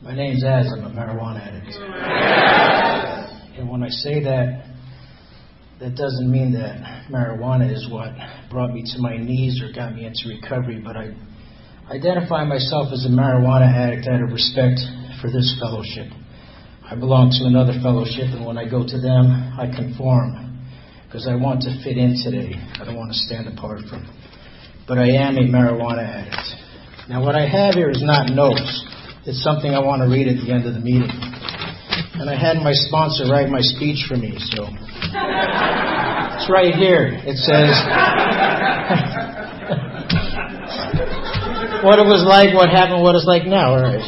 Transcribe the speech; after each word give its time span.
My 0.00 0.14
name's 0.14 0.44
Az. 0.44 0.72
I'm 0.72 0.84
a 0.84 0.90
marijuana 0.90 1.42
addict. 1.42 1.76
And 3.58 3.68
when 3.68 3.82
I 3.82 3.88
say 3.88 4.22
that, 4.22 4.64
that 5.80 5.96
doesn't 5.96 6.30
mean 6.30 6.52
that 6.52 7.10
marijuana 7.10 7.72
is 7.72 7.88
what 7.90 8.12
brought 8.48 8.72
me 8.72 8.84
to 8.94 8.98
my 9.00 9.16
knees 9.16 9.60
or 9.60 9.72
got 9.74 9.96
me 9.96 10.06
into 10.06 10.28
recovery, 10.28 10.80
but 10.82 10.96
I 10.96 11.10
identify 11.90 12.44
myself 12.44 12.92
as 12.92 13.06
a 13.06 13.08
marijuana 13.08 13.66
addict 13.74 14.06
out 14.06 14.22
of 14.22 14.30
respect 14.30 14.78
for 15.20 15.32
this 15.32 15.58
fellowship. 15.60 16.06
I 16.88 16.94
belong 16.94 17.30
to 17.40 17.46
another 17.46 17.74
fellowship, 17.82 18.30
and 18.30 18.46
when 18.46 18.56
I 18.56 18.70
go 18.70 18.86
to 18.86 19.00
them, 19.00 19.52
I 19.58 19.66
conform 19.66 20.62
because 21.06 21.26
I 21.26 21.34
want 21.34 21.62
to 21.62 21.74
fit 21.82 21.98
in 21.98 22.14
today. 22.22 22.54
I 22.80 22.84
don't 22.84 22.96
want 22.96 23.10
to 23.10 23.18
stand 23.18 23.48
apart 23.48 23.80
from. 23.90 24.06
But 24.86 24.98
I 24.98 25.10
am 25.10 25.36
a 25.36 25.42
marijuana 25.42 26.06
addict. 26.06 27.08
Now, 27.08 27.24
what 27.24 27.34
I 27.34 27.48
have 27.48 27.74
here 27.74 27.90
is 27.90 28.02
not 28.02 28.30
notes. 28.30 28.84
It's 29.28 29.44
something 29.44 29.74
I 29.74 29.80
want 29.80 30.00
to 30.00 30.08
read 30.08 30.26
at 30.26 30.40
the 30.40 30.50
end 30.50 30.64
of 30.64 30.72
the 30.72 30.80
meeting. 30.80 31.04
And 31.04 32.30
I 32.30 32.34
had 32.34 32.62
my 32.64 32.72
sponsor 32.72 33.30
write 33.30 33.50
my 33.50 33.60
speech 33.60 34.06
for 34.08 34.16
me, 34.16 34.32
so 34.38 34.64
it's 34.64 36.48
right 36.48 36.72
here. 36.72 37.12
It 37.12 37.36
says 37.36 37.68
what 41.84 42.00
it 42.00 42.08
was 42.08 42.24
like, 42.26 42.54
what 42.54 42.70
happened, 42.70 43.02
what 43.02 43.16
it's 43.16 43.26
like 43.26 43.44
now. 43.44 43.74
All 43.76 43.82
right. 43.84 44.00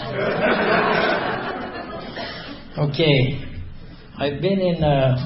Okay, 2.88 3.44
I've 4.16 4.40
been 4.40 4.58
in 4.58 4.82
uh, 4.82 5.18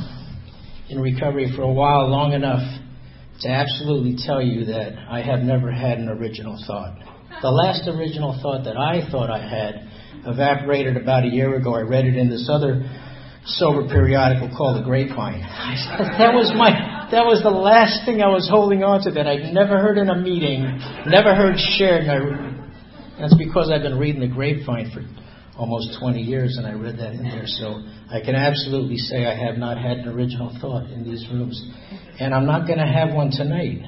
in 0.89 0.99
recovery 0.99 1.53
for 1.55 1.63
a 1.63 1.73
while, 1.73 2.11
long 2.11 2.33
enough 2.33 2.67
to 3.43 3.49
absolutely 3.49 4.17
tell 4.27 4.43
you 4.43 4.65
that 4.65 4.99
I 5.09 5.23
have 5.23 5.45
never 5.45 5.71
had 5.71 5.99
an 5.99 6.09
original 6.09 6.59
thought. 6.67 7.14
The 7.43 7.51
last 7.51 7.89
original 7.89 8.39
thought 8.43 8.65
that 8.65 8.77
I 8.77 9.09
thought 9.11 9.31
I 9.31 9.43
had 9.43 9.89
evaporated 10.27 10.97
about 10.97 11.25
a 11.25 11.29
year 11.29 11.55
ago. 11.57 11.75
I 11.75 11.83
read 11.83 12.07
it 12.07 12.17
in 12.17 12.31
this 12.31 12.49
other 12.51 12.83
sober 13.47 13.87
periodical 13.89 14.49
called 14.57 14.81
The 14.81 14.85
Grapevine. 14.85 15.41
that 16.19 16.33
was 16.33 16.53
my 16.57 16.95
that 17.11 17.27
was 17.27 17.43
the 17.43 17.51
last 17.51 18.07
thing 18.07 18.23
I 18.23 18.29
was 18.29 18.49
holding 18.49 18.83
on 18.83 19.03
to 19.05 19.11
that 19.13 19.27
I'd 19.27 19.53
never 19.53 19.79
heard 19.79 19.99
in 19.99 20.09
a 20.09 20.17
meeting, 20.17 20.65
never 21.07 21.35
heard 21.35 21.57
shared. 21.77 22.05
And 22.05 22.11
I, 22.11 23.21
that's 23.21 23.37
because 23.37 23.71
I've 23.71 23.83
been 23.83 23.99
reading 23.99 24.21
The 24.21 24.33
Grapevine 24.33 24.91
for 24.91 25.05
almost 25.57 25.99
20 26.01 26.21
years, 26.21 26.57
and 26.57 26.67
I 26.67 26.73
read 26.73 26.99
that 26.99 27.13
in 27.15 27.23
there. 27.23 27.47
So 27.47 27.85
I 28.11 28.21
can 28.25 28.35
absolutely 28.35 28.97
say 28.97 29.27
I 29.27 29.37
have 29.37 29.57
not 29.57 29.79
had 29.79 29.99
an 29.99 30.09
original 30.09 30.57
thought 30.61 30.91
in 30.91 31.05
these 31.05 31.25
rooms, 31.31 31.55
and 32.19 32.35
I'm 32.35 32.47
not 32.47 32.67
going 32.67 32.79
to 32.79 32.87
have 32.87 33.15
one 33.15 33.31
tonight. 33.31 33.83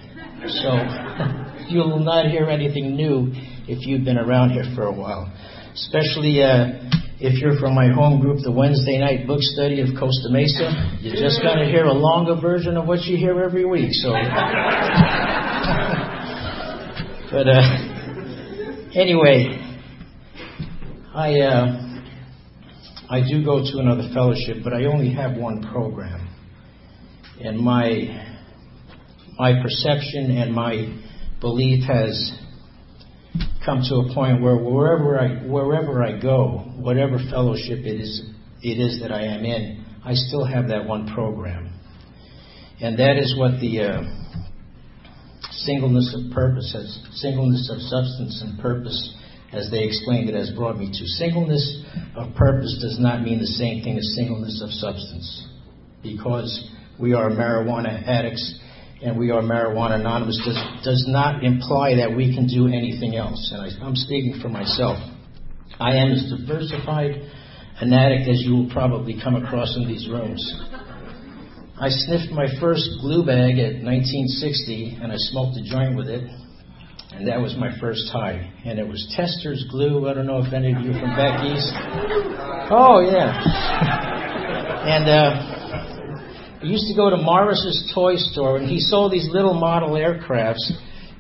So 0.45 0.77
you 1.69 1.79
will 1.81 2.01
not 2.01 2.27
hear 2.27 2.49
anything 2.49 2.95
new 2.97 3.31
if 3.69 3.87
you've 3.87 4.05
been 4.05 4.19
around 4.19 4.51
here 4.51 4.65
for 4.75 4.85
a 4.85 4.93
while, 4.93 5.33
especially. 5.75 6.43
Uh, 6.43 6.91
if 7.19 7.41
you're 7.41 7.59
from 7.59 7.75
my 7.75 7.89
home 7.89 8.21
group, 8.21 8.41
the 8.45 8.53
Wednesday 8.53 8.99
night 8.99 9.27
book 9.27 9.41
study 9.41 9.81
of 9.81 9.89
Costa 9.99 10.29
Mesa, 10.29 10.99
you're 11.01 11.17
just 11.17 11.41
going 11.41 11.59
to 11.59 11.65
hear 11.65 11.87
a 11.87 11.93
longer 11.93 12.39
version 12.39 12.77
of 12.77 12.87
what 12.87 13.01
you 13.05 13.17
hear 13.17 13.43
every 13.43 13.65
week. 13.65 13.89
So, 13.93 14.11
but 17.33 17.49
uh, 17.49 17.63
anyway, 18.95 19.65
I 21.15 21.41
uh, 21.41 22.01
I 23.09 23.23
do 23.27 23.43
go 23.43 23.61
to 23.61 23.79
another 23.79 24.11
fellowship, 24.13 24.59
but 24.63 24.75
I 24.75 24.85
only 24.85 25.11
have 25.15 25.39
one 25.39 25.63
program, 25.73 26.29
and 27.41 27.59
my 27.59 28.26
my 29.39 29.63
perception 29.63 30.31
and 30.31 30.55
my 30.55 30.97
belief 31.41 31.85
has 31.85 32.33
come 33.65 33.83
to 33.89 33.97
a 33.97 34.15
point 34.15 34.43
where 34.43 34.57
wherever 34.57 35.19
I 35.19 35.47
wherever 35.47 36.03
I 36.03 36.19
go, 36.21 36.73
whatever 36.77 37.19
fellowship 37.31 37.81
it 37.81 38.01
is 38.01 38.31
it 38.63 38.79
is 38.81 39.01
that 39.03 39.13
I 39.13 39.23
am 39.25 39.45
in, 39.45 39.85
I 40.05 40.15
still 40.15 40.45
have 40.45 40.69
that 40.69 40.87
one 40.87 41.13
program, 41.15 41.71
and 42.81 42.99
that 42.99 43.17
is 43.19 43.37
what 43.39 43.61
the 43.61 43.81
uh, 43.81 44.03
singleness 45.51 46.17
of 46.17 46.33
purpose 46.33 46.73
has 46.75 46.99
singleness 47.21 47.71
of 47.71 47.81
substance 47.81 48.43
and 48.43 48.59
purpose 48.61 49.15
as 49.53 49.71
they 49.71 49.85
explained 49.85 50.29
it, 50.29 50.35
has 50.35 50.51
brought 50.51 50.77
me 50.77 50.87
to. 50.87 51.07
Singleness 51.07 51.85
of 52.17 52.35
purpose 52.35 52.79
does 52.83 52.99
not 52.99 53.23
mean 53.23 53.39
the 53.39 53.47
same 53.47 53.83
thing 53.83 53.97
as 53.97 54.15
singleness 54.17 54.61
of 54.63 54.71
substance. 54.71 55.49
Because 56.03 56.71
we 57.01 57.13
are 57.15 57.31
marijuana 57.31 58.07
addicts 58.07 58.59
and 59.03 59.19
we 59.19 59.31
are 59.31 59.43
marijuana 59.43 60.01
anonymous 60.01 60.41
does, 60.45 60.85
does 60.85 61.05
not 61.09 61.45
imply 61.45 61.97
that 61.97 62.17
we 62.17 62.35
can 62.35 62.47
do 62.47 62.67
anything 62.67 63.17
else. 63.17 63.53
And 63.53 63.63
I, 63.63 63.87
I'm 63.87 63.97
speaking 63.97 64.41
for 64.41 64.49
myself. 64.49 64.97
I 65.79 65.97
am 65.97 66.13
as 66.13 66.33
diversified 66.33 67.21
an 67.81 67.93
addict 67.93 68.29
as 68.29 68.41
you 68.41 68.55
will 68.55 68.71
probably 68.71 69.21
come 69.23 69.37
across 69.37 69.77
in 69.77 69.87
these 69.87 70.09
rooms. 70.09 70.41
I 71.79 71.89
sniffed 71.91 72.33
my 72.33 72.47
first 72.59 72.89
glue 73.03 73.27
bag 73.27 73.59
at 73.59 73.85
1960 73.85 74.99
and 75.03 75.13
I 75.13 75.17
smoked 75.19 75.59
a 75.59 75.63
joint 75.63 75.97
with 75.97 76.09
it 76.09 76.25
and 77.13 77.29
that 77.29 77.41
was 77.41 77.55
my 77.57 77.73
first 77.79 78.09
high. 78.13 78.53
And 78.65 78.79
it 78.79 78.87
was 78.87 79.01
Testors 79.17 79.65
glue. 79.71 80.09
I 80.09 80.15
don't 80.15 80.27
know 80.27 80.45
if 80.45 80.53
any 80.53 80.73
of 80.73 80.81
you 80.81 80.93
from 80.93 81.17
back 81.17 81.45
east. 81.45 81.73
Oh 82.69 83.01
yeah. 83.01 83.33
and 84.85 85.09
uh, 85.09 85.56
I 86.67 86.69
used 86.69 86.91
to 86.91 86.99
go 86.99 87.11
to 87.11 87.17
Morris's 87.17 87.93
toy 87.95 88.17
store, 88.17 88.57
and 88.59 88.67
he 88.69 88.81
sold 88.81 89.13
these 89.13 89.31
little 89.31 89.55
model 89.55 89.91
aircrafts, 89.91 90.67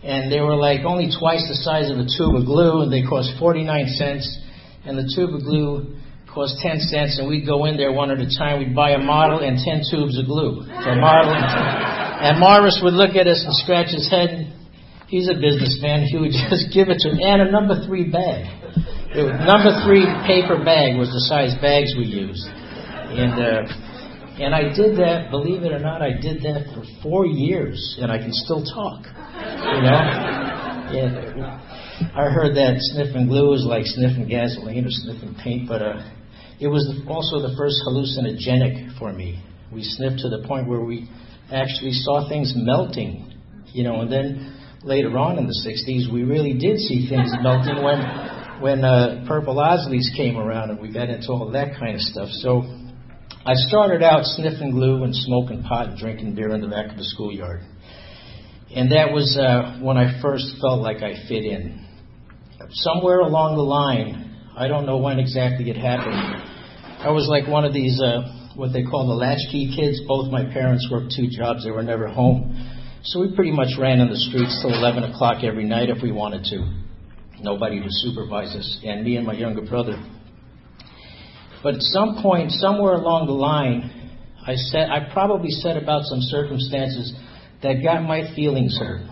and 0.03 0.27
they 0.27 0.41
were 0.41 0.57
like 0.57 0.81
only 0.83 1.07
twice 1.07 1.47
the 1.47 1.55
size 1.63 1.87
of 1.87 2.03
a 2.03 2.07
tube 2.19 2.35
of 2.35 2.43
glue, 2.43 2.83
and 2.83 2.91
they 2.91 3.07
cost 3.07 3.31
49 3.39 3.87
cents. 3.95 4.27
And 4.85 4.99
the 4.99 5.07
tube 5.15 5.31
of 5.39 5.47
glue 5.47 5.95
cost 6.27 6.59
10 6.59 6.81
cents, 6.91 7.21
and 7.23 7.29
we'd 7.29 7.47
go 7.47 7.65
in 7.67 7.77
there 7.77 7.93
one 7.93 8.11
at 8.11 8.19
a 8.19 8.27
time. 8.27 8.59
We'd 8.59 8.75
buy 8.75 8.99
a 8.99 8.99
model 8.99 9.39
and 9.39 9.55
10 9.55 9.87
tubes 9.87 10.19
of 10.19 10.27
glue. 10.27 10.67
So 10.67 10.91
model, 10.99 11.31
and 12.27 12.41
Morris 12.43 12.81
would 12.83 12.95
look 12.95 13.15
at 13.15 13.29
us 13.31 13.47
and 13.47 13.55
scratch 13.55 13.95
his 13.95 14.11
head 14.11 14.51
He's 15.07 15.31
a 15.31 15.39
businessman. 15.39 16.11
He 16.11 16.19
would 16.19 16.35
just 16.51 16.75
give 16.75 16.91
it 16.91 16.99
to 17.07 17.15
him. 17.15 17.23
And 17.23 17.47
a 17.47 17.51
number 17.51 17.79
three 17.87 18.11
bag. 18.11 18.51
Was, 19.15 19.31
number 19.47 19.71
three 19.87 20.03
paper 20.27 20.59
bag 20.59 20.99
was 20.99 21.15
the 21.15 21.23
size 21.31 21.55
bags 21.63 21.95
we 21.95 22.11
used. 22.11 22.43
And, 23.15 23.39
uh, 23.39 23.86
and 24.39 24.55
I 24.55 24.75
did 24.75 24.99
that, 24.99 25.31
believe 25.31 25.63
it 25.63 25.73
or 25.73 25.79
not, 25.79 26.03
I 26.03 26.13
did 26.13 26.43
that 26.43 26.67
for 26.75 26.85
four 27.03 27.27
years, 27.27 27.99
and 28.01 28.13
I 28.13 28.19
can 28.19 28.33
still 28.33 28.65
talk. 28.65 29.05
You 29.05 29.81
know? 29.83 30.37
Yeah. 30.93 31.61
I 32.15 32.29
heard 32.29 32.55
that 32.57 32.77
sniffing 32.93 33.29
glue 33.29 33.55
is 33.55 33.65
like 33.65 33.87
sniffing 33.87 34.29
gasoline 34.29 34.85
or 34.85 34.91
sniffing 34.91 35.35
paint, 35.43 35.67
but 35.67 35.81
uh, 35.81 36.05
it 36.61 36.69
was 36.69 36.85
also 37.09 37.41
the 37.41 37.57
first 37.57 37.81
hallucinogenic 37.89 38.99
for 38.99 39.13
me. 39.13 39.43
We 39.73 39.83
sniffed 39.83 40.21
to 40.21 40.29
the 40.29 40.47
point 40.47 40.69
where 40.69 40.85
we 40.85 41.09
actually 41.51 41.93
saw 41.93 42.29
things 42.29 42.53
melting, 42.55 43.33
you 43.73 43.85
know, 43.85 44.03
and 44.03 44.13
then 44.13 44.61
later 44.83 45.17
on 45.17 45.39
in 45.39 45.47
the 45.47 45.59
60s, 45.65 46.13
we 46.13 46.23
really 46.25 46.53
did 46.53 46.79
see 46.79 47.09
things 47.09 47.33
melting 47.43 47.83
when 47.83 47.99
when 48.61 48.85
uh, 48.85 49.25
Purple 49.29 49.57
Owsleys 49.57 50.17
came 50.17 50.39
around 50.39 50.71
and 50.71 50.81
we 50.81 50.91
got 50.91 51.11
into 51.11 51.29
all 51.29 51.51
that 51.53 51.79
kind 51.79 51.95
of 51.95 52.01
stuff. 52.01 52.29
So 52.41 52.65
I 53.47 53.55
started 53.55 54.03
out 54.03 54.25
sniffing 54.25 54.73
glue 54.73 55.05
and 55.05 55.15
smoking 55.15 55.63
pot 55.63 55.91
and 55.91 55.97
drinking 55.97 56.35
beer 56.35 56.51
in 56.51 56.61
the 56.61 56.67
back 56.67 56.91
of 56.91 56.97
the 56.97 57.05
schoolyard. 57.05 57.61
And 58.75 58.91
that 58.91 59.13
was 59.13 59.39
uh, 59.39 59.79
when 59.81 59.97
I 59.97 60.21
first 60.21 60.57
felt 60.61 60.83
like 60.83 60.97
I 60.97 61.15
fit 61.29 61.45
in. 61.45 61.87
Somewhere 62.71 63.21
along 63.21 63.55
the 63.55 63.63
line, 63.63 64.35
I 64.57 64.67
don't 64.67 64.85
know 64.85 64.99
when 64.99 65.21
exactly 65.21 65.71
it 65.71 65.77
happened, 65.77 66.43
I 66.99 67.11
was 67.11 67.29
like 67.31 67.47
one 67.47 67.65
of 67.65 67.73
these, 67.73 68.03
uh, 68.03 68.51
what 68.57 68.73
they 68.73 68.83
call 68.83 69.07
the 69.07 69.15
latchkey 69.15 69.77
kids. 69.77 70.01
Both 70.09 70.33
my 70.33 70.43
parents 70.43 70.89
worked 70.91 71.15
two 71.15 71.29
jobs, 71.31 71.63
they 71.63 71.71
were 71.71 71.85
never 71.85 72.09
home. 72.09 72.51
So 73.05 73.21
we 73.21 73.33
pretty 73.37 73.53
much 73.53 73.79
ran 73.79 74.01
on 74.01 74.11
the 74.11 74.19
streets 74.19 74.59
till 74.61 74.75
11 74.75 75.05
o'clock 75.05 75.45
every 75.45 75.65
night 75.65 75.89
if 75.89 76.03
we 76.03 76.11
wanted 76.11 76.43
to. 76.51 76.67
Nobody 77.39 77.79
to 77.79 77.89
supervise 77.91 78.57
us, 78.57 78.81
and 78.83 79.05
me 79.05 79.17
and 79.17 79.25
my 79.25 79.35
younger 79.35 79.63
brother. 79.63 80.03
But 81.67 81.75
at 81.75 81.83
some 81.83 82.23
point, 82.23 82.53
somewhere 82.53 82.93
along 82.93 83.27
the 83.27 83.33
line, 83.33 83.91
I 84.47 84.55
said 84.55 84.89
I 84.89 85.13
probably 85.13 85.51
said 85.51 85.77
about 85.77 86.05
some 86.05 86.21
circumstances 86.21 87.13
that 87.61 87.83
got 87.83 88.05
my 88.05 88.33
feelings 88.37 88.79
hurt. 88.79 89.03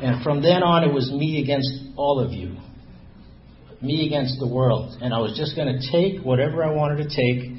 And 0.00 0.22
from 0.22 0.40
then 0.40 0.62
on, 0.62 0.84
it 0.84 0.94
was 0.94 1.10
me 1.10 1.42
against 1.42 1.68
all 1.96 2.20
of 2.20 2.30
you, 2.30 2.54
me 3.82 4.06
against 4.06 4.38
the 4.38 4.46
world. 4.46 5.02
And 5.02 5.12
I 5.12 5.18
was 5.18 5.34
just 5.36 5.56
going 5.56 5.66
to 5.66 5.82
take 5.90 6.22
whatever 6.22 6.62
I 6.62 6.70
wanted 6.70 7.02
to 7.02 7.10
take. 7.10 7.50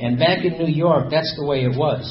And 0.00 0.18
back 0.18 0.44
in 0.44 0.58
New 0.58 0.66
York, 0.66 1.06
that's 1.12 1.32
the 1.38 1.46
way 1.46 1.62
it 1.62 1.78
was. 1.78 2.02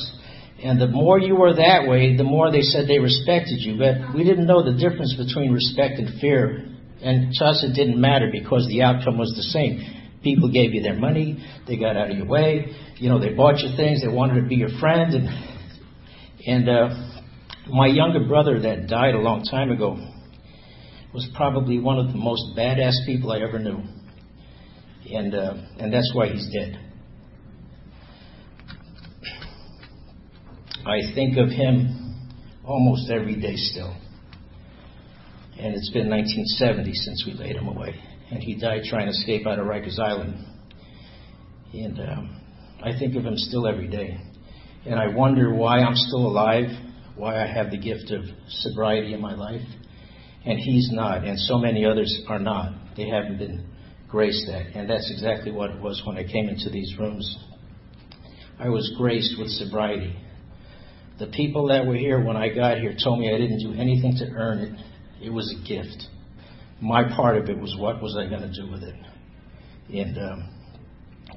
And 0.64 0.80
the 0.80 0.88
more 0.88 1.20
you 1.20 1.36
were 1.36 1.54
that 1.54 1.86
way, 1.86 2.16
the 2.16 2.24
more 2.24 2.50
they 2.50 2.62
said 2.62 2.88
they 2.88 3.00
respected 3.00 3.60
you. 3.60 3.78
But 3.78 4.16
we 4.16 4.24
didn't 4.24 4.48
know 4.48 4.64
the 4.64 4.80
difference 4.80 5.14
between 5.20 5.52
respect 5.52 6.00
and 6.00 6.18
fear. 6.22 6.64
And 7.04 7.34
to 7.34 7.44
us, 7.44 7.62
it 7.62 7.76
didn't 7.76 8.00
matter 8.00 8.30
because 8.32 8.66
the 8.70 8.84
outcome 8.84 9.18
was 9.18 9.36
the 9.36 9.44
same. 9.52 10.05
People 10.26 10.52
gave 10.52 10.74
you 10.74 10.82
their 10.82 10.96
money, 10.96 11.46
they 11.68 11.78
got 11.78 11.96
out 11.96 12.10
of 12.10 12.18
your 12.18 12.26
way, 12.26 12.66
you 12.96 13.10
know, 13.10 13.20
they 13.20 13.36
bought 13.36 13.60
you 13.60 13.78
things, 13.78 14.02
they 14.02 14.08
wanted 14.08 14.42
to 14.42 14.48
be 14.48 14.56
your 14.56 14.80
friend. 14.80 15.14
And, 15.14 15.30
and 16.48 16.68
uh, 16.68 16.90
my 17.70 17.86
younger 17.86 18.28
brother 18.28 18.60
that 18.62 18.88
died 18.88 19.14
a 19.14 19.20
long 19.20 19.44
time 19.44 19.70
ago 19.70 20.00
was 21.14 21.30
probably 21.36 21.78
one 21.78 22.00
of 22.00 22.08
the 22.08 22.18
most 22.18 22.58
badass 22.58 23.06
people 23.06 23.32
I 23.32 23.42
ever 23.42 23.60
knew. 23.60 23.84
and 25.14 25.36
uh, 25.36 25.54
and 25.78 25.94
that's 25.94 26.12
why 26.16 26.30
he's 26.30 26.50
dead. 26.52 26.80
I 30.88 31.14
think 31.14 31.38
of 31.38 31.50
him 31.50 32.26
almost 32.66 33.12
every 33.12 33.40
day 33.40 33.58
still. 33.58 33.96
And 35.60 35.76
it's 35.76 35.92
been 35.92 36.10
1970 36.10 36.94
since 36.94 37.24
we 37.28 37.34
laid 37.34 37.58
him 37.58 37.68
away. 37.68 37.96
And 38.32 38.42
he 38.42 38.60
died 38.60 38.84
trying 38.90 39.06
to 39.06 39.12
escape 39.12 39.46
out 39.46 39.60
of 39.60 39.66
Rikers 39.66 40.00
Island. 40.00 40.36
And 41.74 42.00
um, 42.00 42.42
I 42.84 42.98
think 42.98 43.16
of 43.16 43.24
him 43.24 43.36
still 43.36 43.68
every 43.68 43.88
day. 43.88 44.18
And 44.86 45.00
I 45.00 45.08
wonder 45.08 45.54
why 45.54 45.80
I'm 45.80 45.96
still 45.96 46.26
alive, 46.28 46.70
why 47.16 47.42
I 47.44 47.48
have 47.48 47.72
the 47.72 47.78
gift 47.78 48.12
of 48.12 48.24
sobriety 48.48 49.14
in 49.14 49.22
my 49.22 49.36
life. 49.36 49.66
And 50.46 50.60
he's 50.60 50.90
not, 50.92 51.24
and 51.24 51.40
so 51.40 51.58
many 51.58 51.86
others 51.86 52.22
are 52.28 52.40
not. 52.40 52.74
They 52.96 53.08
haven't 53.08 53.40
been 53.40 53.68
graced 54.08 54.46
that. 54.48 54.68
And 54.76 54.90
that's 54.90 55.10
exactly 55.12 55.52
what 55.52 55.72
it 55.72 55.82
was 55.82 56.02
when 56.06 56.18
I 56.18 56.24
came 56.24 56.50
into 56.50 56.70
these 56.70 56.96
rooms. 57.00 57.38
I 58.60 58.70
was 58.70 58.94
graced 58.98 59.38
with 59.40 59.50
sobriety. 59.50 60.16
The 61.20 61.28
people 61.28 61.68
that 61.68 61.86
were 61.86 61.96
here 61.96 62.24
when 62.24 62.38
I 62.38 62.54
got 62.54 62.78
here 62.78 62.96
told 63.02 63.20
me 63.20 63.34
I 63.34 63.38
didn't 63.38 63.60
do 63.60 63.74
anything 63.74 64.18
to 64.20 64.32
earn 64.36 64.60
it. 64.60 65.26
It 65.26 65.30
was 65.32 65.54
a 65.54 65.68
gift. 65.68 66.08
My 66.82 67.04
part 67.16 67.38
of 67.38 67.50
it 67.50 67.58
was 67.58 67.76
what 67.78 68.02
was 68.02 68.18
I 68.18 68.28
going 68.28 68.42
to 68.42 68.52
do 68.52 68.70
with 68.70 68.84
it? 68.84 68.96
And 69.94 70.18
um, 70.18 70.50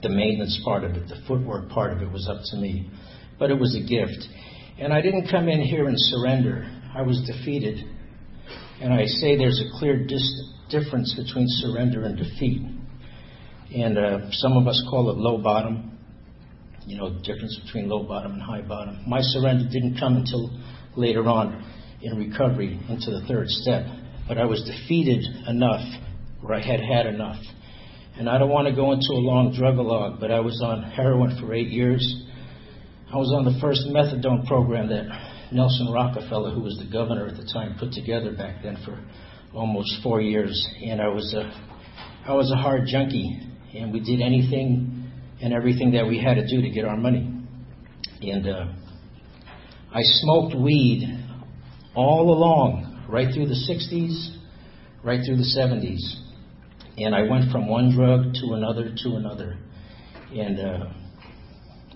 the 0.03 0.09
maintenance 0.09 0.61
part 0.65 0.85
of 0.85 0.93
it, 0.93 1.09
the 1.09 1.23
footwork 1.27 1.69
part 1.71 1.93
of 1.93 2.03
it 2.03 2.11
was 2.11 2.29
up 2.29 2.41
to 2.51 2.57
me. 2.57 2.91
But 3.39 3.51
it 3.51 3.59
was 3.59 3.77
a 3.77 3.87
gift. 3.87 4.27
And 4.79 4.93
I 4.93 5.01
didn't 5.01 5.29
come 5.31 5.49
in 5.49 5.61
here 5.61 5.87
and 5.87 5.97
surrender. 5.97 6.69
I 6.95 7.03
was 7.03 7.21
defeated. 7.27 7.85
And 8.81 8.93
I 8.93 9.07
say 9.07 9.37
there's 9.37 9.61
a 9.61 9.79
clear 9.79 10.07
dis- 10.07 10.53
difference 10.71 11.15
between 11.15 11.47
surrender 11.49 12.05
and 12.05 12.17
defeat. 12.17 12.63
And 13.75 13.99
uh, 13.99 14.31
some 14.33 14.57
of 14.57 14.67
us 14.67 14.83
call 14.91 15.11
it 15.11 15.17
low 15.17 15.39
bottom. 15.39 15.99
You 16.87 16.97
know, 16.97 17.13
the 17.13 17.21
difference 17.21 17.59
between 17.65 17.89
low 17.89 18.05
bottom 18.05 18.33
and 18.33 18.43
high 18.43 18.63
bottom. 18.63 19.03
My 19.07 19.21
surrender 19.21 19.69
didn't 19.71 19.99
come 19.99 20.17
until 20.17 20.51
later 20.97 21.27
on 21.29 21.65
in 22.01 22.17
recovery 22.17 22.81
into 22.89 23.11
the 23.11 23.25
third 23.29 23.49
step. 23.49 23.85
But 24.29 24.39
I 24.39 24.45
was 24.45 24.63
defeated 24.63 25.25
enough 25.49 25.83
where 26.41 26.55
I 26.55 26.61
had 26.61 26.81
had 26.81 27.07
enough. 27.07 27.43
And 28.17 28.29
I 28.29 28.39
don't 28.39 28.51
want 28.51 28.69
to 28.69 28.75
go 28.75 28.93
into 28.93 29.13
a 29.13 29.23
long 29.23 29.55
drug 29.57 29.77
log, 29.77 30.21
but 30.21 30.31
I 30.31 30.41
was 30.41 30.61
on 30.63 30.83
heroin 30.83 31.39
for 31.41 31.55
eight 31.55 31.69
years. 31.69 32.03
I 33.13 33.17
was 33.17 33.33
on 33.33 33.45
the 33.45 33.59
first 33.61 33.83
methadone 33.89 34.47
program 34.47 34.89
that 34.89 35.07
Nelson 35.51 35.91
Rockefeller, 35.91 36.51
who 36.51 36.61
was 36.61 36.77
the 36.79 36.91
governor 36.93 37.27
at 37.27 37.37
the 37.37 37.49
time, 37.53 37.77
put 37.79 37.93
together 37.93 38.33
back 38.33 38.63
then 38.63 38.77
for 38.85 39.01
almost 39.55 40.03
four 40.03 40.21
years. 40.21 40.69
And 40.85 41.01
I 41.01 41.09
was 41.09 41.33
a, 41.35 41.51
I 42.27 42.35
was 42.35 42.51
a 42.51 42.57
hard 42.57 42.83
junkie, 42.87 43.41
and 43.75 43.93
we 43.93 44.01
did 44.01 44.21
anything 44.21 45.11
and 45.41 45.53
everything 45.55 45.93
that 45.93 46.07
we 46.07 46.21
had 46.21 46.35
to 46.35 46.47
do 46.47 46.61
to 46.61 46.71
get 46.71 46.85
our 46.85 46.97
money. 46.97 47.33
And 48.21 48.49
uh, 48.49 48.67
I 49.95 50.01
smoked 50.03 50.55
weed 50.55 51.07
all 51.95 52.31
along, 52.31 52.88
right 53.09 53.33
through 53.33 53.47
the 53.47 53.55
60s, 53.55 54.37
right 55.03 55.21
through 55.25 55.37
the 55.37 55.57
70s. 55.57 56.01
And 56.99 57.15
I 57.15 57.23
went 57.23 57.51
from 57.51 57.69
one 57.69 57.95
drug 57.95 58.35
to 58.35 58.55
another 58.55 58.93
to 59.05 59.17
another. 59.17 59.57
And 60.33 60.61
uh, 60.61 60.93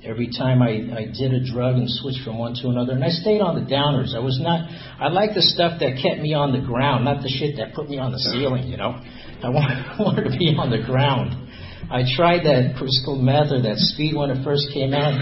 every 0.05 0.31
time 0.31 0.63
I, 0.63 0.71
I 0.97 1.05
did 1.13 1.35
a 1.35 1.45
drug 1.45 1.77
and 1.77 1.89
switched 1.89 2.25
from 2.25 2.39
one 2.39 2.55
to 2.63 2.69
another, 2.69 2.93
and 2.93 3.05
I 3.05 3.09
stayed 3.09 3.41
on 3.41 3.55
the 3.55 3.69
downers. 3.69 4.15
I 4.15 4.21
was 4.21 4.39
not, 4.41 4.69
I 4.99 5.09
liked 5.09 5.35
the 5.35 5.43
stuff 5.43 5.81
that 5.81 5.99
kept 6.01 6.23
me 6.23 6.35
on 6.35 6.53
the 6.53 6.65
ground, 6.65 7.05
not 7.05 7.23
the 7.23 7.29
shit 7.29 7.57
that 7.59 7.75
put 7.75 7.91
me 7.91 7.99
on 7.99 8.13
the 8.13 8.19
ceiling, 8.19 8.69
you 8.69 8.77
know. 8.77 9.01
I 9.43 9.49
wanted 9.99 10.31
to 10.31 10.39
be 10.39 10.55
on 10.57 10.71
the 10.71 10.83
ground. 10.87 11.51
I 11.91 12.05
tried 12.17 12.47
that 12.47 12.77
crystal 12.79 13.19
meth 13.19 13.53
or 13.53 13.61
that 13.63 13.77
speed 13.77 14.15
when 14.15 14.31
it 14.31 14.45
first 14.45 14.71
came 14.73 14.95
out, 14.95 15.13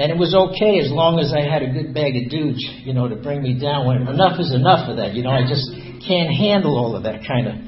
and 0.00 0.10
it 0.10 0.16
was 0.16 0.32
okay 0.32 0.80
as 0.80 0.88
long 0.88 1.20
as 1.20 1.28
I 1.28 1.44
had 1.44 1.60
a 1.60 1.68
good 1.68 1.92
bag 1.92 2.16
of 2.16 2.32
douche, 2.32 2.64
you 2.88 2.96
know, 2.96 3.06
to 3.06 3.16
bring 3.16 3.42
me 3.42 3.60
down. 3.60 3.84
When 3.84 4.08
enough 4.08 4.40
is 4.40 4.48
enough 4.48 4.88
of 4.88 4.96
that, 4.96 5.12
you 5.12 5.22
know. 5.22 5.28
I 5.28 5.44
just 5.44 5.68
can't 6.08 6.32
handle 6.32 6.72
all 6.80 6.96
of 6.96 7.02
that 7.04 7.20
kind 7.28 7.44
of 7.44 7.60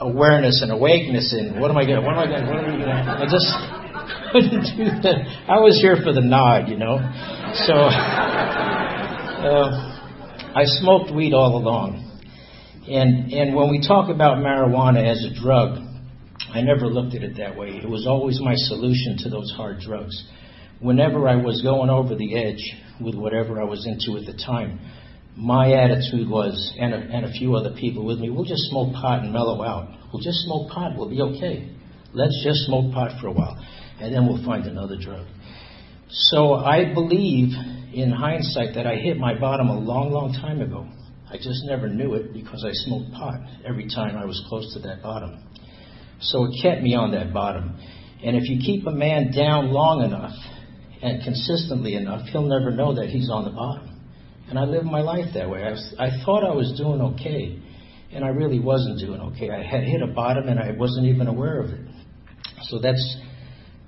awareness 0.00 0.64
and 0.64 0.72
awakeness 0.72 1.36
and 1.36 1.60
what 1.60 1.70
am 1.70 1.76
I 1.76 1.84
going 1.84 2.00
to, 2.00 2.06
What 2.06 2.16
am 2.16 2.24
I 2.24 2.26
going 2.32 2.44
to, 2.44 2.48
What 2.48 2.64
am 2.64 2.64
I 2.64 2.80
going 2.80 2.88
to, 2.88 2.96
I 3.20 3.28
just 3.28 3.52
couldn't 4.32 4.64
do 4.72 4.88
that. 5.04 5.20
I 5.52 5.60
was 5.60 5.76
here 5.76 6.00
for 6.00 6.16
the 6.16 6.24
nod, 6.24 6.72
you 6.72 6.80
know. 6.80 6.96
So 7.68 7.76
uh, 9.44 9.68
I 10.56 10.64
smoked 10.80 11.12
weed 11.12 11.34
all 11.34 11.60
along, 11.60 12.00
and 12.88 13.30
and 13.32 13.54
when 13.54 13.68
we 13.68 13.86
talk 13.86 14.08
about 14.08 14.38
marijuana 14.38 15.04
as 15.04 15.22
a 15.28 15.34
drug, 15.38 15.76
I 16.54 16.62
never 16.62 16.86
looked 16.88 17.14
at 17.14 17.22
it 17.22 17.36
that 17.36 17.54
way. 17.54 17.68
It 17.68 17.88
was 17.88 18.06
always 18.06 18.40
my 18.40 18.54
solution 18.56 19.18
to 19.24 19.28
those 19.28 19.52
hard 19.52 19.80
drugs. 19.80 20.24
Whenever 20.80 21.26
I 21.26 21.36
was 21.36 21.62
going 21.62 21.88
over 21.88 22.14
the 22.14 22.36
edge 22.36 22.60
with 23.00 23.14
whatever 23.14 23.60
I 23.60 23.64
was 23.64 23.86
into 23.86 24.18
at 24.18 24.26
the 24.26 24.38
time, 24.44 24.78
my 25.34 25.72
attitude 25.72 26.28
was, 26.28 26.72
and 26.78 26.92
a, 26.92 26.96
and 26.96 27.24
a 27.24 27.32
few 27.32 27.54
other 27.56 27.74
people 27.78 28.04
with 28.04 28.18
me, 28.18 28.28
we'll 28.28 28.44
just 28.44 28.68
smoke 28.70 28.92
pot 28.94 29.22
and 29.22 29.32
mellow 29.32 29.62
out. 29.62 29.88
We'll 30.12 30.22
just 30.22 30.38
smoke 30.44 30.70
pot. 30.70 30.92
We'll 30.96 31.08
be 31.08 31.20
okay. 31.20 31.70
Let's 32.12 32.42
just 32.44 32.66
smoke 32.66 32.92
pot 32.92 33.20
for 33.20 33.28
a 33.28 33.32
while, 33.32 33.56
and 34.00 34.14
then 34.14 34.26
we'll 34.26 34.44
find 34.44 34.66
another 34.66 34.96
drug. 35.00 35.26
So 36.08 36.54
I 36.54 36.92
believe, 36.92 37.52
in 37.94 38.10
hindsight, 38.10 38.74
that 38.74 38.86
I 38.86 38.96
hit 38.96 39.16
my 39.16 39.38
bottom 39.38 39.68
a 39.68 39.78
long, 39.78 40.10
long 40.10 40.32
time 40.32 40.60
ago. 40.60 40.86
I 41.30 41.36
just 41.36 41.64
never 41.64 41.88
knew 41.88 42.14
it 42.14 42.32
because 42.32 42.64
I 42.64 42.70
smoked 42.72 43.12
pot 43.12 43.40
every 43.66 43.88
time 43.88 44.16
I 44.16 44.24
was 44.24 44.42
close 44.48 44.72
to 44.74 44.80
that 44.80 45.02
bottom. 45.02 45.42
So 46.20 46.44
it 46.44 46.52
kept 46.62 46.82
me 46.82 46.94
on 46.94 47.12
that 47.12 47.32
bottom. 47.32 47.78
And 48.24 48.36
if 48.36 48.44
you 48.48 48.60
keep 48.60 48.86
a 48.86 48.92
man 48.92 49.32
down 49.32 49.70
long 49.72 50.02
enough 50.02 50.32
and 51.02 51.22
consistently 51.22 51.94
enough, 51.94 52.26
he'll 52.28 52.46
never 52.46 52.70
know 52.70 52.94
that 52.94 53.08
he's 53.08 53.30
on 53.30 53.44
the 53.44 53.50
bottom. 53.50 54.00
And 54.48 54.58
I 54.58 54.64
lived 54.64 54.86
my 54.86 55.00
life 55.00 55.26
that 55.34 55.50
way. 55.50 55.64
I, 55.64 55.70
was, 55.72 55.94
I 55.98 56.24
thought 56.24 56.44
I 56.44 56.54
was 56.54 56.74
doing 56.78 57.00
okay, 57.14 57.60
and 58.12 58.24
I 58.24 58.28
really 58.28 58.60
wasn't 58.60 59.00
doing 59.00 59.20
okay. 59.20 59.50
I 59.50 59.62
had 59.62 59.84
hit 59.84 60.02
a 60.02 60.06
bottom 60.06 60.48
and 60.48 60.58
I 60.58 60.72
wasn't 60.72 61.06
even 61.06 61.26
aware 61.26 61.60
of 61.60 61.70
it. 61.70 61.80
So 62.62 62.78
that's 62.78 63.16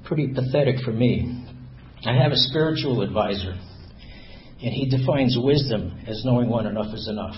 pretty 0.05 0.33
pathetic 0.35 0.77
for 0.85 0.93
me. 0.93 1.45
I 2.05 2.15
have 2.15 2.33
a 2.33 2.37
spiritual 2.37 3.03
advisor, 3.03 3.53
and 3.53 4.73
he 4.73 4.89
defines 4.89 5.37
wisdom 5.41 6.01
as 6.07 6.23
knowing 6.25 6.49
when 6.49 6.67
enough 6.67 6.93
is 6.95 7.09
enough. 7.09 7.37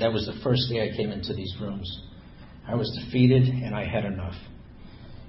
That 0.00 0.12
was 0.12 0.26
the 0.26 0.40
first 0.42 0.68
day 0.70 0.82
I 0.82 0.96
came 0.96 1.10
into 1.10 1.34
these 1.34 1.54
rooms. 1.60 2.02
I 2.66 2.74
was 2.74 2.90
defeated 3.04 3.42
and 3.42 3.74
I 3.74 3.84
had 3.84 4.04
enough. 4.04 4.34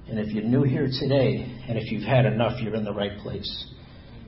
And 0.10 0.20
if 0.20 0.34
you're 0.34 0.44
new 0.44 0.64
here 0.64 0.88
today, 1.00 1.64
and 1.68 1.78
if 1.78 1.92
you've 1.92 2.04
had 2.04 2.26
enough, 2.26 2.62
you're 2.62 2.76
in 2.76 2.84
the 2.84 2.94
right 2.94 3.18
place. 3.20 3.74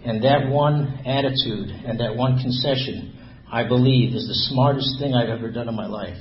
And 0.05 0.23
that 0.23 0.47
one 0.47 0.99
attitude 1.05 1.69
and 1.69 1.99
that 1.99 2.15
one 2.15 2.39
concession, 2.39 3.17
I 3.51 3.67
believe, 3.67 4.15
is 4.15 4.27
the 4.27 4.53
smartest 4.53 4.99
thing 4.99 5.13
I've 5.13 5.29
ever 5.29 5.51
done 5.51 5.67
in 5.67 5.75
my 5.75 5.87
life. 5.87 6.17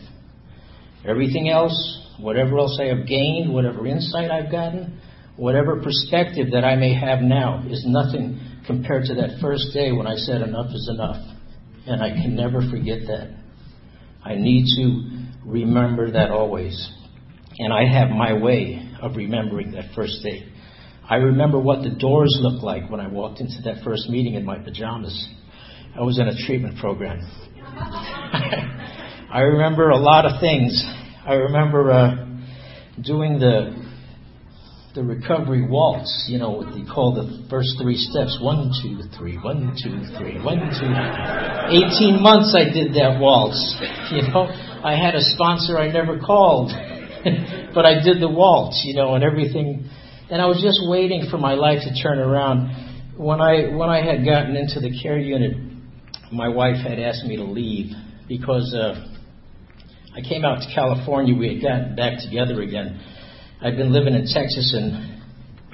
Everything 1.07 1.51
else, 1.51 2.17
whatever 2.19 2.59
else 2.59 2.79
I 2.81 2.87
have 2.87 3.07
gained, 3.07 3.53
whatever 3.53 3.87
insight 3.87 4.31
I've 4.31 4.51
gotten, 4.51 5.01
whatever 5.37 5.81
perspective 5.83 6.49
that 6.53 6.65
I 6.65 6.77
may 6.77 6.95
have 6.95 7.21
now, 7.21 7.65
is 7.69 7.85
nothing 7.87 8.41
compared 8.67 9.05
to 9.05 9.15
that 9.17 9.39
first 9.41 9.75
day 9.75 9.93
when 9.93 10.07
I 10.07 10.17
said 10.17 10.41
enough 10.41 10.73
is 10.75 10.89
enough. 10.93 11.23
And 11.87 12.03
I 12.03 12.11
can 12.11 12.35
never 12.35 12.63
forget 12.71 13.01
that. 13.07 13.37
I 14.25 14.37
need 14.37 14.67
to 14.77 15.25
remember 15.45 16.11
that 16.13 16.31
always. 16.31 16.91
And 17.59 17.73
I 17.73 17.85
have 17.87 18.09
my 18.09 18.33
way 18.33 18.84
of 19.05 19.17
remembering 19.17 19.73
that 19.73 19.95
first 19.95 20.23
day. 20.23 20.49
I 21.09 21.17
remember 21.17 21.59
what 21.59 21.83
the 21.83 21.91
doors 21.91 22.35
looked 22.41 22.65
like 22.65 22.91
when 22.91 23.01
I 23.01 23.09
walked 23.09 23.41
into 23.41 23.61
that 23.65 23.85
first 23.85 24.09
meeting 24.09 24.35
in 24.35 24.45
my 24.45 24.59
pajamas. 24.59 25.29
I 25.95 26.03
was 26.03 26.19
in 26.19 26.27
a 26.27 26.47
treatment 26.47 26.79
program. 26.79 27.21
I 29.31 29.41
remember 29.41 29.91
a 29.91 29.99
lot 29.99 30.25
of 30.25 30.41
things. 30.41 30.83
I 31.27 31.35
remember 31.35 31.93
uh, 31.93 32.27
doing 33.03 33.39
the 33.39 33.85
the 34.95 35.03
recovery 35.03 35.67
waltz, 35.67 36.27
you 36.31 36.39
know, 36.39 36.51
what 36.51 36.73
they 36.73 36.87
call 36.87 37.19
the 37.19 37.49
first 37.51 37.75
three 37.83 37.97
steps. 37.97 38.39
One, 38.41 38.71
two, 38.81 39.03
three, 39.19 39.37
one, 39.37 39.75
two, 39.75 40.07
three, 40.17 40.39
one, 40.39 40.71
two. 40.71 40.87
18 40.87 42.23
months 42.23 42.55
I 42.55 42.71
did 42.71 42.95
that 42.95 43.19
waltz, 43.19 43.59
you 44.15 44.23
know. 44.23 44.47
I 44.85 44.95
had 44.95 45.17
a 45.17 45.21
sponsor 45.35 45.79
I 45.79 45.91
never 45.91 46.21
called, 46.21 46.71
but 47.75 47.87
I 47.87 48.03
did 48.03 48.21
the 48.21 48.29
waltz, 48.29 48.83
you 48.85 48.95
know, 48.95 49.15
and 49.15 49.25
everything. 49.25 49.89
And 50.31 50.41
I 50.41 50.47
was 50.47 50.61
just 50.63 50.81
waiting 50.89 51.29
for 51.31 51.39
my 51.39 51.55
life 51.55 51.81
to 51.83 52.03
turn 52.03 52.19
around. 52.19 53.15
When 53.17 53.41
I 53.41 53.75
when 53.75 53.89
I 53.89 54.05
had 54.05 54.25
gotten 54.25 54.57
into 54.57 54.81
the 54.81 54.91
care 55.03 55.19
unit, 55.19 55.57
my 56.33 56.49
wife 56.49 56.77
had 56.77 56.99
asked 56.99 57.25
me 57.25 57.37
to 57.37 57.45
leave 57.45 57.95
because 58.29 58.75
uh, 58.75 59.07
I 60.15 60.21
came 60.21 60.45
out 60.45 60.61
to 60.61 60.75
California. 60.75 61.37
We 61.37 61.55
had 61.55 61.63
gotten 61.63 61.97
back 61.97 62.19
together 62.23 62.61
again. 62.63 63.01
I'd 63.61 63.77
been 63.77 63.93
living 63.93 64.15
in 64.15 64.27
Texas 64.27 64.75
and 64.77 65.23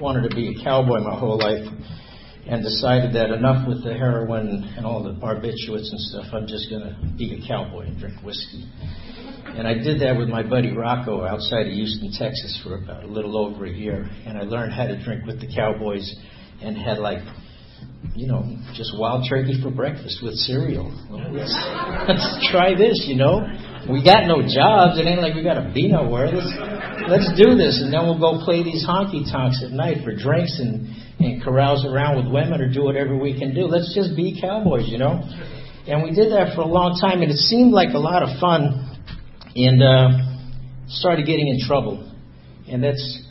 wanted 0.00 0.28
to 0.28 0.34
be 0.34 0.54
a 0.54 0.64
cowboy 0.64 1.00
my 1.00 1.18
whole 1.18 1.38
life. 1.38 1.66
and 2.46 2.64
decided 2.64 3.14
that 3.14 3.30
enough 3.30 3.68
with 3.68 3.84
the 3.84 3.92
heroin 3.92 4.64
and 4.76 4.86
all 4.86 5.02
the 5.04 5.12
barbiturates 5.12 5.90
and 5.90 6.00
stuff. 6.00 6.26
I'm 6.32 6.46
just 6.46 6.70
going 6.70 6.82
to 6.82 6.96
be 7.16 7.34
a 7.34 7.46
cowboy 7.46 7.86
and 7.86 7.98
drink 7.98 8.16
whiskey. 8.24 8.64
And 9.56 9.66
I 9.66 9.74
did 9.74 10.00
that 10.00 10.16
with 10.16 10.28
my 10.28 10.42
buddy 10.42 10.72
Rocco 10.72 11.24
outside 11.24 11.66
of 11.66 11.72
Houston, 11.72 12.12
Texas 12.12 12.60
for 12.62 12.76
about 12.76 13.04
a 13.04 13.06
little 13.06 13.36
over 13.36 13.66
a 13.66 13.70
year. 13.70 14.08
And 14.26 14.38
I 14.38 14.42
learned 14.42 14.72
how 14.72 14.86
to 14.86 15.02
drink 15.02 15.26
with 15.26 15.40
the 15.40 15.52
cowboys 15.52 16.06
and 16.62 16.76
had 16.76 16.98
like, 16.98 17.20
you 18.14 18.26
know, 18.26 18.44
just 18.74 18.96
wild 18.96 19.26
turkey 19.28 19.60
for 19.62 19.70
breakfast 19.70 20.20
with 20.22 20.34
cereal. 20.34 20.88
Well, 21.10 21.32
let's, 21.32 21.54
let's 22.08 22.48
try 22.50 22.74
this, 22.76 23.04
you 23.06 23.16
know. 23.16 23.42
We 23.90 24.04
got 24.04 24.26
no 24.26 24.42
jobs. 24.42 24.98
It 24.98 25.06
ain't 25.06 25.20
like 25.20 25.34
we 25.34 25.42
got 25.42 25.60
to 25.60 25.72
be 25.72 25.88
nowhere. 25.88 26.28
Let's, 26.28 26.52
let's 27.08 27.30
do 27.36 27.56
this. 27.56 27.80
And 27.82 27.92
then 27.92 28.04
we'll 28.04 28.20
go 28.20 28.44
play 28.44 28.62
these 28.62 28.84
honky 28.86 29.24
tonks 29.30 29.62
at 29.64 29.72
night 29.72 30.04
for 30.04 30.14
drinks 30.14 30.58
and, 30.60 30.88
and 31.18 31.42
carouse 31.42 31.84
around 31.84 32.16
with 32.16 32.32
women 32.32 32.60
or 32.60 32.72
do 32.72 32.84
whatever 32.84 33.16
we 33.16 33.38
can 33.38 33.54
do. 33.54 33.66
Let's 33.66 33.94
just 33.94 34.14
be 34.16 34.38
cowboys, 34.40 34.86
you 34.86 34.98
know. 34.98 35.22
And 35.86 36.04
we 36.04 36.12
did 36.12 36.32
that 36.32 36.54
for 36.54 36.60
a 36.60 36.68
long 36.68 37.00
time, 37.00 37.22
and 37.22 37.30
it 37.30 37.40
seemed 37.50 37.72
like 37.72 37.94
a 37.94 37.98
lot 37.98 38.22
of 38.22 38.38
fun 38.38 38.89
and 39.54 39.82
uh, 39.82 40.08
started 40.88 41.26
getting 41.26 41.48
in 41.48 41.66
trouble. 41.66 42.06
And 42.68 42.82
that's 42.82 43.22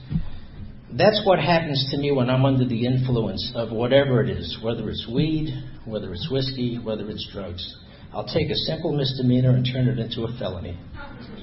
that's 0.92 1.22
what 1.24 1.40
happens 1.40 1.88
to 1.92 1.98
me 1.98 2.12
when 2.12 2.30
I'm 2.30 2.46
under 2.46 2.66
the 2.66 2.86
influence 2.86 3.52
of 3.56 3.72
whatever 3.72 4.24
it 4.24 4.30
is, 4.30 4.58
whether 4.64 4.90
it's 4.90 5.08
weed, 5.08 5.54
whether 5.86 6.12
it's 6.12 6.28
whiskey, 6.32 6.80
whether 6.82 7.10
it's 7.10 7.30
drugs. 7.32 7.64
I'll 8.12 8.26
take 8.26 8.50
a 8.50 8.56
simple 8.56 8.92
misdemeanor 8.92 9.52
and 9.52 9.68
turn 9.72 9.88
it 9.88 10.00
into 10.00 10.24
a 10.24 10.36
felony. 10.40 10.80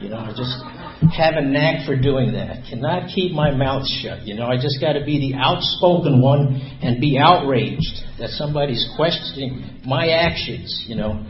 You 0.01 0.09
know, 0.09 0.19
I 0.19 0.31
just 0.31 1.17
have 1.17 1.35
a 1.37 1.41
knack 1.41 1.87
for 1.87 1.97
doing 1.97 2.33
that. 2.33 2.65
Cannot 2.69 3.09
keep 3.15 3.33
my 3.33 3.53
mouth 3.53 3.87
shut. 4.03 4.23
You 4.27 4.35
know, 4.35 4.47
I 4.47 4.57
just 4.57 4.81
got 4.81 4.95
to 4.95 5.05
be 5.05 5.31
the 5.31 5.39
outspoken 5.39 6.21
one 6.21 6.57
and 6.83 7.01
be 7.01 7.19
outraged 7.19 8.03
that 8.19 8.31
somebody's 8.31 8.85
questioning 8.97 9.81
my 9.87 10.09
actions. 10.09 10.85
You 10.89 10.97
know, 10.97 11.25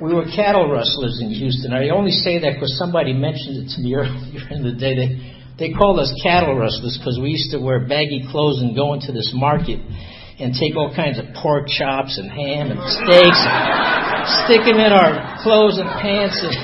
we 0.00 0.14
were 0.14 0.24
cattle 0.34 0.72
rustlers 0.72 1.20
in 1.20 1.28
Houston. 1.28 1.72
I 1.72 1.90
only 1.90 2.10
say 2.10 2.40
that 2.40 2.54
because 2.56 2.72
somebody 2.78 3.12
mentioned 3.12 3.60
it 3.60 3.68
to 3.76 3.78
me 3.84 3.94
earlier 4.00 4.48
in 4.48 4.64
the 4.64 4.72
day. 4.72 4.96
They, 4.96 5.08
they 5.60 5.70
called 5.76 6.00
us 6.00 6.08
cattle 6.24 6.56
rustlers 6.56 6.96
because 6.96 7.20
we 7.20 7.36
used 7.36 7.52
to 7.52 7.60
wear 7.60 7.84
baggy 7.84 8.24
clothes 8.32 8.64
and 8.64 8.74
go 8.74 8.94
into 8.94 9.12
this 9.12 9.30
market 9.36 9.78
and 10.40 10.56
take 10.56 10.72
all 10.72 10.88
kinds 10.96 11.20
of 11.20 11.28
pork 11.36 11.68
chops 11.68 12.16
and 12.16 12.32
ham 12.32 12.72
and 12.72 12.80
steaks 12.80 13.42
and 13.44 14.24
stick 14.48 14.64
them 14.64 14.80
in 14.80 14.88
our 14.88 15.36
clothes 15.44 15.76
and 15.76 15.84
pants 16.00 16.40
and, 16.40 16.56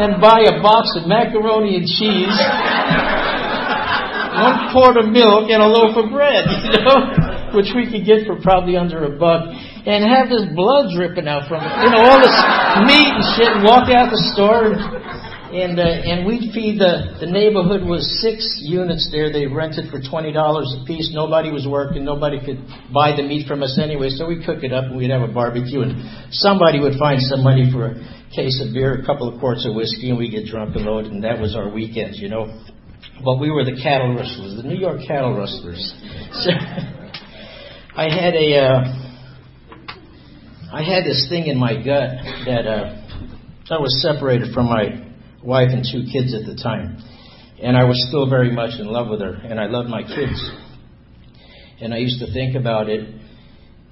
and 0.00 0.10
buy 0.16 0.40
a 0.48 0.64
box 0.64 0.96
of 0.96 1.04
macaroni 1.04 1.76
and 1.76 1.84
cheese, 1.84 2.36
one 4.32 4.72
quart 4.72 4.96
of 4.96 5.12
milk, 5.12 5.52
and 5.52 5.60
a 5.60 5.68
loaf 5.68 5.92
of 5.92 6.08
bread, 6.08 6.48
you 6.72 6.80
know, 6.88 7.52
which 7.52 7.68
we 7.76 7.84
could 7.84 8.08
get 8.08 8.24
for 8.24 8.40
probably 8.40 8.80
under 8.80 9.04
a 9.04 9.12
buck 9.12 9.44
and 9.88 10.04
have 10.04 10.28
this 10.28 10.44
blood 10.52 10.92
dripping 10.92 11.24
out 11.24 11.48
from 11.48 11.64
it. 11.64 11.72
You 11.80 11.88
know, 11.96 12.04
all 12.04 12.20
this 12.20 12.36
meat 12.84 13.08
and 13.08 13.24
shit, 13.40 13.48
and 13.56 13.64
walk 13.64 13.88
out 13.88 14.12
the 14.12 14.20
store. 14.36 14.76
And, 15.48 15.80
uh, 15.80 16.04
and 16.04 16.28
we'd 16.28 16.52
feed 16.52 16.76
the, 16.76 17.24
the 17.24 17.26
neighborhood 17.26 17.80
was 17.80 18.04
six 18.20 18.60
units 18.60 19.08
there. 19.08 19.32
They 19.32 19.48
rented 19.48 19.88
for 19.88 19.96
$20 19.96 20.36
a 20.36 20.84
piece. 20.84 21.08
Nobody 21.16 21.48
was 21.48 21.64
working. 21.64 22.04
Nobody 22.04 22.36
could 22.36 22.60
buy 22.92 23.16
the 23.16 23.24
meat 23.24 23.48
from 23.48 23.64
us 23.64 23.80
anyway. 23.80 24.12
So 24.12 24.28
we'd 24.28 24.44
cook 24.44 24.60
it 24.60 24.76
up 24.76 24.92
and 24.92 24.96
we'd 25.00 25.08
have 25.08 25.24
a 25.24 25.32
barbecue. 25.32 25.80
And 25.80 26.04
somebody 26.36 26.84
would 26.84 27.00
find 27.00 27.16
some 27.24 27.40
money 27.40 27.72
for 27.72 27.96
a 27.96 27.96
case 28.36 28.60
of 28.60 28.76
beer, 28.76 29.00
a 29.00 29.06
couple 29.08 29.24
of 29.24 29.40
quarts 29.40 29.64
of 29.64 29.72
whiskey, 29.72 30.12
and 30.12 30.20
we'd 30.20 30.36
get 30.36 30.44
drunk 30.44 30.76
and 30.76 30.84
loaded. 30.84 31.16
And 31.16 31.24
that 31.24 31.40
was 31.40 31.56
our 31.56 31.72
weekends, 31.72 32.20
you 32.20 32.28
know. 32.28 32.44
But 33.24 33.40
we 33.40 33.48
were 33.48 33.64
the 33.64 33.80
cattle 33.80 34.12
rustlers, 34.12 34.60
the 34.60 34.68
New 34.68 34.76
York 34.76 35.00
cattle 35.08 35.32
rustlers. 35.32 35.80
So 36.44 36.52
I 37.96 38.14
had 38.14 38.34
a, 38.36 38.54
uh, 38.54 39.07
I 40.70 40.82
had 40.82 41.04
this 41.04 41.26
thing 41.30 41.46
in 41.46 41.56
my 41.56 41.76
gut 41.76 42.20
that 42.44 42.68
uh, 42.68 43.72
I 43.72 43.80
was 43.80 44.02
separated 44.02 44.52
from 44.52 44.66
my 44.66 45.00
wife 45.42 45.70
and 45.72 45.80
two 45.80 46.04
kids 46.12 46.34
at 46.36 46.44
the 46.44 46.60
time. 46.62 47.02
And 47.62 47.74
I 47.74 47.84
was 47.84 47.96
still 48.08 48.28
very 48.28 48.52
much 48.52 48.78
in 48.78 48.86
love 48.86 49.08
with 49.08 49.20
her, 49.20 49.32
and 49.32 49.58
I 49.58 49.64
loved 49.64 49.88
my 49.88 50.02
kids. 50.02 50.36
And 51.80 51.94
I 51.94 51.96
used 51.96 52.20
to 52.20 52.30
think 52.34 52.54
about 52.54 52.90
it, 52.90 53.00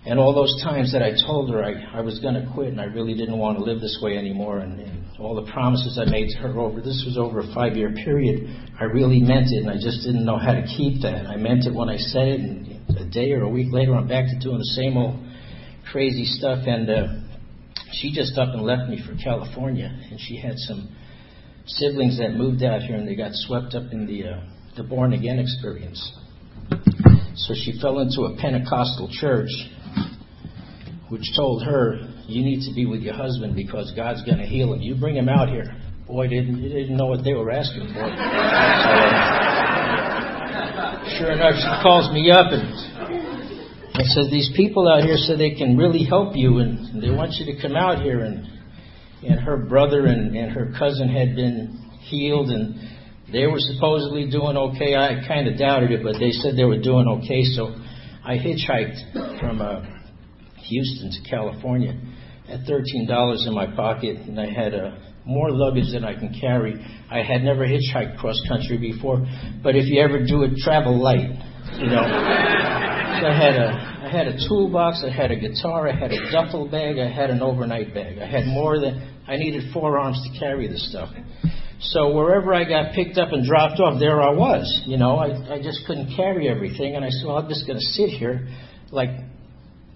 and 0.04 0.20
all 0.20 0.34
those 0.34 0.52
times 0.62 0.92
that 0.92 1.02
I 1.02 1.12
told 1.26 1.48
her 1.50 1.64
I, 1.64 1.96
I 1.96 2.02
was 2.02 2.20
going 2.20 2.34
to 2.34 2.46
quit 2.52 2.68
and 2.68 2.80
I 2.80 2.84
really 2.84 3.14
didn't 3.14 3.38
want 3.38 3.56
to 3.58 3.64
live 3.64 3.80
this 3.80 3.98
way 4.02 4.18
anymore, 4.18 4.58
and, 4.58 4.78
and 4.78 5.18
all 5.18 5.34
the 5.34 5.50
promises 5.50 5.98
I 5.98 6.10
made 6.10 6.28
to 6.28 6.38
her 6.38 6.60
over 6.60 6.82
this 6.82 7.02
was 7.06 7.16
over 7.16 7.40
a 7.40 7.54
five 7.54 7.74
year 7.74 7.90
period, 8.04 8.52
I 8.78 8.84
really 8.84 9.20
meant 9.20 9.48
it, 9.48 9.64
and 9.64 9.70
I 9.70 9.80
just 9.80 10.04
didn't 10.04 10.26
know 10.26 10.36
how 10.36 10.52
to 10.52 10.62
keep 10.76 11.00
that. 11.02 11.26
I 11.26 11.36
meant 11.36 11.64
it 11.64 11.72
when 11.72 11.88
I 11.88 11.96
said 11.96 12.28
it, 12.28 12.40
and 12.40 12.98
a 12.98 13.08
day 13.08 13.32
or 13.32 13.42
a 13.42 13.48
week 13.48 13.72
later, 13.72 13.94
I'm 13.94 14.06
back 14.06 14.26
to 14.26 14.38
doing 14.38 14.58
the 14.58 14.74
same 14.76 14.98
old 14.98 15.25
crazy 15.96 16.26
stuff. 16.26 16.58
And 16.66 16.90
uh, 16.90 17.06
she 17.92 18.12
just 18.12 18.36
up 18.36 18.50
and 18.52 18.60
left 18.60 18.90
me 18.90 19.00
for 19.00 19.16
California, 19.16 19.88
and 20.10 20.20
she 20.20 20.36
had 20.36 20.58
some 20.58 20.94
siblings 21.66 22.18
that 22.18 22.34
moved 22.34 22.62
out 22.62 22.82
here, 22.82 22.96
and 22.96 23.08
they 23.08 23.16
got 23.16 23.30
swept 23.32 23.74
up 23.74 23.90
in 23.92 24.06
the 24.06 24.28
uh, 24.28 24.40
the 24.76 24.82
born 24.82 25.14
again 25.14 25.38
experience. 25.38 26.12
So 27.36 27.54
she 27.54 27.80
fell 27.80 28.00
into 28.00 28.28
a 28.28 28.36
Pentecostal 28.36 29.08
church, 29.10 29.48
which 31.08 31.34
told 31.34 31.64
her, 31.64 31.96
"You 32.28 32.44
need 32.44 32.68
to 32.68 32.74
be 32.74 32.84
with 32.84 33.00
your 33.00 33.14
husband 33.14 33.56
because 33.56 33.90
God's 33.96 34.22
going 34.22 34.36
to 34.36 34.44
heal 34.44 34.74
him. 34.74 34.82
You 34.82 34.96
bring 34.96 35.16
him 35.16 35.30
out 35.30 35.48
here." 35.48 35.74
Boy, 36.06 36.28
didn't 36.28 36.62
you 36.62 36.68
didn't 36.68 36.98
know 36.98 37.06
what 37.06 37.24
they 37.24 37.32
were 37.32 37.50
asking 37.50 37.88
for. 37.88 38.04
So, 38.04 38.12
sure 41.16 41.32
enough, 41.32 41.56
she 41.56 41.82
calls 41.82 42.12
me 42.12 42.30
up 42.30 42.52
and 42.52 42.95
and 43.98 44.06
says 44.08 44.28
these 44.30 44.50
people 44.54 44.88
out 44.88 45.04
here 45.04 45.16
said 45.16 45.38
they 45.38 45.54
can 45.54 45.76
really 45.76 46.04
help 46.04 46.36
you 46.36 46.58
and 46.58 47.02
they 47.02 47.10
want 47.10 47.32
you 47.40 47.46
to 47.54 47.62
come 47.62 47.76
out 47.76 48.02
here 48.02 48.20
and 48.20 48.46
and 49.26 49.40
her 49.40 49.56
brother 49.56 50.06
and, 50.06 50.36
and 50.36 50.52
her 50.52 50.70
cousin 50.78 51.08
had 51.08 51.34
been 51.34 51.90
healed 52.02 52.50
and 52.50 52.78
they 53.32 53.46
were 53.46 53.58
supposedly 53.58 54.30
doing 54.30 54.56
okay. 54.56 54.94
I 54.94 55.26
kind 55.26 55.48
of 55.48 55.58
doubted 55.58 55.90
it, 55.90 56.02
but 56.04 56.14
they 56.20 56.30
said 56.30 56.56
they 56.56 56.64
were 56.64 56.80
doing 56.80 57.08
okay. 57.18 57.42
So 57.42 57.74
I 58.24 58.36
hitchhiked 58.36 59.40
from 59.40 59.60
uh, 59.60 59.82
Houston 60.58 61.10
to 61.10 61.30
California 61.30 61.98
at 62.48 62.66
thirteen 62.66 63.08
dollars 63.08 63.44
in 63.48 63.54
my 63.54 63.66
pocket, 63.74 64.18
and 64.28 64.38
I 64.38 64.48
had 64.48 64.74
uh, 64.74 64.90
more 65.24 65.50
luggage 65.50 65.92
than 65.92 66.04
I 66.04 66.14
can 66.14 66.38
carry. 66.38 66.74
I 67.10 67.22
had 67.22 67.42
never 67.42 67.66
hitchhiked 67.66 68.18
cross 68.18 68.40
country 68.46 68.78
before, 68.78 69.26
but 69.62 69.74
if 69.74 69.86
you 69.86 70.00
ever 70.02 70.24
do 70.24 70.44
it, 70.44 70.56
travel 70.58 71.02
light, 71.02 71.30
you 71.78 71.86
know. 71.86 72.95
I 73.24 73.36
had 73.36 73.56
a 73.56 73.96
I 74.06 74.08
had 74.08 74.28
a 74.28 74.48
toolbox, 74.48 75.02
I 75.04 75.10
had 75.10 75.30
a 75.32 75.36
guitar, 75.36 75.88
I 75.88 75.94
had 75.96 76.12
a 76.12 76.30
duffel 76.30 76.68
bag, 76.68 76.98
I 76.98 77.10
had 77.10 77.30
an 77.30 77.42
overnight 77.42 77.92
bag. 77.92 78.18
I 78.18 78.26
had 78.26 78.46
more 78.46 78.78
than 78.78 79.02
I 79.26 79.36
needed 79.36 79.72
four 79.72 79.98
arms 79.98 80.20
to 80.22 80.38
carry 80.38 80.68
this 80.68 80.88
stuff. 80.90 81.10
So 81.80 82.14
wherever 82.14 82.54
I 82.54 82.64
got 82.64 82.94
picked 82.94 83.18
up 83.18 83.32
and 83.32 83.44
dropped 83.44 83.80
off, 83.80 83.98
there 83.98 84.22
I 84.22 84.30
was. 84.30 84.82
You 84.86 84.96
know, 84.96 85.16
I, 85.16 85.54
I 85.54 85.62
just 85.62 85.80
couldn't 85.86 86.14
carry 86.16 86.48
everything, 86.48 86.94
and 86.94 87.04
I 87.04 87.10
said, 87.10 87.26
well, 87.26 87.36
I'm 87.36 87.48
just 87.48 87.66
going 87.66 87.78
to 87.78 87.84
sit 87.84 88.10
here, 88.10 88.48
like, 88.92 89.10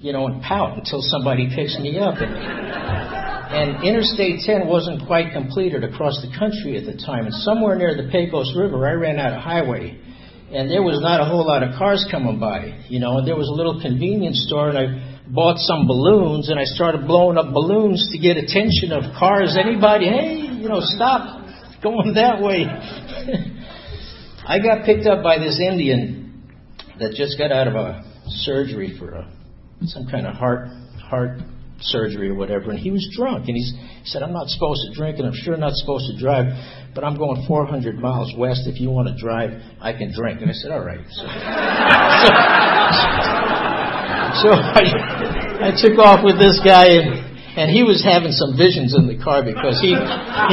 you 0.01 0.13
know, 0.13 0.27
and 0.27 0.43
pout 0.43 0.77
until 0.77 1.01
somebody 1.01 1.49
picks 1.55 1.79
me 1.79 1.99
up. 1.99 2.17
And, 2.19 2.35
and 2.35 3.85
Interstate 3.85 4.41
10 4.45 4.67
wasn't 4.67 5.07
quite 5.07 5.33
completed 5.33 5.85
across 5.85 6.21
the 6.21 6.37
country 6.37 6.77
at 6.77 6.85
the 6.85 7.01
time, 7.07 7.25
and 7.25 7.35
somewhere 7.35 7.77
near 7.77 7.97
the 7.97 8.11
Pecos 8.11 8.55
River, 8.57 8.87
I 8.87 8.93
ran 8.93 9.19
out 9.19 9.33
of 9.33 9.41
highway 9.41 9.99
and 10.53 10.71
there 10.71 10.83
was 10.83 11.01
not 11.01 11.21
a 11.21 11.25
whole 11.25 11.47
lot 11.47 11.63
of 11.63 11.79
cars 11.79 12.07
coming 12.11 12.41
by, 12.41 12.85
you 12.89 12.99
know, 12.99 13.19
and 13.19 13.27
there 13.27 13.37
was 13.37 13.49
a 13.49 13.53
little 13.53 13.81
convenience 13.81 14.45
store, 14.47 14.71
and 14.71 14.79
I 14.79 15.21
bought 15.29 15.59
some 15.59 15.87
balloons, 15.87 16.49
and 16.49 16.59
I 16.59 16.65
started 16.65 17.07
blowing 17.07 17.39
up 17.39 17.53
balloons 17.53 18.11
to 18.13 18.19
get 18.19 18.37
attention 18.37 18.91
of 18.91 19.15
cars. 19.17 19.57
Anybody, 19.59 20.07
hey, 20.07 20.51
you 20.59 20.69
know, 20.69 20.81
stop 20.81 21.47
going 21.83 22.15
that 22.15 22.43
way. 22.43 22.67
I 24.47 24.59
got 24.59 24.85
picked 24.85 25.07
up 25.07 25.23
by 25.23 25.39
this 25.39 25.61
Indian 25.61 26.43
that 26.99 27.15
just 27.15 27.39
got 27.39 27.53
out 27.53 27.69
of 27.69 27.75
a 27.75 28.03
surgery 28.45 28.97
for 28.99 29.13
a, 29.13 29.33
some 29.85 30.09
kind 30.11 30.27
of 30.27 30.35
heart 30.35 30.69
heart 30.99 31.39
surgery 31.81 32.29
or 32.29 32.35
whatever, 32.35 32.71
and 32.71 32.79
he 32.79 32.91
was 32.91 33.07
drunk, 33.17 33.49
and 33.49 33.57
he 33.57 33.65
said, 34.05 34.23
"I'm 34.23 34.33
not 34.33 34.49
supposed 34.49 34.83
to 34.89 34.95
drink, 34.95 35.19
and 35.19 35.27
I'm 35.27 35.35
sure 35.35 35.57
not 35.57 35.75
supposed 35.75 36.11
to 36.13 36.19
drive." 36.19 36.53
but 36.95 37.05
I'm 37.05 37.17
going 37.17 37.47
400 37.47 37.99
miles 37.99 38.35
west. 38.37 38.67
If 38.67 38.81
you 38.81 38.91
want 38.91 39.09
to 39.09 39.17
drive, 39.17 39.51
I 39.81 39.93
can 39.93 40.13
drink. 40.13 40.41
And 40.43 40.51
I 40.51 40.55
said, 40.55 40.73
all 40.73 40.85
right. 40.85 40.99
So, 41.07 41.23
so, 44.43 44.51
so 44.51 44.59
I, 44.59 45.71
I 45.71 45.77
took 45.79 45.99
off 46.03 46.25
with 46.27 46.39
this 46.43 46.59
guy, 46.67 46.99
and, 46.99 47.31
and 47.55 47.71
he 47.71 47.83
was 47.87 48.03
having 48.03 48.35
some 48.35 48.59
visions 48.59 48.95
in 48.95 49.07
the 49.07 49.19
car 49.23 49.43
because 49.47 49.79
he 49.83 49.95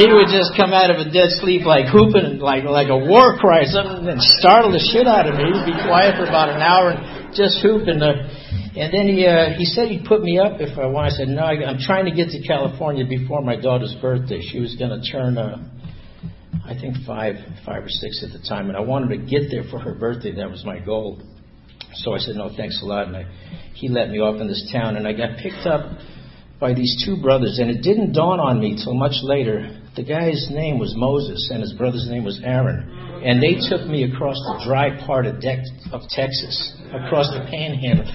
he 0.02 0.06
would 0.10 0.30
just 0.30 0.54
come 0.58 0.74
out 0.74 0.90
of 0.90 0.98
a 0.98 1.10
dead 1.10 1.30
sleep 1.38 1.62
like 1.62 1.86
hooping 1.86 2.26
and 2.26 2.42
like 2.42 2.66
like 2.66 2.90
a 2.90 2.98
war 2.98 3.38
cry 3.38 3.62
or 3.62 3.70
something 3.70 4.06
and 4.06 4.18
startle 4.18 4.74
the 4.74 4.82
shit 4.82 5.06
out 5.06 5.30
of 5.30 5.38
me. 5.38 5.46
He'd 5.46 5.74
be 5.74 5.78
quiet 5.86 6.18
for 6.18 6.26
about 6.26 6.50
an 6.50 6.62
hour 6.62 6.90
and 6.90 7.34
just 7.34 7.62
hooping. 7.62 8.02
Uh, 8.02 8.26
and 8.78 8.94
then 8.94 9.08
he 9.08 9.26
uh, 9.26 9.56
he 9.56 9.64
said 9.64 9.88
he'd 9.88 10.06
put 10.06 10.22
me 10.22 10.38
up 10.38 10.60
if 10.60 10.78
I 10.78 10.86
want. 10.86 11.12
I 11.12 11.16
said 11.16 11.28
no. 11.28 11.42
I, 11.42 11.68
I'm 11.68 11.78
trying 11.78 12.04
to 12.06 12.12
get 12.12 12.30
to 12.30 12.46
California 12.46 13.04
before 13.06 13.42
my 13.42 13.56
daughter's 13.56 13.94
birthday. 14.00 14.40
She 14.40 14.60
was 14.60 14.76
going 14.76 14.90
to 14.90 15.02
turn. 15.10 15.36
Uh, 15.36 15.68
I 16.64 16.74
think 16.78 16.96
five, 17.06 17.36
five 17.64 17.84
or 17.84 17.88
six 17.88 18.22
at 18.22 18.30
the 18.38 18.46
time, 18.46 18.68
and 18.68 18.76
I 18.76 18.80
wanted 18.80 19.16
to 19.16 19.24
get 19.24 19.50
there 19.50 19.64
for 19.70 19.78
her 19.78 19.94
birthday. 19.94 20.34
That 20.36 20.50
was 20.50 20.64
my 20.66 20.78
goal. 20.78 21.18
So 21.94 22.14
I 22.14 22.18
said, 22.18 22.36
no, 22.36 22.50
thanks 22.54 22.80
a 22.82 22.84
lot. 22.84 23.06
And 23.06 23.16
I, 23.16 23.24
he 23.72 23.88
let 23.88 24.10
me 24.10 24.18
off 24.18 24.38
in 24.38 24.48
this 24.48 24.68
town, 24.70 24.96
and 24.96 25.08
I 25.08 25.14
got 25.14 25.38
picked 25.38 25.66
up 25.66 25.98
by 26.60 26.74
these 26.74 27.02
two 27.06 27.22
brothers, 27.22 27.58
and 27.58 27.70
it 27.70 27.80
didn't 27.82 28.12
dawn 28.12 28.38
on 28.38 28.60
me 28.60 28.76
till 28.82 28.92
much 28.92 29.16
later. 29.22 29.80
The 29.96 30.04
guy's 30.04 30.48
name 30.50 30.78
was 30.78 30.92
Moses, 30.94 31.48
and 31.52 31.62
his 31.62 31.72
brother's 31.72 32.06
name 32.10 32.24
was 32.24 32.38
Aaron. 32.44 32.84
And 33.24 33.42
they 33.42 33.56
took 33.68 33.88
me 33.88 34.04
across 34.04 34.36
the 34.36 34.64
dry 34.68 34.94
part 35.06 35.24
of, 35.26 35.40
De- 35.40 35.64
of 35.90 36.02
Texas, 36.10 36.76
across 36.92 37.32
the 37.32 37.46
panhandle. 37.50 38.06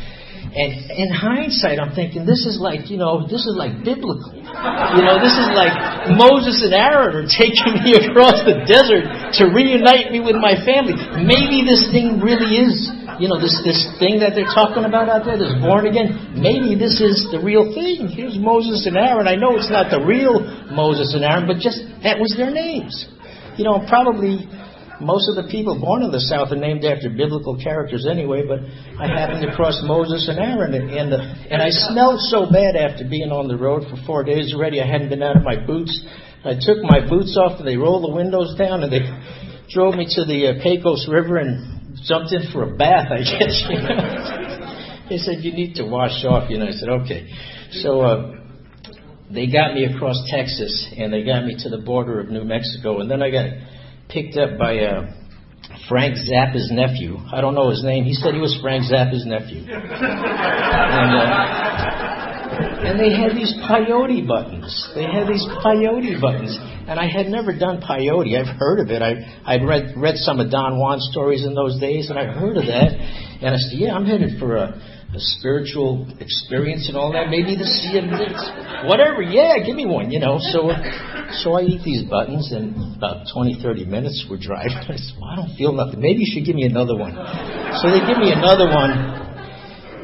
And 0.54 0.86
in 0.94 1.10
hindsight, 1.10 1.82
I'm 1.82 1.98
thinking 1.98 2.30
this 2.30 2.46
is 2.46 2.62
like, 2.62 2.94
you 2.94 3.02
know, 3.02 3.26
this 3.26 3.42
is 3.50 3.58
like 3.58 3.82
biblical. 3.82 4.38
You 4.38 5.02
know, 5.02 5.18
this 5.18 5.34
is 5.34 5.50
like 5.50 5.74
Moses 6.14 6.62
and 6.62 6.78
Aaron 6.78 7.18
are 7.18 7.30
taking 7.42 7.82
me 7.82 7.98
across 7.98 8.46
the 8.46 8.62
desert 8.70 9.10
to 9.42 9.50
reunite 9.50 10.14
me 10.14 10.22
with 10.22 10.38
my 10.38 10.54
family. 10.62 10.94
Maybe 11.26 11.66
this 11.66 11.90
thing 11.90 12.22
really 12.22 12.62
is, 12.62 12.86
you 13.18 13.26
know, 13.26 13.42
this, 13.42 13.58
this 13.66 13.82
thing 13.98 14.22
that 14.22 14.38
they're 14.38 14.54
talking 14.54 14.86
about 14.86 15.10
out 15.10 15.26
there, 15.26 15.42
this 15.42 15.58
born 15.58 15.90
again. 15.90 16.38
Maybe 16.38 16.78
this 16.78 17.02
is 17.02 17.34
the 17.34 17.42
real 17.42 17.74
thing. 17.74 18.14
Here's 18.14 18.38
Moses 18.38 18.86
and 18.86 18.94
Aaron. 18.94 19.26
I 19.26 19.34
know 19.34 19.58
it's 19.58 19.74
not 19.74 19.90
the 19.90 20.06
real 20.06 20.38
Moses 20.70 21.18
and 21.18 21.26
Aaron, 21.26 21.50
but 21.50 21.58
just 21.66 21.82
that 22.06 22.22
was 22.22 22.30
their 22.38 22.54
names. 22.54 22.94
You 23.58 23.66
know, 23.66 23.82
probably 23.90 24.46
most 25.04 25.30
of 25.30 25.36
the 25.36 25.52
people 25.52 25.80
born 25.80 26.04
in 26.04 26.12
the 26.12 26.24
South 26.24 26.52
are 26.52 26.60
named 26.60 26.84
after 26.84 27.10
biblical 27.10 27.60
characters 27.62 28.08
anyway, 28.10 28.44
but 28.48 28.60
I 29.00 29.08
happened 29.08 29.46
to 29.46 29.56
cross 29.56 29.80
Moses 29.84 30.28
and 30.28 30.40
Aaron, 30.40 30.74
and, 30.74 31.12
the, 31.12 31.20
and 31.20 31.62
I 31.62 31.70
smelled 31.70 32.20
so 32.32 32.50
bad 32.52 32.76
after 32.76 33.08
being 33.08 33.32
on 33.32 33.48
the 33.48 33.58
road 33.58 33.84
for 33.90 33.98
four 34.06 34.24
days 34.24 34.54
already. 34.54 34.82
I 34.82 34.88
hadn't 34.88 35.10
been 35.10 35.24
out 35.24 35.38
of 35.38 35.44
my 35.44 35.60
boots. 35.60 35.94
I 36.44 36.56
took 36.60 36.84
my 36.84 37.04
boots 37.08 37.38
off, 37.38 37.60
and 37.60 37.68
they 37.68 37.78
rolled 37.78 38.04
the 38.04 38.16
windows 38.16 38.56
down, 38.58 38.84
and 38.84 38.92
they 38.92 39.04
drove 39.70 39.96
me 39.96 40.08
to 40.16 40.26
the 40.26 40.56
uh, 40.56 40.64
Pecos 40.64 41.08
River 41.08 41.38
and 41.38 42.00
jumped 42.08 42.34
in 42.34 42.52
for 42.52 42.64
a 42.64 42.76
bath, 42.76 43.08
I 43.12 43.24
guess. 43.24 43.56
You 43.70 43.80
know? 43.80 45.08
they 45.10 45.18
said, 45.18 45.44
You 45.44 45.54
need 45.54 45.76
to 45.76 45.86
wash 45.86 46.24
off, 46.26 46.50
you 46.50 46.58
know. 46.58 46.68
I 46.68 46.72
said, 46.72 46.90
Okay. 46.90 47.30
So, 47.84 48.02
uh, 48.02 48.44
they 49.34 49.48
got 49.48 49.74
me 49.74 49.86
across 49.86 50.22
Texas 50.30 50.94
and 50.96 51.12
they 51.12 51.24
got 51.24 51.44
me 51.44 51.56
to 51.64 51.70
the 51.70 51.80
border 51.80 52.20
of 52.20 52.30
New 52.30 52.44
Mexico, 52.44 53.00
and 53.00 53.10
then 53.10 53.24
I 53.24 53.32
got 53.32 53.48
picked 54.10 54.38
up 54.38 54.58
by 54.58 54.80
uh, 54.80 55.14
Frank 55.90 56.16
Zappa's 56.16 56.72
nephew. 56.72 57.18
I 57.32 57.42
don't 57.42 57.56
know 57.56 57.70
his 57.70 57.84
name. 57.84 58.04
He 58.04 58.14
said 58.14 58.34
he 58.34 58.40
was 58.40 58.58
Frank 58.62 58.84
Zappa's 58.86 59.26
nephew. 59.26 59.64
and, 59.68 59.82
uh, 61.18 61.64
and 62.84 63.00
they 63.00 63.12
had 63.16 63.32
these 63.36 63.54
peyote 63.68 64.28
buttons. 64.28 64.92
They 64.96 65.04
had 65.04 65.28
these 65.28 65.46
peyote 65.64 66.20
buttons. 66.22 66.58
And 66.88 67.00
I 67.00 67.08
had 67.08 67.28
never 67.28 67.58
done 67.58 67.82
peyote. 67.82 68.38
I've 68.38 68.56
heard 68.58 68.80
of 68.80 68.90
it. 68.90 69.02
I, 69.02 69.16
I'd 69.46 69.64
read, 69.66 69.94
read 69.98 70.16
some 70.18 70.40
of 70.40 70.52
Don 70.52 70.78
Juan's 70.78 71.08
stories 71.12 71.46
in 71.46 71.56
those 71.56 71.80
days, 71.80 72.10
and 72.10 72.20
I 72.20 72.26
heard 72.26 72.58
of 72.58 72.66
that. 72.66 72.92
And 73.42 73.56
I 73.56 73.58
said, 73.58 73.80
yeah, 73.80 73.96
I'm 73.96 74.06
headed 74.06 74.40
for 74.40 74.58
a 74.58 74.80
a 75.14 75.20
spiritual 75.38 76.10
experience 76.20 76.88
and 76.90 76.98
all 76.98 77.14
that. 77.14 77.30
Maybe 77.30 77.54
the 77.54 77.70
CMD, 77.70 78.88
whatever. 78.90 79.22
Yeah, 79.22 79.62
give 79.64 79.76
me 79.76 79.86
one, 79.86 80.10
you 80.10 80.20
know. 80.20 80.40
So, 80.42 80.74
so 81.46 81.54
I 81.54 81.62
eat 81.62 81.86
these 81.86 82.04
buttons, 82.10 82.52
and 82.52 82.98
about 82.98 83.28
20, 83.32 83.62
30 83.62 83.86
minutes 83.86 84.26
we're 84.30 84.42
driving. 84.42 84.74
I 84.90 84.98
said, 84.98 85.14
well, 85.22 85.30
I 85.30 85.36
don't 85.36 85.56
feel 85.56 85.72
nothing. 85.72 86.02
Maybe 86.02 86.26
you 86.26 86.32
should 86.34 86.46
give 86.46 86.56
me 86.56 86.66
another 86.66 86.98
one. 86.98 87.14
So 87.14 87.94
they 87.94 88.02
give 88.10 88.18
me 88.18 88.34
another 88.34 88.66
one, 88.66 88.92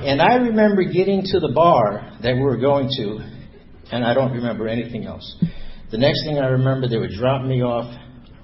and 0.05 0.21
I 0.21 0.35
remember 0.53 0.83
getting 0.83 1.23
to 1.33 1.39
the 1.39 1.51
bar 1.53 2.17
that 2.21 2.35
we 2.35 2.41
were 2.41 2.57
going 2.57 2.89
to, 2.97 3.17
and 3.91 4.05
I 4.05 4.13
don't 4.13 4.33
remember 4.33 4.67
anything 4.67 5.05
else. 5.05 5.25
The 5.89 5.97
next 5.97 6.23
thing 6.23 6.37
I 6.37 6.61
remember, 6.61 6.87
they 6.87 6.97
were 6.97 7.09
dropping 7.09 7.49
me 7.49 7.63
off 7.63 7.89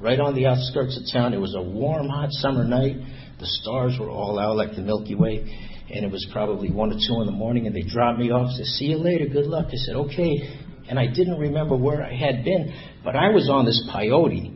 right 0.01 0.19
on 0.19 0.33
the 0.33 0.47
outskirts 0.47 0.97
of 0.97 1.03
town. 1.13 1.35
It 1.35 1.39
was 1.39 1.53
a 1.53 1.61
warm, 1.61 2.09
hot 2.09 2.31
summer 2.31 2.63
night. 2.63 2.95
The 3.39 3.45
stars 3.45 3.97
were 3.99 4.09
all 4.09 4.39
out 4.39 4.55
like 4.55 4.75
the 4.75 4.81
Milky 4.81 5.13
Way 5.13 5.45
and 5.95 6.05
it 6.05 6.11
was 6.11 6.27
probably 6.31 6.69
one 6.69 6.91
or 6.91 6.99
two 6.99 7.21
in 7.21 7.25
the 7.25 7.31
morning, 7.31 7.67
and 7.67 7.75
they 7.75 7.81
dropped 7.81 8.19
me 8.19 8.31
off. 8.31 8.51
Said, 8.51 8.65
"See 8.65 8.85
you 8.85 8.97
later. 8.97 9.25
Good 9.27 9.47
luck." 9.47 9.67
I 9.71 9.77
said, 9.77 9.95
"Okay." 9.95 10.59
And 10.87 10.99
I 10.99 11.07
didn't 11.07 11.39
remember 11.39 11.75
where 11.75 12.03
I 12.03 12.13
had 12.13 12.43
been, 12.43 12.71
but 13.03 13.15
I 13.15 13.29
was 13.29 13.49
on 13.49 13.65
this 13.65 13.81
peyote, 13.91 14.53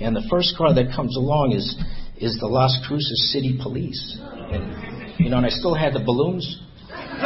and 0.00 0.16
the 0.16 0.22
first 0.30 0.56
car 0.56 0.72
that 0.72 0.94
comes 0.94 1.16
along 1.16 1.52
is 1.52 1.76
is 2.18 2.38
the 2.38 2.46
Las 2.46 2.72
Cruces 2.86 3.32
City 3.32 3.58
Police, 3.60 4.18
and 4.22 5.18
you 5.18 5.28
know, 5.28 5.36
and 5.38 5.46
I 5.46 5.50
still 5.50 5.74
had 5.74 5.92
the 5.92 6.00
balloons, 6.00 6.46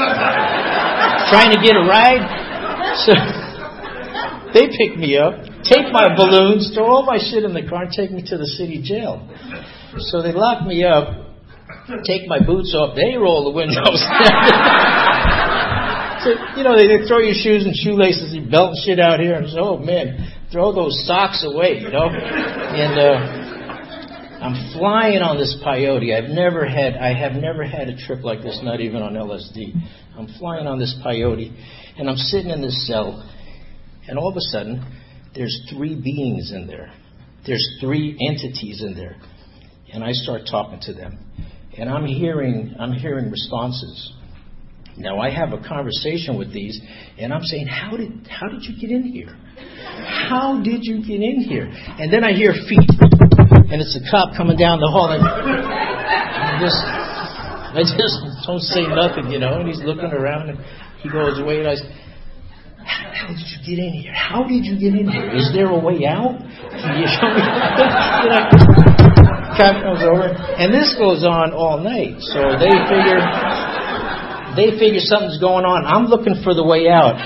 trying 1.31 1.55
to 1.55 1.61
get 1.63 1.77
a 1.77 1.85
ride. 1.87 2.27
So 3.07 3.13
they 4.55 4.67
pick 4.77 4.99
me 4.99 5.17
up, 5.17 5.45
take 5.63 5.93
my 5.93 6.17
balloons, 6.17 6.73
throw 6.75 6.87
all 6.87 7.03
my 7.05 7.19
shit 7.19 7.45
in 7.45 7.55
the 7.55 7.69
car, 7.69 7.85
and 7.85 7.93
take 7.93 8.11
me 8.11 8.23
to 8.27 8.37
the 8.37 8.47
city 8.47 8.83
jail. 8.83 9.29
So 10.11 10.23
they 10.23 10.33
lock 10.33 10.67
me 10.67 10.83
up 10.85 11.30
take 12.05 12.29
my 12.29 12.39
boots 12.39 12.75
off, 12.75 12.97
they 12.97 13.17
roll 13.17 13.45
the 13.45 13.55
windows 13.57 14.01
so, 16.23 16.31
you 16.57 16.65
know, 16.65 16.77
they, 16.77 16.87
they 16.87 17.07
throw 17.09 17.19
your 17.19 17.35
shoes 17.35 17.65
and 17.65 17.75
shoelaces 17.75 18.33
and 18.35 18.51
belt 18.51 18.77
and 18.77 18.81
shit 18.85 19.01
out 19.01 19.21
here. 19.21 19.35
And 19.35 19.49
say, 19.49 19.59
oh 19.59 19.79
man, 19.79 20.33
throw 20.53 20.73
those 20.73 21.07
socks 21.07 21.45
away, 21.47 21.81
you 21.81 21.91
know. 21.91 22.09
And 22.09 22.99
uh, 22.99 23.51
I'm 24.45 24.73
flying 24.73 25.23
on 25.23 25.39
this 25.39 25.57
peyote. 25.65 26.13
I've 26.13 26.31
never 26.31 26.67
had, 26.67 26.97
I 26.97 27.15
have 27.15 27.33
never 27.33 27.65
had 27.65 27.89
a 27.89 27.97
trip 27.97 28.23
like 28.25 28.43
this, 28.43 28.61
not 28.63 28.81
even 28.81 29.03
on 29.03 29.15
LSD. 29.15 29.73
I'm 30.17 30.29
flying 30.39 30.67
on 30.67 30.79
this 30.79 30.95
peyote, 31.05 31.53
and 31.99 32.09
I'm 32.09 32.17
sitting 32.17 32.51
in 32.51 32.61
this 32.61 32.87
cell, 32.87 33.27
and 34.07 34.19
all 34.19 34.31
of 34.31 34.37
a 34.37 34.45
sudden, 34.53 34.85
there's 35.35 35.71
three 35.75 35.95
beings 35.95 36.53
in 36.53 36.67
there. 36.67 36.93
There's 37.47 37.79
three 37.81 38.19
entities 38.29 38.83
in 38.83 38.95
there, 38.95 39.17
and 39.93 40.05
I 40.05 40.13
start 40.13 40.43
talking 40.51 40.81
to 40.83 40.93
them 40.93 41.30
and 41.81 41.89
I'm 41.89 42.05
hearing 42.05 42.77
I'm 42.79 42.93
hearing 42.93 43.31
responses. 43.31 44.13
Now 44.99 45.19
I 45.19 45.31
have 45.31 45.55
a 45.55 45.67
conversation 45.67 46.37
with 46.37 46.53
these, 46.53 46.79
and 47.19 47.33
I'm 47.33 47.43
saying, 47.43 47.67
how 47.69 47.97
did 47.97 48.29
how 48.29 48.49
did 48.49 48.63
you 48.65 48.79
get 48.79 48.91
in 48.91 49.03
here? 49.03 49.35
How 50.29 50.61
did 50.63 50.81
you 50.83 51.01
get 51.01 51.23
in 51.23 51.41
here? 51.41 51.71
And 51.73 52.13
then 52.13 52.23
I 52.23 52.33
hear 52.33 52.53
feet, 52.53 52.91
and 53.01 53.81
it's 53.81 53.97
a 53.97 54.11
cop 54.11 54.37
coming 54.37 54.59
down 54.59 54.79
the 54.81 54.89
hall, 54.93 55.11
and 55.11 55.25
I 55.25 56.61
just 56.61 56.77
I 56.77 57.81
just 57.81 58.47
don't 58.47 58.61
say 58.61 58.83
nothing, 58.87 59.33
you 59.33 59.39
know. 59.39 59.61
And 59.61 59.67
he's 59.67 59.81
looking 59.81 60.13
around, 60.13 60.51
and 60.51 60.59
he 61.03 61.09
goes 61.09 61.41
away, 61.41 61.61
and 61.61 61.69
I. 61.69 61.77
Say, 61.77 61.97
how 62.85 63.29
did 63.29 63.39
you 63.39 63.59
get 63.65 63.79
in 63.85 63.93
here? 63.93 64.13
How 64.13 64.43
did 64.45 64.65
you 64.65 64.79
get 64.79 64.99
in 64.99 65.09
here? 65.09 65.31
Is 65.35 65.51
there 65.55 65.71
a 65.71 65.79
way 65.79 66.05
out? 66.05 66.37
Can 66.37 67.01
you 67.01 67.07
show 67.09 68.85
me? 68.85 68.87
cop 69.61 69.85
comes 69.85 70.01
over, 70.01 70.33
and 70.33 70.73
this 70.73 70.97
goes 70.97 71.21
on 71.29 71.53
all 71.53 71.77
night. 71.77 72.17
So 72.25 72.57
they 72.57 72.73
figure 72.89 73.21
they 74.57 74.75
figure 74.81 75.05
something's 75.05 75.39
going 75.39 75.69
on. 75.69 75.85
I'm 75.85 76.09
looking 76.09 76.41
for 76.43 76.57
the 76.57 76.65
way 76.65 76.89
out. 76.89 77.21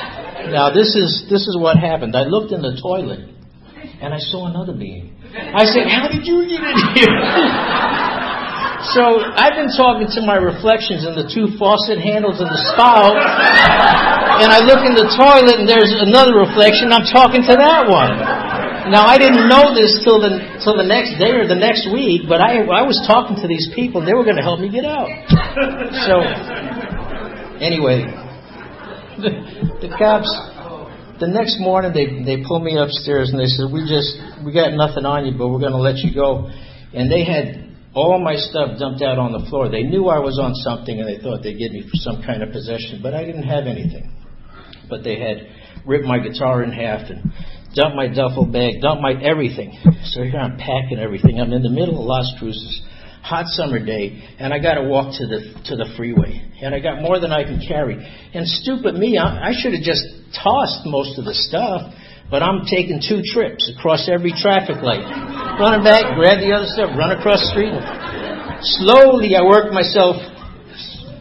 Now 0.50 0.74
this 0.74 0.98
is 0.98 1.24
this 1.30 1.46
is 1.46 1.56
what 1.56 1.78
happened. 1.78 2.18
I 2.18 2.26
looked 2.26 2.52
in 2.52 2.60
the 2.60 2.76
toilet, 2.82 3.30
and 4.02 4.12
I 4.12 4.18
saw 4.18 4.50
another 4.50 4.74
being. 4.74 5.14
I 5.32 5.64
said, 5.64 5.86
"How 5.86 6.10
did 6.10 6.26
you 6.26 6.44
get 6.50 6.60
in 6.60 6.76
here?" 6.98 7.14
so 8.94 9.24
I've 9.24 9.56
been 9.56 9.72
talking 9.72 10.10
to 10.18 10.20
my 10.26 10.36
reflections 10.36 11.06
in 11.06 11.16
the 11.16 11.30
two 11.30 11.56
faucet 11.56 12.02
handles 12.02 12.42
in 12.42 12.48
the 12.50 12.60
spout, 12.74 13.16
and 13.16 14.52
I 14.52 14.60
look 14.66 14.84
in 14.84 14.92
the 14.98 15.08
toilet, 15.16 15.62
and 15.62 15.68
there's 15.70 15.94
another 16.02 16.36
reflection. 16.36 16.92
I'm 16.92 17.08
talking 17.08 17.40
to 17.46 17.54
that 17.56 17.88
one. 17.88 18.43
Now 18.90 19.06
I 19.08 19.16
didn't 19.16 19.48
know 19.48 19.72
this 19.72 20.04
till 20.04 20.20
the 20.20 20.60
till 20.60 20.76
the 20.76 20.84
next 20.84 21.16
day 21.16 21.32
or 21.32 21.48
the 21.48 21.56
next 21.56 21.88
week, 21.88 22.28
but 22.28 22.40
I 22.40 22.60
I 22.68 22.84
was 22.84 23.00
talking 23.08 23.40
to 23.40 23.48
these 23.48 23.72
people. 23.74 24.04
They 24.04 24.12
were 24.12 24.24
going 24.24 24.36
to 24.36 24.44
help 24.44 24.60
me 24.60 24.68
get 24.68 24.84
out. 24.84 25.08
So 26.04 26.20
anyway, 27.62 28.04
the, 29.16 29.30
the 29.80 29.90
cops. 29.96 30.28
The 31.20 31.30
next 31.30 31.60
morning 31.60 31.94
they 31.94 32.26
they 32.26 32.44
pulled 32.44 32.64
me 32.64 32.76
upstairs 32.76 33.30
and 33.30 33.38
they 33.40 33.46
said 33.46 33.72
we 33.72 33.86
just 33.88 34.18
we 34.44 34.52
got 34.52 34.74
nothing 34.74 35.06
on 35.06 35.24
you, 35.24 35.32
but 35.38 35.48
we're 35.48 35.62
going 35.62 35.72
to 35.72 35.80
let 35.80 36.02
you 36.04 36.12
go. 36.12 36.50
And 36.92 37.10
they 37.10 37.24
had 37.24 37.72
all 37.94 38.18
my 38.18 38.34
stuff 38.36 38.76
dumped 38.78 39.00
out 39.00 39.18
on 39.18 39.32
the 39.32 39.46
floor. 39.48 39.70
They 39.70 39.84
knew 39.84 40.08
I 40.08 40.18
was 40.18 40.38
on 40.42 40.52
something 40.66 40.98
and 40.98 41.08
they 41.08 41.22
thought 41.22 41.42
they'd 41.42 41.56
get 41.56 41.72
me 41.72 41.82
for 41.82 41.96
some 42.02 42.22
kind 42.26 42.42
of 42.42 42.50
possession, 42.50 43.00
but 43.00 43.14
I 43.14 43.24
didn't 43.24 43.46
have 43.46 43.66
anything. 43.66 44.10
But 44.90 45.04
they 45.04 45.18
had 45.18 45.46
ripped 45.86 46.04
my 46.04 46.18
guitar 46.18 46.62
in 46.62 46.72
half 46.72 47.08
and 47.08 47.32
dump 47.74 47.94
my 47.94 48.06
duffel 48.06 48.46
bag, 48.46 48.80
dump 48.80 49.00
my 49.00 49.12
everything. 49.20 49.76
So 50.14 50.22
here 50.22 50.38
I'm 50.38 50.56
packing 50.56 50.98
everything. 50.98 51.40
I'm 51.40 51.52
in 51.52 51.62
the 51.62 51.70
middle 51.70 51.98
of 51.98 52.06
Las 52.06 52.32
Cruces, 52.38 52.82
hot 53.22 53.46
summer 53.48 53.84
day, 53.84 54.22
and 54.38 54.54
I 54.54 54.58
got 54.58 54.74
to 54.74 54.84
walk 54.84 55.18
to 55.18 55.26
the 55.26 55.40
to 55.66 55.76
the 55.76 55.90
freeway, 55.96 56.40
and 56.62 56.74
I 56.74 56.80
got 56.80 57.02
more 57.02 57.18
than 57.18 57.32
I 57.32 57.42
can 57.42 57.60
carry. 57.66 57.98
And 58.32 58.46
stupid 58.46 58.94
me, 58.94 59.18
I, 59.18 59.50
I 59.50 59.52
should 59.58 59.74
have 59.74 59.82
just 59.82 60.06
tossed 60.32 60.87
most 60.87 61.18
of 61.18 61.24
the 61.24 61.34
stuff, 61.34 61.92
but 62.30 62.42
I'm 62.42 62.64
taking 62.64 63.02
two 63.02 63.22
trips 63.26 63.70
across 63.76 64.08
every 64.08 64.32
traffic 64.32 64.78
light, 64.82 65.04
running 65.58 65.84
back, 65.84 66.14
grab 66.14 66.38
the 66.38 66.54
other 66.54 66.70
stuff, 66.70 66.94
run 66.96 67.10
across 67.10 67.42
the 67.42 67.50
street. 67.50 67.74
Slowly, 68.80 69.37
I 69.37 69.42
worked 69.42 69.74
myself 69.74 70.16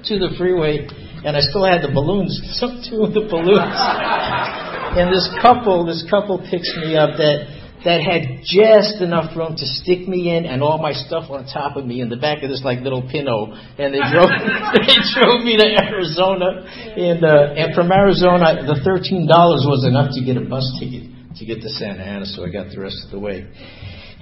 to 0.06 0.20
the 0.20 0.36
freeway, 0.38 0.86
and 1.26 1.36
I 1.36 1.42
still 1.42 1.66
had 1.66 1.82
the 1.82 1.92
balloons, 1.92 2.38
some 2.62 2.84
two 2.88 3.02
of 3.04 3.14
the 3.14 3.26
balloons 3.26 4.73
and 4.98 5.14
this 5.14 5.28
couple, 5.42 5.86
this 5.86 6.06
couple 6.10 6.40
picks 6.40 6.70
me 6.78 6.96
up 6.96 7.18
that 7.18 7.64
that 7.84 8.00
had 8.00 8.40
just 8.48 9.04
enough 9.04 9.36
room 9.36 9.56
to 9.60 9.66
stick 9.68 10.08
me 10.08 10.32
in 10.32 10.46
and 10.46 10.64
all 10.64 10.80
my 10.80 10.94
stuff 10.94 11.30
on 11.30 11.46
top 11.46 11.76
of 11.76 11.86
me 11.86 12.00
in 12.00 12.08
the 12.08 12.16
back 12.16 12.42
of 12.42 12.50
this 12.50 12.64
like 12.64 12.80
little 12.80 13.04
Pinto. 13.04 13.52
And 13.52 13.92
they 13.92 14.00
drove, 14.08 14.32
they 14.88 15.00
drove 15.12 15.44
me 15.44 15.60
to 15.60 15.68
Arizona. 15.84 16.64
And, 16.64 17.24
uh, 17.24 17.60
and 17.60 17.76
from 17.76 17.92
Arizona, 17.92 18.64
the 18.64 18.80
$13 18.80 19.28
was 19.68 19.84
enough 19.84 20.16
to 20.16 20.24
get 20.24 20.38
a 20.38 20.48
bus 20.48 20.64
ticket 20.80 21.12
to 21.36 21.46
get 21.46 21.62
to 21.62 21.70
Santa 21.70 22.04
Ana, 22.04 22.26
so 22.26 22.46
I 22.46 22.50
got 22.50 22.70
the 22.70 22.80
rest 22.80 23.04
of 23.06 23.12
the 23.12 23.20
way. 23.20 23.44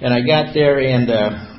And 0.00 0.14
I 0.14 0.26
got 0.26 0.54
there 0.54 0.80
and, 0.80 1.10
uh, 1.10 1.52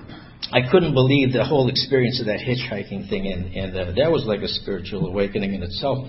I 0.51 0.69
couldn't 0.69 0.93
believe 0.93 1.31
the 1.31 1.45
whole 1.45 1.69
experience 1.69 2.19
of 2.19 2.27
that 2.27 2.37
hitchhiking 2.37 3.09
thing, 3.09 3.25
and, 3.25 3.55
and 3.55 3.77
uh, 3.77 3.91
that 3.95 4.11
was 4.11 4.25
like 4.25 4.41
a 4.41 4.47
spiritual 4.47 5.07
awakening 5.07 5.53
in 5.53 5.63
itself. 5.63 6.05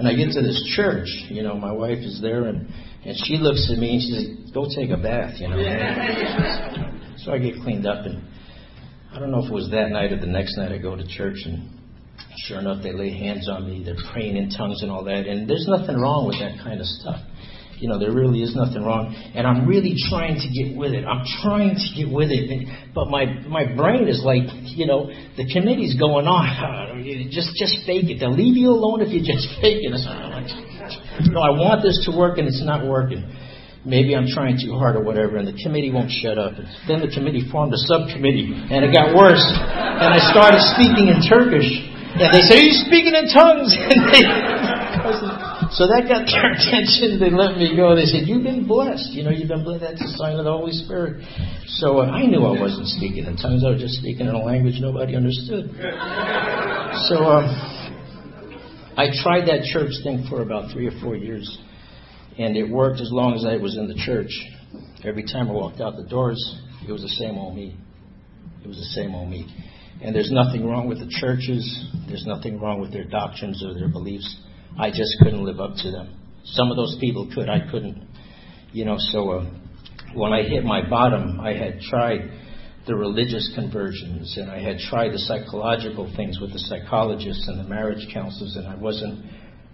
And 0.00 0.08
I 0.08 0.14
get 0.14 0.32
to 0.32 0.40
this 0.40 0.64
church, 0.76 1.08
you 1.28 1.42
know, 1.42 1.56
my 1.56 1.72
wife 1.72 1.98
is 1.98 2.22
there, 2.22 2.44
and 2.44 2.66
and 3.04 3.14
she 3.26 3.36
looks 3.36 3.68
at 3.70 3.76
me 3.76 3.96
and 3.96 4.00
she 4.00 4.10
says, 4.12 4.50
"Go 4.54 4.64
take 4.64 4.88
a 4.88 4.96
bath," 4.96 5.38
you 5.38 5.46
know. 5.46 5.58
so 7.18 7.32
I 7.32 7.38
get 7.38 7.60
cleaned 7.60 7.86
up, 7.86 8.06
and 8.06 8.24
I 9.12 9.18
don't 9.18 9.30
know 9.30 9.44
if 9.44 9.50
it 9.50 9.52
was 9.52 9.68
that 9.72 9.90
night 9.90 10.10
or 10.10 10.18
the 10.18 10.24
next 10.24 10.56
night. 10.56 10.72
I 10.72 10.78
go 10.78 10.96
to 10.96 11.06
church, 11.06 11.36
and 11.44 11.68
sure 12.46 12.60
enough, 12.60 12.82
they 12.82 12.94
lay 12.94 13.10
hands 13.10 13.46
on 13.46 13.68
me. 13.68 13.84
They're 13.84 14.02
praying 14.10 14.38
in 14.38 14.48
tongues 14.48 14.80
and 14.80 14.90
all 14.90 15.04
that, 15.04 15.26
and 15.26 15.46
there's 15.46 15.66
nothing 15.68 16.00
wrong 16.00 16.26
with 16.26 16.38
that 16.40 16.64
kind 16.64 16.80
of 16.80 16.86
stuff. 16.86 17.20
You 17.80 17.88
know, 17.88 17.98
there 17.98 18.12
really 18.12 18.42
is 18.42 18.54
nothing 18.54 18.84
wrong. 18.84 19.16
And 19.34 19.46
I'm 19.46 19.66
really 19.66 19.96
trying 20.08 20.36
to 20.36 20.48
get 20.52 20.76
with 20.76 20.92
it. 20.92 21.08
I'm 21.08 21.24
trying 21.40 21.80
to 21.80 21.88
get 21.96 22.12
with 22.12 22.28
it. 22.28 22.68
But 22.94 23.08
my, 23.08 23.24
my 23.48 23.64
brain 23.64 24.06
is 24.06 24.20
like, 24.20 24.44
you 24.76 24.84
know, 24.86 25.08
the 25.08 25.48
committee's 25.48 25.96
going 25.98 26.28
on. 26.28 27.00
Just, 27.30 27.56
just 27.56 27.86
fake 27.86 28.10
it. 28.12 28.20
They'll 28.20 28.34
leave 28.34 28.56
you 28.56 28.68
alone 28.70 29.00
if 29.00 29.08
you 29.08 29.24
just 29.24 29.48
fake 29.60 29.80
it. 29.80 29.92
No, 31.30 31.40
I 31.40 31.54
want 31.54 31.82
this 31.82 32.02
to 32.10 32.16
work 32.16 32.38
and 32.38 32.48
it's 32.48 32.64
not 32.64 32.84
working. 32.84 33.22
Maybe 33.84 34.12
I'm 34.16 34.26
trying 34.28 34.60
too 34.60 34.76
hard 34.76 34.96
or 34.96 35.04
whatever, 35.04 35.40
and 35.40 35.48
the 35.48 35.56
committee 35.56 35.88
won't 35.88 36.10
shut 36.10 36.36
up. 36.36 36.52
And 36.58 36.68
then 36.84 37.00
the 37.00 37.08
committee 37.08 37.48
formed 37.48 37.72
a 37.72 37.80
subcommittee, 37.88 38.52
and 38.52 38.84
it 38.84 38.92
got 38.92 39.16
worse. 39.16 39.40
And 39.40 40.12
I 40.12 40.20
started 40.28 40.60
speaking 40.76 41.08
in 41.08 41.24
Turkish, 41.24 41.64
and 41.64 42.28
they 42.28 42.44
said, 42.44 42.60
"Are 42.60 42.66
you 42.66 42.76
speaking 42.84 43.16
in 43.16 43.32
tongues?" 43.32 43.72
And 43.72 43.98
they, 44.12 44.20
so 45.72 45.86
that 45.86 46.06
got 46.08 46.26
their 46.30 46.52
attention. 46.52 47.20
They 47.20 47.30
let 47.30 47.56
me 47.56 47.76
go. 47.76 47.94
They 47.94 48.06
said, 48.06 48.26
"You've 48.26 48.42
been 48.42 48.66
blessed. 48.66 49.12
You 49.12 49.24
know, 49.24 49.30
you've 49.30 49.48
been 49.48 49.64
blessed. 49.64 49.82
That's 49.82 50.02
a 50.02 50.12
sign 50.16 50.36
of 50.36 50.44
the 50.44 50.52
Holy 50.52 50.72
Spirit." 50.72 51.22
So 51.80 52.00
uh, 52.00 52.10
I 52.10 52.26
knew 52.26 52.42
I 52.42 52.58
wasn't 52.58 52.88
speaking 52.88 53.24
in 53.24 53.36
tongues. 53.36 53.64
I 53.64 53.70
was 53.70 53.80
just 53.80 53.94
speaking 54.00 54.26
in 54.26 54.34
a 54.34 54.42
language 54.42 54.78
nobody 54.80 55.16
understood. 55.16 55.70
So 57.06 57.22
um, 57.22 57.46
I 58.96 59.06
tried 59.22 59.46
that 59.46 59.62
church 59.72 59.92
thing 60.02 60.26
for 60.28 60.42
about 60.42 60.72
three 60.72 60.88
or 60.88 61.00
four 61.00 61.16
years, 61.16 61.46
and 62.36 62.56
it 62.56 62.68
worked 62.68 63.00
as 63.00 63.10
long 63.12 63.34
as 63.34 63.46
I 63.46 63.56
was 63.56 63.76
in 63.76 63.86
the 63.86 63.94
church. 63.94 64.28
Every 65.04 65.22
time 65.22 65.48
I 65.48 65.52
walked 65.52 65.80
out 65.80 65.96
the 65.96 66.08
doors, 66.08 66.36
it 66.86 66.90
was 66.90 67.02
the 67.02 67.08
same 67.08 67.38
old 67.38 67.54
me. 67.54 67.78
It 68.64 68.68
was 68.68 68.76
the 68.76 69.00
same 69.00 69.14
old 69.14 69.30
me. 69.30 69.46
And 70.02 70.14
there's 70.14 70.32
nothing 70.32 70.66
wrong 70.66 70.88
with 70.88 70.98
the 70.98 71.08
churches. 71.08 71.62
There's 72.08 72.26
nothing 72.26 72.60
wrong 72.60 72.80
with 72.80 72.92
their 72.92 73.04
doctrines 73.04 73.64
or 73.64 73.72
their 73.72 73.88
beliefs. 73.88 74.36
I 74.80 74.88
just 74.88 75.14
couldn't 75.22 75.44
live 75.44 75.60
up 75.60 75.74
to 75.82 75.90
them. 75.90 76.16
Some 76.42 76.70
of 76.70 76.76
those 76.76 76.96
people 76.98 77.30
could, 77.34 77.50
I 77.50 77.70
couldn't. 77.70 78.02
You 78.72 78.86
know, 78.86 78.96
so 78.98 79.30
uh, 79.30 79.50
when 80.14 80.32
I 80.32 80.42
hit 80.42 80.64
my 80.64 80.88
bottom, 80.88 81.38
I 81.38 81.52
had 81.52 81.80
tried 81.80 82.30
the 82.86 82.94
religious 82.94 83.52
conversions 83.54 84.38
and 84.38 84.50
I 84.50 84.62
had 84.62 84.78
tried 84.78 85.10
the 85.12 85.18
psychological 85.18 86.10
things 86.16 86.40
with 86.40 86.54
the 86.54 86.58
psychologists 86.60 87.46
and 87.46 87.60
the 87.60 87.68
marriage 87.68 88.08
counselors, 88.10 88.56
and 88.56 88.66
I 88.66 88.74
wasn't 88.74 89.22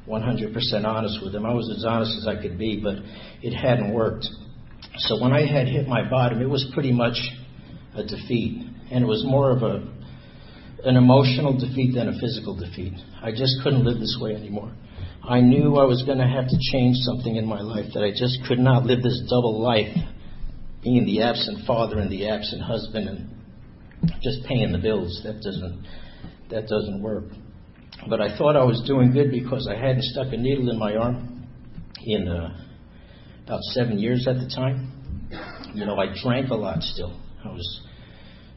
100% 0.09 0.85
honest 0.85 1.23
with 1.23 1.33
them. 1.33 1.47
I 1.47 1.55
was 1.55 1.73
as 1.77 1.85
honest 1.85 2.19
as 2.19 2.27
I 2.27 2.43
could 2.43 2.59
be, 2.59 2.81
but 2.83 2.97
it 3.43 3.55
hadn't 3.55 3.95
worked. 3.95 4.27
So 4.99 5.23
when 5.23 5.33
I 5.33 5.47
had 5.47 5.69
hit 5.69 5.87
my 5.87 6.09
bottom, 6.11 6.43
it 6.43 6.51
was 6.51 6.69
pretty 6.75 6.93
much 6.93 7.17
a 7.95 8.03
defeat, 8.03 8.67
and 8.91 9.05
it 9.05 9.07
was 9.07 9.25
more 9.25 9.53
of 9.53 9.63
a 9.63 9.93
an 10.85 10.97
emotional 10.97 11.59
defeat 11.59 11.95
than 11.95 12.09
a 12.09 12.21
physical 12.21 12.55
defeat. 12.55 12.93
I 13.23 13.31
just 13.31 13.55
couldn't 13.63 13.85
live 13.85 13.99
this 13.99 14.19
way 14.21 14.35
anymore. 14.35 14.73
I 15.29 15.41
knew 15.41 15.75
I 15.77 15.85
was 15.85 16.05
going 16.05 16.19
to 16.19 16.27
have 16.27 16.47
to 16.47 16.59
change 16.73 16.97
something 16.99 17.35
in 17.35 17.47
my 17.47 17.61
life, 17.61 17.87
that 17.95 18.05
I 18.05 18.11
just 18.11 18.39
could 18.47 18.61
not 18.61 18.85
live 18.85 19.03
this 19.03 19.21
double 19.29 19.61
life, 19.61 19.93
being 20.85 21.05
the 21.05 21.23
absent 21.23 21.67
father 21.67 21.99
and 21.99 22.11
the 22.11 22.29
absent 22.29 22.63
husband 22.63 23.09
and 23.09 24.13
just 24.23 24.45
paying 24.47 24.71
the 24.71 24.79
bills. 24.79 25.21
That 25.25 25.43
doesn't, 25.43 25.85
that 26.51 26.69
doesn't 26.69 27.03
work. 27.03 27.25
But 28.09 28.21
I 28.21 28.39
thought 28.39 28.55
I 28.55 28.63
was 28.63 28.83
doing 28.87 29.13
good 29.13 29.33
because 29.33 29.69
I 29.69 29.75
hadn't 29.75 30.05
stuck 30.05 30.33
a 30.33 30.37
needle 30.37 30.71
in 30.71 30.79
my 30.79 30.95
arm 30.95 31.45
in 32.05 32.29
uh, 32.29 32.57
about 33.45 33.63
seven 33.73 33.99
years 33.99 34.29
at 34.29 34.37
the 34.37 34.49
time. 34.55 34.93
You 35.75 35.87
know, 35.87 35.99
I 35.99 36.07
drank 36.23 36.51
a 36.51 36.55
lot 36.55 36.83
still. 36.83 37.21
I 37.45 37.49
was 37.49 37.81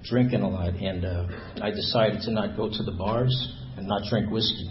drinking 0.04 0.42
a 0.42 0.50
lot, 0.50 0.76
and 0.76 1.04
uh, 1.04 1.26
I 1.64 1.72
decided 1.72 2.22
to 2.22 2.32
not 2.32 2.56
go 2.56 2.70
to 2.70 2.84
the 2.84 2.92
bars 2.92 3.34
and 3.76 3.88
not 3.88 4.04
drink 4.08 4.30
whiskey. 4.30 4.70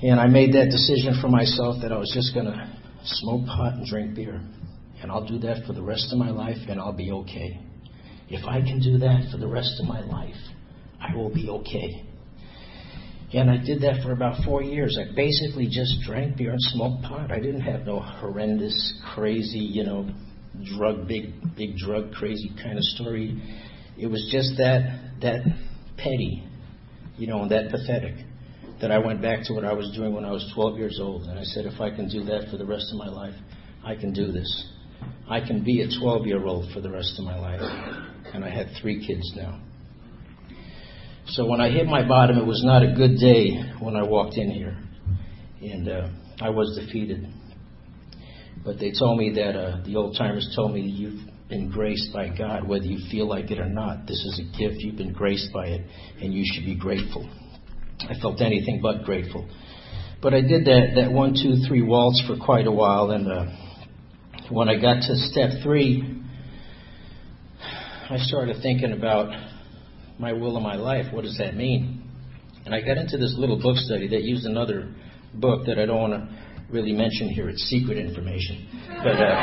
And 0.00 0.20
I 0.20 0.28
made 0.28 0.54
that 0.54 0.70
decision 0.70 1.20
for 1.20 1.28
myself 1.28 1.82
that 1.82 1.90
I 1.90 1.98
was 1.98 2.10
just 2.14 2.32
going 2.32 2.46
to 2.46 2.78
smoke 3.04 3.46
pot 3.46 3.74
and 3.74 3.86
drink 3.86 4.14
beer. 4.14 4.40
And 5.02 5.10
I'll 5.10 5.26
do 5.26 5.38
that 5.40 5.64
for 5.66 5.72
the 5.72 5.82
rest 5.82 6.12
of 6.12 6.18
my 6.18 6.30
life 6.30 6.58
and 6.68 6.80
I'll 6.80 6.92
be 6.92 7.10
okay. 7.10 7.58
If 8.28 8.46
I 8.46 8.60
can 8.60 8.80
do 8.80 8.98
that 8.98 9.28
for 9.32 9.38
the 9.38 9.48
rest 9.48 9.72
of 9.80 9.88
my 9.88 10.00
life, 10.00 10.36
I 11.00 11.16
will 11.16 11.34
be 11.34 11.48
okay. 11.48 12.04
And 13.32 13.50
I 13.50 13.56
did 13.56 13.82
that 13.82 14.02
for 14.04 14.12
about 14.12 14.44
four 14.44 14.62
years. 14.62 14.96
I 14.98 15.14
basically 15.14 15.66
just 15.66 16.00
drank 16.06 16.36
beer 16.36 16.50
and 16.50 16.60
smoked 16.60 17.02
pot. 17.02 17.32
I 17.32 17.40
didn't 17.40 17.62
have 17.62 17.84
no 17.84 18.00
horrendous, 18.00 19.00
crazy, 19.14 19.58
you 19.58 19.82
know, 19.82 20.08
drug, 20.76 21.08
big, 21.08 21.32
big 21.56 21.76
drug 21.76 22.12
crazy 22.12 22.50
kind 22.62 22.78
of 22.78 22.84
story. 22.84 23.42
It 23.98 24.06
was 24.06 24.28
just 24.30 24.56
that, 24.58 25.16
that 25.22 25.40
petty, 25.96 26.46
you 27.16 27.26
know, 27.26 27.42
and 27.42 27.50
that 27.50 27.70
pathetic 27.70 28.14
that 28.80 28.92
I 28.92 28.98
went 28.98 29.20
back 29.20 29.44
to 29.44 29.54
what 29.54 29.64
I 29.64 29.72
was 29.72 29.90
doing 29.96 30.14
when 30.14 30.24
I 30.24 30.30
was 30.30 30.50
12 30.54 30.78
years 30.78 30.98
old. 31.00 31.22
And 31.22 31.38
I 31.38 31.42
said, 31.42 31.66
if 31.66 31.80
I 31.80 31.90
can 31.90 32.08
do 32.08 32.24
that 32.24 32.48
for 32.50 32.56
the 32.56 32.64
rest 32.64 32.86
of 32.92 32.98
my 32.98 33.08
life, 33.08 33.34
I 33.84 33.94
can 33.96 34.12
do 34.12 34.30
this. 34.30 34.68
I 35.28 35.40
can 35.40 35.64
be 35.64 35.82
a 35.82 36.00
12 36.00 36.26
year 36.26 36.44
old 36.44 36.72
for 36.72 36.80
the 36.80 36.90
rest 36.90 37.14
of 37.18 37.24
my 37.24 37.38
life. 37.38 37.60
And 38.32 38.44
I 38.44 38.50
had 38.50 38.68
three 38.80 39.04
kids 39.06 39.32
now. 39.36 39.60
So 41.26 41.46
when 41.46 41.60
I 41.60 41.70
hit 41.70 41.86
my 41.86 42.06
bottom, 42.06 42.38
it 42.38 42.46
was 42.46 42.62
not 42.64 42.82
a 42.82 42.94
good 42.94 43.18
day 43.18 43.60
when 43.80 43.96
I 43.96 44.02
walked 44.02 44.36
in 44.36 44.50
here. 44.50 44.78
And 45.60 45.88
uh, 45.88 46.08
I 46.40 46.50
was 46.50 46.78
defeated. 46.78 47.26
But 48.64 48.78
they 48.78 48.92
told 48.98 49.18
me 49.18 49.32
that, 49.34 49.56
uh, 49.56 49.82
the 49.84 49.96
old 49.96 50.16
timers 50.16 50.50
told 50.56 50.72
me, 50.72 50.80
you've 50.80 51.20
been 51.48 51.70
graced 51.70 52.12
by 52.12 52.28
God, 52.36 52.66
whether 52.66 52.84
you 52.84 53.10
feel 53.10 53.26
like 53.26 53.50
it 53.50 53.58
or 53.58 53.68
not. 53.68 54.06
This 54.06 54.18
is 54.24 54.40
a 54.40 54.58
gift. 54.58 54.80
You've 54.80 54.96
been 54.96 55.12
graced 55.12 55.52
by 55.52 55.66
it, 55.66 55.86
and 56.20 56.32
you 56.32 56.44
should 56.46 56.64
be 56.64 56.74
grateful. 56.74 57.28
I 58.00 58.14
felt 58.20 58.40
anything 58.40 58.80
but 58.80 59.04
grateful. 59.04 59.48
But 60.22 60.34
I 60.34 60.40
did 60.40 60.64
that, 60.64 60.92
that 60.96 61.12
one, 61.12 61.34
two, 61.34 61.66
three 61.66 61.82
waltz 61.82 62.22
for 62.26 62.36
quite 62.36 62.66
a 62.66 62.72
while, 62.72 63.10
and 63.10 63.30
uh, 63.30 63.46
when 64.50 64.68
I 64.68 64.80
got 64.80 65.02
to 65.02 65.16
step 65.16 65.62
three, 65.62 66.22
I 68.10 68.18
started 68.18 68.56
thinking 68.62 68.92
about 68.92 69.30
my 70.18 70.32
will 70.32 70.56
in 70.56 70.62
my 70.62 70.76
life. 70.76 71.12
What 71.12 71.24
does 71.24 71.38
that 71.38 71.54
mean? 71.54 72.02
And 72.64 72.74
I 72.74 72.80
got 72.80 72.98
into 72.98 73.16
this 73.16 73.34
little 73.36 73.60
book 73.60 73.76
study 73.76 74.08
that 74.08 74.22
used 74.22 74.44
another 74.44 74.92
book 75.34 75.66
that 75.66 75.78
I 75.78 75.86
don't 75.86 76.00
want 76.00 76.12
to 76.14 76.28
really 76.70 76.92
mention 76.92 77.28
here. 77.28 77.48
It's 77.48 77.62
secret 77.64 77.98
information. 77.98 78.68
But, 79.02 79.20
uh, 79.20 79.34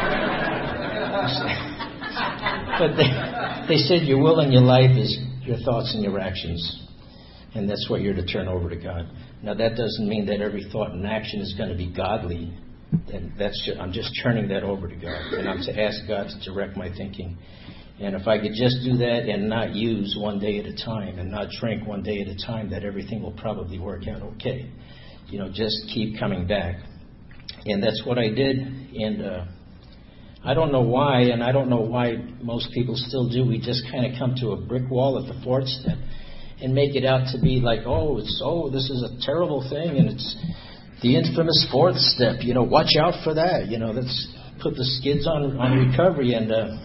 but 2.79 2.95
they, 2.97 3.75
they 3.75 3.77
said 3.77 4.03
your 4.07 4.21
will 4.21 4.39
in 4.41 4.51
your 4.51 4.63
life 4.63 4.97
is 4.97 5.17
your 5.43 5.57
thoughts 5.57 5.93
and 5.93 6.03
your 6.03 6.19
actions 6.19 6.84
and 7.55 7.69
that's 7.69 7.89
what 7.89 8.01
you're 8.01 8.13
to 8.13 8.25
turn 8.25 8.47
over 8.49 8.69
to 8.69 8.75
God. 8.75 9.09
Now, 9.41 9.53
that 9.53 9.75
doesn't 9.77 10.07
mean 10.07 10.25
that 10.27 10.41
every 10.41 10.65
thought 10.71 10.91
and 10.91 11.07
action 11.07 11.39
is 11.39 11.55
going 11.57 11.69
to 11.69 11.75
be 11.75 11.91
godly. 11.91 12.53
And 13.11 13.31
that's 13.39 13.65
just, 13.65 13.79
I'm 13.79 13.93
just 13.93 14.11
turning 14.21 14.49
that 14.49 14.63
over 14.63 14.87
to 14.87 14.95
God, 14.95 15.33
and 15.33 15.49
I'm 15.49 15.61
to 15.63 15.81
ask 15.81 16.07
God 16.07 16.27
to 16.27 16.51
direct 16.51 16.77
my 16.77 16.89
thinking. 16.89 17.37
And 17.99 18.13
if 18.13 18.27
I 18.27 18.39
could 18.39 18.51
just 18.53 18.77
do 18.83 18.97
that 18.97 19.27
and 19.27 19.49
not 19.49 19.73
use 19.73 20.17
one 20.19 20.39
day 20.39 20.59
at 20.59 20.65
a 20.65 20.75
time, 20.75 21.17
and 21.17 21.31
not 21.31 21.49
drink 21.59 21.87
one 21.87 22.03
day 22.03 22.21
at 22.21 22.27
a 22.27 22.35
time, 22.45 22.69
that 22.71 22.83
everything 22.83 23.23
will 23.23 23.31
probably 23.31 23.79
work 23.79 24.07
out 24.07 24.21
okay. 24.21 24.69
You 25.27 25.39
know, 25.39 25.49
just 25.51 25.77
keep 25.93 26.19
coming 26.19 26.45
back. 26.45 26.75
And 27.65 27.81
that's 27.81 28.03
what 28.05 28.19
I 28.19 28.29
did. 28.29 28.57
And 28.57 29.21
uh, 29.21 29.45
I 30.43 30.53
don't 30.53 30.71
know 30.71 30.81
why, 30.81 31.21
and 31.21 31.41
I 31.41 31.51
don't 31.51 31.69
know 31.69 31.81
why 31.81 32.17
most 32.41 32.71
people 32.73 32.95
still 32.95 33.29
do. 33.29 33.45
We 33.45 33.59
just 33.59 33.83
kind 33.91 34.05
of 34.05 34.19
come 34.19 34.35
to 34.41 34.51
a 34.51 34.57
brick 34.57 34.89
wall 34.89 35.17
at 35.17 35.33
the 35.33 35.41
fourth 35.43 35.67
step 35.67 35.97
and 36.61 36.73
make 36.73 36.95
it 36.95 37.05
out 37.05 37.27
to 37.33 37.41
be 37.41 37.59
like, 37.59 37.81
oh, 37.85 38.17
it's 38.17 38.41
oh, 38.43 38.69
this 38.69 38.89
is 38.89 39.03
a 39.03 39.25
terrible 39.25 39.61
thing, 39.69 39.97
and 39.97 40.09
it's 40.09 40.35
the 41.01 41.15
infamous 41.15 41.67
fourth 41.71 41.97
step. 41.97 42.37
You 42.41 42.53
know, 42.53 42.63
watch 42.63 42.95
out 42.99 43.23
for 43.23 43.33
that. 43.33 43.67
You 43.67 43.77
know, 43.77 43.91
let's 43.91 44.27
put 44.61 44.75
the 44.75 44.85
skids 44.85 45.27
on 45.27 45.57
on 45.57 45.89
recovery. 45.89 46.33
And 46.33 46.51
uh, 46.51 46.77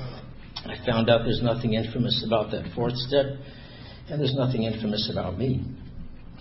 I 0.66 0.84
found 0.84 1.08
out 1.08 1.22
there's 1.24 1.42
nothing 1.42 1.74
infamous 1.74 2.24
about 2.26 2.50
that 2.50 2.72
fourth 2.74 2.96
step, 2.96 3.26
and 4.08 4.20
there's 4.20 4.34
nothing 4.34 4.64
infamous 4.64 5.08
about 5.12 5.38
me. 5.38 5.64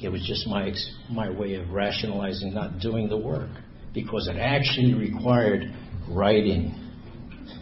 It 0.01 0.09
was 0.09 0.25
just 0.27 0.47
my 0.47 0.73
my 1.11 1.29
way 1.29 1.55
of 1.55 1.69
rationalizing 1.69 2.53
not 2.53 2.79
doing 2.79 3.09
the 3.09 3.17
work 3.17 3.49
because 3.93 4.27
it 4.27 4.37
actually 4.37 4.93
required 4.93 5.63
writing 6.09 6.73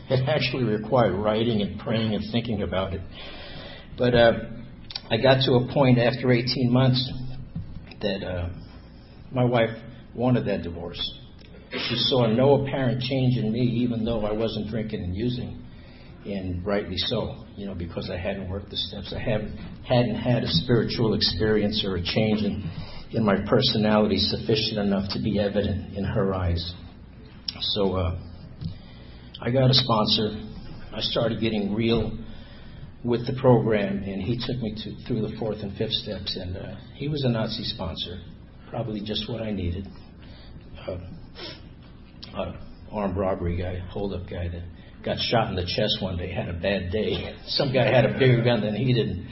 It 0.10 0.28
actually 0.28 0.64
required 0.64 1.14
writing 1.14 1.62
and 1.62 1.80
praying 1.80 2.16
and 2.16 2.24
thinking 2.32 2.62
about 2.62 2.94
it. 2.94 3.02
But 3.98 4.16
uh, 4.16 4.32
I 5.10 5.16
got 5.16 5.42
to 5.46 5.54
a 5.54 5.74
point 5.74 6.00
after 6.00 6.34
18 6.34 6.70
months 6.70 7.14
that 8.02 8.26
uh, 8.26 8.50
my 9.32 9.46
wife 9.46 9.70
wanted 10.14 10.46
that 10.48 10.64
divorce. 10.64 11.00
She 11.72 11.96
saw 11.96 12.28
no 12.28 12.66
apparent 12.66 13.02
change 13.02 13.38
in 13.38 13.54
me, 13.54 13.62
even 13.62 14.04
though 14.04 14.26
I 14.26 14.34
wasn't 14.34 14.70
drinking 14.70 15.04
and 15.04 15.16
using, 15.16 15.64
and 16.26 16.66
rightly 16.66 16.98
so, 16.98 17.46
you 17.56 17.66
know, 17.66 17.74
because 17.74 18.10
I 18.10 18.18
hadn't 18.18 18.50
worked 18.50 18.70
the 18.70 18.76
steps. 18.76 19.14
I 19.16 19.20
haven't 19.20 19.56
hadn't 19.88 20.16
had 20.16 20.44
a 20.44 20.48
spiritual 20.48 21.14
experience 21.14 21.86
or 21.86 21.96
a 21.96 22.04
change 22.04 22.42
in 22.42 22.70
in 23.12 23.24
my 23.24 23.36
personality 23.48 24.18
sufficient 24.18 24.78
enough 24.78 25.10
to 25.14 25.22
be 25.22 25.40
evident 25.40 25.96
in 25.96 26.04
her 26.04 26.34
eyes. 26.34 26.74
So 27.62 27.94
uh, 27.94 28.20
I 29.42 29.52
got 29.52 29.70
a 29.70 29.74
sponsor. 29.74 30.38
I 30.94 31.00
started 31.00 31.40
getting 31.40 31.74
real 31.74 32.12
with 33.04 33.26
the 33.28 33.34
program, 33.40 34.04
and 34.04 34.22
he 34.22 34.38
took 34.38 34.58
me 34.62 34.76
to, 34.84 35.06
through 35.08 35.22
the 35.22 35.36
fourth 35.38 35.60
and 35.60 35.76
fifth 35.78 35.92
steps. 35.92 36.38
And 36.40 36.58
uh, 36.58 36.76
he 36.96 37.08
was 37.08 37.24
a 37.24 37.30
Nazi 37.30 37.64
sponsor, 37.64 38.22
probably 38.70 39.02
just 39.02 39.30
what 39.30 39.42
I 39.42 39.52
needed. 39.52 39.88
Uh, 40.88 40.98
uh, 42.36 42.54
armed 42.92 43.18
robbery 43.18 43.58
guy, 43.58 43.80
hold-up 43.90 44.30
guy 44.30 44.48
that 44.48 44.64
got 45.04 45.18
shot 45.20 45.50
in 45.50 45.56
the 45.56 45.66
chest 45.66 46.02
one 46.02 46.18
day, 46.18 46.32
had 46.32 46.50
a 46.50 46.54
bad 46.54 46.92
day. 46.92 47.36
Some 47.48 47.74
guy 47.74 47.86
had 47.86 48.06
a 48.06 48.18
bigger 48.18 48.44
gun 48.44 48.62
than 48.62 48.76
he 48.76 48.94
did, 48.94 49.26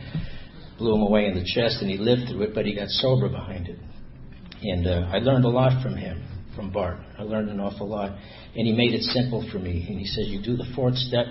blew 0.77 0.95
him 0.95 1.01
away 1.01 1.25
in 1.25 1.35
the 1.35 1.43
chest, 1.43 1.81
and 1.81 1.89
he 1.89 1.97
lived 1.97 2.29
through 2.29 2.43
it, 2.43 2.55
but 2.55 2.65
he 2.65 2.75
got 2.75 2.89
sober 2.89 3.29
behind 3.29 3.67
it. 3.67 3.79
And 4.61 4.87
uh, 4.87 5.09
I 5.11 5.19
learned 5.19 5.45
a 5.45 5.49
lot 5.49 5.83
from 5.83 5.95
him, 5.95 6.25
from 6.55 6.71
Bart. 6.71 6.97
I 7.17 7.23
learned 7.23 7.49
an 7.49 7.59
awful 7.59 7.87
lot, 7.87 8.11
and 8.11 8.67
he 8.67 8.73
made 8.73 8.93
it 8.93 9.03
simple 9.03 9.47
for 9.51 9.59
me. 9.59 9.85
And 9.87 9.99
he 9.99 10.05
said, 10.05 10.25
"You 10.25 10.41
do 10.41 10.55
the 10.55 10.71
fourth 10.75 10.95
step." 10.95 11.25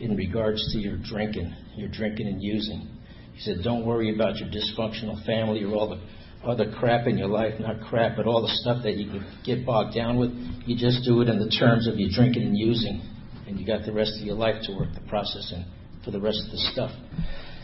In 0.00 0.16
regards 0.16 0.72
to 0.72 0.78
your 0.78 0.96
drinking, 0.98 1.54
your 1.76 1.88
drinking 1.88 2.26
and 2.26 2.42
using. 2.42 2.88
He 3.34 3.40
said, 3.40 3.58
Don't 3.62 3.86
worry 3.86 4.14
about 4.14 4.36
your 4.36 4.48
dysfunctional 4.48 5.24
family 5.26 5.62
or 5.64 5.74
all 5.74 5.90
the 5.90 6.00
other 6.48 6.72
crap 6.78 7.06
in 7.06 7.16
your 7.16 7.28
life, 7.28 7.54
not 7.58 7.80
crap, 7.88 8.16
but 8.16 8.26
all 8.26 8.42
the 8.42 8.52
stuff 8.60 8.82
that 8.82 8.96
you 8.96 9.10
can 9.10 9.24
get 9.44 9.64
bogged 9.64 9.94
down 9.94 10.18
with. 10.18 10.30
You 10.66 10.76
just 10.76 11.04
do 11.04 11.20
it 11.22 11.28
in 11.28 11.38
the 11.38 11.48
terms 11.48 11.88
of 11.88 11.98
your 11.98 12.10
drinking 12.12 12.42
and 12.42 12.56
using, 12.56 13.02
and 13.46 13.58
you 13.58 13.66
got 13.66 13.84
the 13.86 13.92
rest 13.92 14.12
of 14.20 14.26
your 14.26 14.36
life 14.36 14.62
to 14.64 14.76
work 14.76 14.88
the 14.94 15.08
process 15.08 15.52
in 15.52 15.64
for 16.04 16.10
the 16.10 16.20
rest 16.20 16.42
of 16.44 16.52
the 16.52 16.58
stuff. 16.72 16.90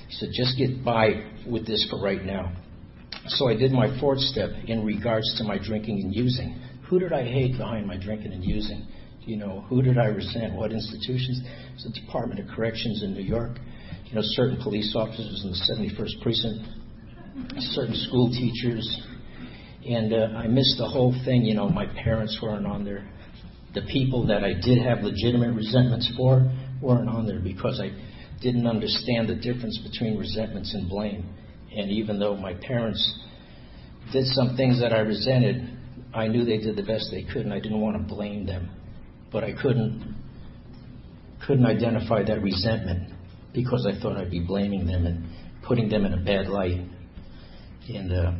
He 0.08 0.14
said, 0.14 0.30
Just 0.32 0.58
get 0.58 0.84
by 0.84 1.24
with 1.48 1.66
this 1.66 1.86
for 1.90 2.00
right 2.02 2.24
now. 2.24 2.52
So 3.26 3.48
I 3.48 3.54
did 3.54 3.70
my 3.70 3.98
fourth 4.00 4.20
step 4.20 4.50
in 4.66 4.84
regards 4.84 5.36
to 5.38 5.44
my 5.44 5.58
drinking 5.58 6.00
and 6.00 6.14
using. 6.14 6.60
Who 6.88 6.98
did 6.98 7.12
I 7.12 7.22
hate 7.22 7.56
behind 7.56 7.86
my 7.86 7.96
drinking 7.96 8.32
and 8.32 8.42
using? 8.42 8.86
You 9.30 9.36
know, 9.36 9.64
who 9.68 9.80
did 9.80 9.96
I 9.96 10.06
resent? 10.06 10.56
What 10.56 10.72
institutions? 10.72 11.40
It's 11.74 11.84
the 11.84 11.92
Department 12.00 12.40
of 12.40 12.48
Corrections 12.48 13.04
in 13.04 13.14
New 13.14 13.22
York. 13.22 13.58
You 14.06 14.16
know, 14.16 14.22
certain 14.24 14.60
police 14.60 14.92
officers 14.96 15.42
in 15.44 15.50
the 15.52 15.86
71st 15.86 16.20
Precinct, 16.20 16.66
certain 17.58 17.94
school 17.94 18.28
teachers. 18.32 18.84
And 19.88 20.12
uh, 20.12 20.36
I 20.36 20.48
missed 20.48 20.78
the 20.78 20.88
whole 20.88 21.14
thing. 21.24 21.44
You 21.44 21.54
know, 21.54 21.68
my 21.68 21.86
parents 21.86 22.40
weren't 22.42 22.66
on 22.66 22.84
there. 22.84 23.08
The 23.72 23.82
people 23.82 24.26
that 24.26 24.42
I 24.42 24.52
did 24.52 24.82
have 24.82 25.04
legitimate 25.04 25.54
resentments 25.54 26.12
for 26.16 26.50
weren't 26.82 27.08
on 27.08 27.24
there 27.24 27.38
because 27.38 27.80
I 27.80 27.92
didn't 28.42 28.66
understand 28.66 29.28
the 29.28 29.36
difference 29.36 29.78
between 29.78 30.18
resentments 30.18 30.74
and 30.74 30.88
blame. 30.88 31.24
And 31.72 31.88
even 31.88 32.18
though 32.18 32.34
my 32.34 32.54
parents 32.54 32.98
did 34.12 34.26
some 34.26 34.56
things 34.56 34.80
that 34.80 34.92
I 34.92 35.02
resented, 35.02 35.78
I 36.12 36.26
knew 36.26 36.44
they 36.44 36.58
did 36.58 36.74
the 36.74 36.82
best 36.82 37.12
they 37.12 37.22
could, 37.22 37.44
and 37.44 37.54
I 37.54 37.60
didn't 37.60 37.80
want 37.80 37.96
to 37.96 38.02
blame 38.12 38.44
them 38.44 38.70
but 39.32 39.44
I 39.44 39.52
couldn't 39.60 40.16
couldn't 41.46 41.66
identify 41.66 42.22
that 42.22 42.42
resentment 42.42 43.12
because 43.54 43.86
I 43.86 44.00
thought 44.00 44.16
I'd 44.16 44.30
be 44.30 44.40
blaming 44.40 44.86
them 44.86 45.06
and 45.06 45.24
putting 45.66 45.88
them 45.88 46.04
in 46.04 46.12
a 46.12 46.22
bad 46.22 46.48
light. 46.48 46.80
And 47.88 48.12
uh, 48.12 48.32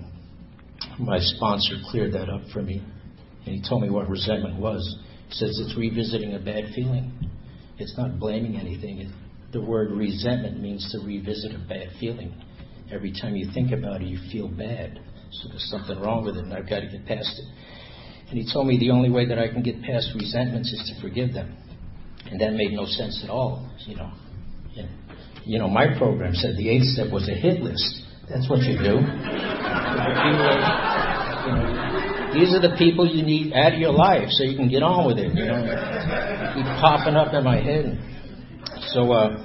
my 0.99 1.19
sponsor 1.19 1.77
cleared 1.91 2.13
that 2.13 2.29
up 2.29 2.43
for 2.53 2.63
me, 2.63 2.83
and 3.47 3.55
he 3.55 3.63
told 3.69 3.83
me 3.83 3.91
what 3.91 4.09
resentment 4.09 4.61
was. 4.61 4.99
He 5.29 5.35
says 5.35 5.59
it's 5.65 5.77
revisiting 5.77 6.35
a 6.35 6.39
bad 6.39 6.73
feeling. 6.75 7.13
It's 7.79 7.97
not 7.97 8.19
blaming 8.21 8.57
anything. 8.57 8.99
It, 8.99 9.09
the 9.53 9.61
word 9.61 9.91
resentment 9.93 10.61
means 10.61 10.89
to 10.93 11.05
revisit 11.05 11.53
a 11.55 11.59
bad 11.59 11.89
feeling. 11.99 12.35
Every 12.93 13.13
time 13.13 13.35
you 13.35 13.51
think 13.53 13.73
about 13.73 14.03
it, 14.03 14.09
you 14.09 14.19
feel 14.31 14.49
bad. 14.49 15.01
So 15.33 15.49
there's 15.49 15.69
something 15.71 15.99
wrong 16.01 16.25
with 16.25 16.37
it, 16.37 16.45
and 16.45 16.53
I've 16.53 16.69
got 16.69 16.81
to 16.81 16.87
get 16.87 17.07
past 17.07 17.31
it. 17.39 17.45
And 18.31 18.39
he 18.39 18.51
told 18.51 18.67
me 18.69 18.79
the 18.79 18.91
only 18.91 19.11
way 19.11 19.27
that 19.27 19.39
I 19.39 19.49
can 19.49 19.63
get 19.63 19.83
past 19.83 20.11
resentments 20.15 20.73
is 20.73 20.93
to 20.95 21.01
forgive 21.03 21.35
them. 21.35 21.57
And 22.31 22.41
that 22.41 22.53
made 22.53 22.73
no 22.73 22.87
sense 22.87 23.21
at 23.25 23.31
all, 23.31 23.69
you 23.87 23.97
know. 23.97 24.13
You 25.45 25.59
know, 25.59 25.69
my 25.69 25.99
program 25.99 26.35
said 26.35 26.57
the 26.57 26.69
eighth 26.69 26.85
step 26.85 27.11
was 27.11 27.29
a 27.29 27.35
hit 27.35 27.61
list. 27.61 28.03
That's 28.29 28.49
what 28.49 28.61
you 28.61 28.79
do. 28.79 29.01
these 32.39 32.55
are 32.55 32.61
the 32.61 32.77
people 32.79 33.09
you 33.09 33.25
need 33.25 33.53
out 33.53 33.73
of 33.73 33.81
your 33.81 33.93
life 33.93 34.29
so 34.31 34.45
you 34.45 34.57
can 34.57 34.69
get 34.69 34.83
on 34.85 35.07
with 35.07 35.19
it, 35.19 35.35
you 35.35 35.47
know. 35.47 35.61
Keep 36.55 36.67
popping 36.81 37.17
up 37.17 37.35
in 37.35 37.43
my 37.43 37.61
head. 37.61 37.99
So, 38.93 39.11
uh, 39.13 39.37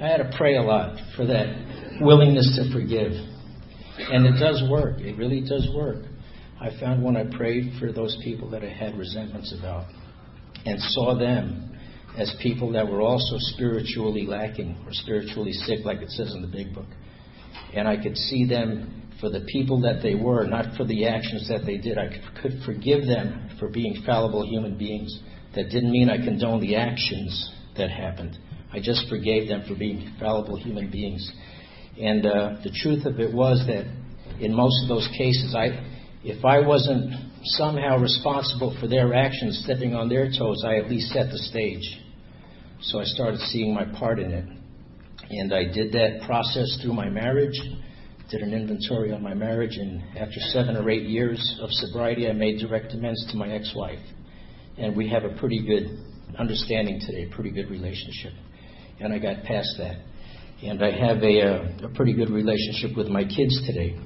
I 0.00 0.06
had 0.08 0.16
to 0.16 0.32
pray 0.36 0.56
a 0.56 0.62
lot 0.62 0.98
for 1.14 1.26
that 1.26 2.00
willingness 2.00 2.58
to 2.58 2.72
forgive. 2.72 3.12
And 3.98 4.26
it 4.26 4.38
does 4.40 4.62
work. 4.68 4.98
It 4.98 5.16
really 5.16 5.40
does 5.40 5.68
work. 5.74 6.04
I 6.60 6.70
found 6.80 7.02
when 7.02 7.16
I 7.16 7.24
prayed 7.36 7.74
for 7.78 7.92
those 7.92 8.16
people 8.22 8.50
that 8.50 8.62
I 8.62 8.68
had 8.68 8.96
resentments 8.96 9.54
about 9.58 9.86
and 10.64 10.80
saw 10.80 11.16
them 11.18 11.78
as 12.16 12.34
people 12.42 12.72
that 12.72 12.88
were 12.88 13.00
also 13.00 13.36
spiritually 13.38 14.26
lacking 14.26 14.76
or 14.86 14.92
spiritually 14.92 15.52
sick, 15.52 15.80
like 15.84 16.00
it 16.00 16.10
says 16.10 16.32
in 16.34 16.42
the 16.42 16.48
big 16.48 16.74
book. 16.74 16.86
And 17.74 17.88
I 17.88 18.00
could 18.00 18.16
see 18.16 18.46
them 18.46 19.10
for 19.20 19.30
the 19.30 19.46
people 19.48 19.80
that 19.82 20.02
they 20.02 20.14
were, 20.14 20.44
not 20.46 20.76
for 20.76 20.84
the 20.84 21.06
actions 21.06 21.48
that 21.48 21.64
they 21.66 21.76
did. 21.76 21.98
I 21.98 22.08
could 22.40 22.60
forgive 22.64 23.06
them 23.06 23.50
for 23.58 23.68
being 23.68 24.02
fallible 24.06 24.46
human 24.46 24.78
beings. 24.78 25.20
That 25.54 25.70
didn't 25.70 25.90
mean 25.90 26.08
I 26.08 26.16
condoned 26.16 26.62
the 26.62 26.76
actions 26.76 27.52
that 27.76 27.90
happened. 27.90 28.38
I 28.72 28.80
just 28.80 29.08
forgave 29.08 29.48
them 29.48 29.64
for 29.68 29.76
being 29.76 30.14
fallible 30.18 30.56
human 30.56 30.90
beings. 30.90 31.30
And 32.00 32.26
uh, 32.26 32.56
the 32.64 32.70
truth 32.82 33.06
of 33.06 33.20
it 33.20 33.32
was 33.32 33.64
that 33.66 33.86
in 34.40 34.52
most 34.52 34.82
of 34.82 34.88
those 34.88 35.08
cases, 35.16 35.54
I, 35.54 35.78
if 36.24 36.44
I 36.44 36.66
wasn't 36.66 37.12
somehow 37.44 37.98
responsible 37.98 38.76
for 38.80 38.88
their 38.88 39.14
actions, 39.14 39.62
stepping 39.64 39.94
on 39.94 40.08
their 40.08 40.30
toes, 40.30 40.64
I 40.64 40.76
at 40.76 40.90
least 40.90 41.12
set 41.12 41.30
the 41.30 41.38
stage. 41.38 42.00
So 42.80 43.00
I 43.00 43.04
started 43.04 43.40
seeing 43.40 43.74
my 43.74 43.84
part 43.84 44.18
in 44.18 44.30
it. 44.32 44.44
And 45.30 45.54
I 45.54 45.64
did 45.64 45.92
that 45.92 46.22
process 46.26 46.78
through 46.82 46.94
my 46.94 47.08
marriage, 47.08 47.58
did 48.30 48.42
an 48.42 48.52
inventory 48.52 49.12
on 49.12 49.22
my 49.22 49.34
marriage, 49.34 49.76
and 49.76 50.02
after 50.18 50.40
seven 50.52 50.76
or 50.76 50.90
eight 50.90 51.06
years 51.06 51.58
of 51.62 51.70
sobriety, 51.70 52.28
I 52.28 52.32
made 52.32 52.58
direct 52.58 52.92
amends 52.92 53.24
to 53.30 53.36
my 53.36 53.48
ex 53.48 53.72
wife. 53.74 54.00
And 54.76 54.96
we 54.96 55.08
have 55.10 55.24
a 55.24 55.34
pretty 55.38 55.64
good 55.64 55.98
understanding 56.38 57.00
today, 57.00 57.28
a 57.30 57.34
pretty 57.34 57.50
good 57.50 57.70
relationship. 57.70 58.32
And 59.00 59.12
I 59.12 59.18
got 59.18 59.44
past 59.44 59.76
that 59.78 59.98
and 60.64 60.82
I 60.82 60.90
have 60.90 61.22
a, 61.22 61.40
a, 61.40 61.86
a 61.86 61.88
pretty 61.94 62.14
good 62.14 62.30
relationship 62.30 62.96
with 62.96 63.08
my 63.08 63.24
kids 63.24 63.60
today. 63.66 63.98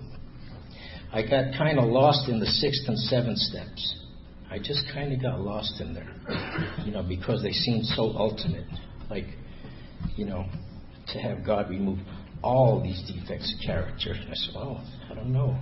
I 1.12 1.23
got 1.23 1.57
kind 1.57 1.79
of 1.79 1.85
lost 1.85 2.29
in 2.29 2.40
the 2.40 2.47
sixth 2.47 2.83
and 2.88 2.99
seventh 2.99 3.38
steps. 3.38 4.05
I 4.51 4.59
just 4.59 4.85
kind 4.92 5.12
of 5.12 5.23
got 5.23 5.40
lost 5.40 5.81
in 5.81 5.94
there, 5.94 6.14
you 6.85 6.90
know, 6.90 7.03
because 7.03 7.42
they 7.42 7.53
seemed 7.53 7.85
so 7.87 8.12
ultimate. 8.16 8.66
Like, 9.09 9.27
you 10.16 10.25
know, 10.25 10.47
to 11.12 11.18
have 11.18 11.44
God 11.47 11.71
remove 11.71 11.99
all 12.42 12.83
these 12.83 13.03
defects 13.07 13.55
of 13.55 13.64
character. 13.64 14.14
I 14.14 14.35
said, 14.35 14.55
well, 14.55 14.85
I 15.11 15.14
don't 15.14 15.33
know. 15.33 15.59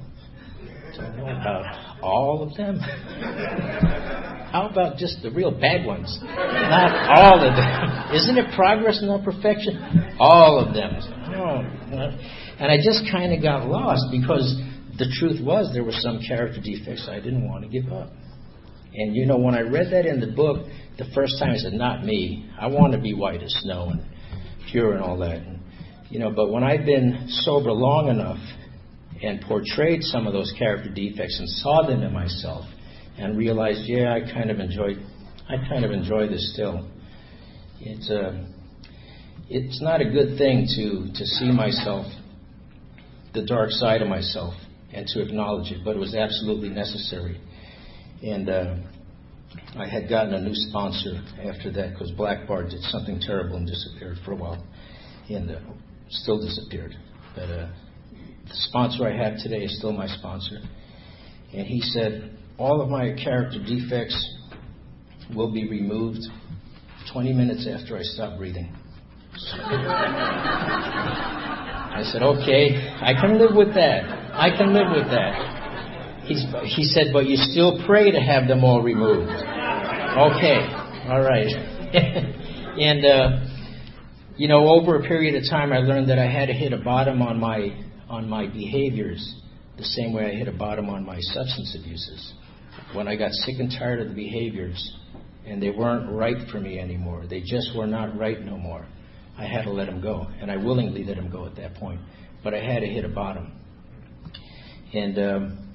I 0.99 1.03
don't 1.03 1.17
know 1.17 1.25
about 1.27 2.03
all 2.03 2.43
of 2.43 2.57
them. 2.57 2.79
How 4.51 4.69
about 4.71 4.97
just 4.97 5.23
the 5.23 5.31
real 5.31 5.51
bad 5.51 5.85
ones? 5.85 6.19
Not 6.23 7.19
all 7.19 7.41
of 7.41 7.55
them. 7.57 8.15
Isn't 8.15 8.39
it 8.39 8.55
progress, 8.55 8.99
and 8.99 9.09
not 9.09 9.25
perfection? 9.25 9.77
All 10.19 10.59
of 10.59 10.75
them. 10.75 10.95
And 12.59 12.71
I 12.73 12.77
just 12.79 13.11
kind 13.11 13.33
of 13.33 13.43
got 13.43 13.67
lost 13.67 14.05
because 14.11 14.61
the 14.99 15.07
truth 15.19 15.45
was 15.45 15.73
there 15.75 15.85
were 15.85 15.93
some 15.93 16.21
character 16.27 16.61
defects 16.61 17.09
I 17.11 17.21
didn't 17.21 17.47
want 17.47 17.65
to 17.65 17.69
give 17.69 17.93
up. 17.93 18.11
And 18.95 19.15
you 19.15 19.27
know, 19.27 19.37
when 19.37 19.55
I 19.55 19.61
read 19.61 19.93
that 19.93 20.07
in 20.07 20.21
the 20.21 20.29
book, 20.29 20.67
the 20.97 21.05
first 21.15 21.39
time 21.39 21.51
I 21.51 21.57
said, 21.59 21.75
"Not 21.75 22.05
me. 22.05 22.49
I 22.59 22.69
want 22.69 22.95
to 22.95 22.99
be 22.99 23.13
white 23.13 23.43
as 23.43 23.53
snow 23.61 23.91
and 23.91 24.03
pure 24.71 24.95
and 24.95 25.03
all 25.03 25.19
that." 25.19 25.37
And, 25.37 25.61
you 26.09 26.19
know, 26.19 26.31
but 26.31 26.51
when 26.51 26.65
I've 26.65 26.87
been 26.87 27.29
sober 27.29 27.73
long 27.73 28.09
enough 28.09 28.39
and 29.23 29.41
portrayed 29.43 30.03
some 30.03 30.27
of 30.27 30.33
those 30.33 30.53
character 30.59 30.91
defects 30.91 31.39
and 31.39 31.49
saw 31.49 31.87
them 31.87 32.03
in 32.03 32.13
myself, 32.13 32.65
and 33.19 33.37
realized, 33.37 33.83
yeah, 33.85 34.13
I 34.13 34.21
kind 34.21 34.51
of 34.51 34.61
enjoyed, 34.61 34.99
I 35.49 35.57
kind 35.69 35.85
of 35.85 35.91
enjoy 35.91 36.29
this 36.29 36.53
still. 36.53 36.89
It's 37.81 38.11
a, 38.11 38.21
uh, 38.21 38.45
it's 39.49 39.81
not 39.81 40.01
a 40.01 40.05
good 40.05 40.37
thing 40.39 40.67
to 40.77 41.13
to 41.17 41.25
see 41.25 41.53
myself, 41.53 42.07
the 43.33 43.45
dark 43.45 43.71
side 43.71 44.03
of 44.03 44.09
myself, 44.09 44.55
and 44.93 45.07
to 45.09 45.23
acknowledge 45.23 45.71
it, 45.71 45.85
but 45.85 45.95
it 45.97 45.99
was 45.99 46.15
absolutely 46.15 46.69
necessary. 46.69 47.41
And 48.23 48.49
uh, 48.49 48.77
I 49.79 49.87
had 49.87 50.09
gotten 50.09 50.35
a 50.35 50.41
new 50.41 50.55
sponsor 50.55 51.23
after 51.43 51.71
that 51.73 51.91
because 51.93 52.11
Black 52.13 52.49
Bart 52.49 52.71
did 52.71 52.83
something 52.83 53.21
terrible 53.21 53.57
and 53.57 53.67
disappeared 53.67 54.19
for 54.25 54.33
a 54.33 54.37
while, 54.37 54.65
and 55.29 55.51
uh, 55.51 55.61
still 56.09 56.41
disappeared. 56.41 56.97
But 57.35 57.51
uh, 57.51 57.69
the 58.49 58.55
sponsor 58.69 59.07
I 59.07 59.17
have 59.17 59.39
today 59.39 59.65
is 59.65 59.77
still 59.79 59.93
my 59.93 60.07
sponsor, 60.07 60.61
and 61.53 61.67
he 61.67 61.81
said 61.81 62.39
all 62.59 62.81
of 62.81 62.89
my 62.89 63.15
character 63.23 63.59
defects 63.59 64.35
will 65.35 65.53
be 65.53 65.69
removed 65.69 66.21
20 67.13 67.33
minutes 67.33 67.69
after 67.69 67.97
I 67.97 68.03
stop 68.03 68.39
breathing. 68.39 68.75
I 71.97 72.03
said, 72.13 72.23
okay, 72.23 72.77
I 73.01 73.13
can 73.21 73.39
live 73.39 73.55
with 73.55 73.75
that. 73.75 74.05
I 74.35 74.51
can 74.57 74.73
live 74.73 74.89
with 74.95 75.11
that. 75.11 76.25
He's, 76.27 76.45
he 76.77 76.85
said, 76.85 77.07
but 77.13 77.27
you 77.27 77.37
still 77.37 77.83
pray 77.87 78.11
to 78.11 78.21
have 78.21 78.49
them 78.49 78.65
all 78.65 78.83
removed. 78.83 79.31
Okay, 79.31 80.67
all 81.09 81.21
right. 81.23 81.47
and, 82.79 83.05
uh, 83.05 83.45
you 84.37 84.49
know, 84.49 84.69
over 84.69 84.97
a 84.97 85.03
period 85.03 85.35
of 85.37 85.45
time, 85.49 85.73
I 85.73 85.79
learned 85.79 86.11
that 86.11 86.19
I 86.19 86.27
had 86.31 86.47
to 86.47 86.53
hit 86.53 86.73
a 86.73 86.79
bottom 86.79 87.23
on 87.23 87.39
my, 87.39 87.71
on 88.09 88.29
my 88.29 88.47
behaviors 88.47 89.41
the 89.77 89.85
same 89.85 90.13
way 90.13 90.27
I 90.27 90.35
hit 90.35 90.49
a 90.49 90.53
bottom 90.53 90.89
on 90.89 91.05
my 91.05 91.19
substance 91.21 91.77
abuses. 91.79 92.33
When 92.95 93.09
I 93.09 93.17
got 93.17 93.33
sick 93.33 93.57
and 93.59 93.71
tired 93.71 94.01
of 94.01 94.09
the 94.09 94.15
behaviors, 94.15 94.97
and 95.47 95.63
they 95.63 95.71
weren't 95.71 96.11
right 96.11 96.37
for 96.51 96.61
me 96.61 96.79
anymore, 96.79 97.25
they 97.29 97.41
just 97.41 97.77
were 97.77 97.87
not 97.87 98.19
right 98.19 98.41
no 98.41 98.57
more. 98.57 98.87
I 99.39 99.45
had 99.45 99.63
to 99.63 99.71
let 99.71 99.87
them 99.87 100.01
go, 100.01 100.27
and 100.41 100.51
I 100.51 100.57
willingly 100.57 101.05
let 101.05 101.17
them 101.17 101.31
go 101.31 101.47
at 101.47 101.57
that 101.57 101.75
point. 101.75 102.01
But 102.43 102.55
I 102.55 102.61
had 102.61 102.81
to 102.81 102.87
hit 102.87 103.05
a 103.05 103.09
bottom. 103.09 103.53
And 104.95 105.19
um, 105.19 105.67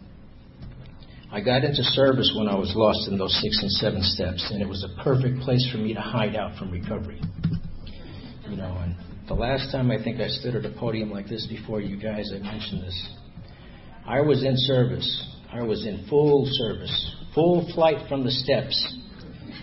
I 1.32 1.42
got 1.42 1.64
into 1.64 1.84
service 1.84 2.34
when 2.36 2.48
I 2.48 2.56
was 2.56 2.74
lost 2.76 3.08
in 3.08 3.18
those 3.18 3.40
six 3.42 3.62
and 3.62 3.72
seven 3.72 4.02
steps, 4.02 4.50
and 4.52 4.62
it 4.62 4.68
was 4.68 4.84
a 4.84 5.04
perfect 5.04 5.42
place 5.42 5.68
for 5.72 5.78
me 5.78 5.94
to 5.94 6.02
hide 6.02 6.36
out 6.36 6.58
from 6.58 6.72
recovery. 6.72 7.22
You 8.50 8.58
know, 8.58 8.78
and 8.84 8.96
the 9.36 9.40
last 9.40 9.72
time 9.72 9.92
I 9.92 10.04
think 10.04 10.20
I 10.20 10.28
stood 10.28 10.56
at 10.56 10.66
a 10.66 10.78
podium 10.78 11.10
like 11.10 11.30
this 11.30 11.48
before 11.48 11.80
you 11.80 11.96
guys, 11.96 12.34
I 12.36 12.40
mentioned 12.40 12.84
this. 12.84 13.10
I 14.06 14.20
was 14.20 14.44
in 14.44 14.56
service. 14.58 15.08
I 15.54 15.62
was 15.64 15.86
in 15.86 16.06
full 16.10 16.46
service, 16.52 17.16
full 17.34 17.72
flight 17.74 18.10
from 18.10 18.26
the 18.26 18.32
steps. 18.32 18.76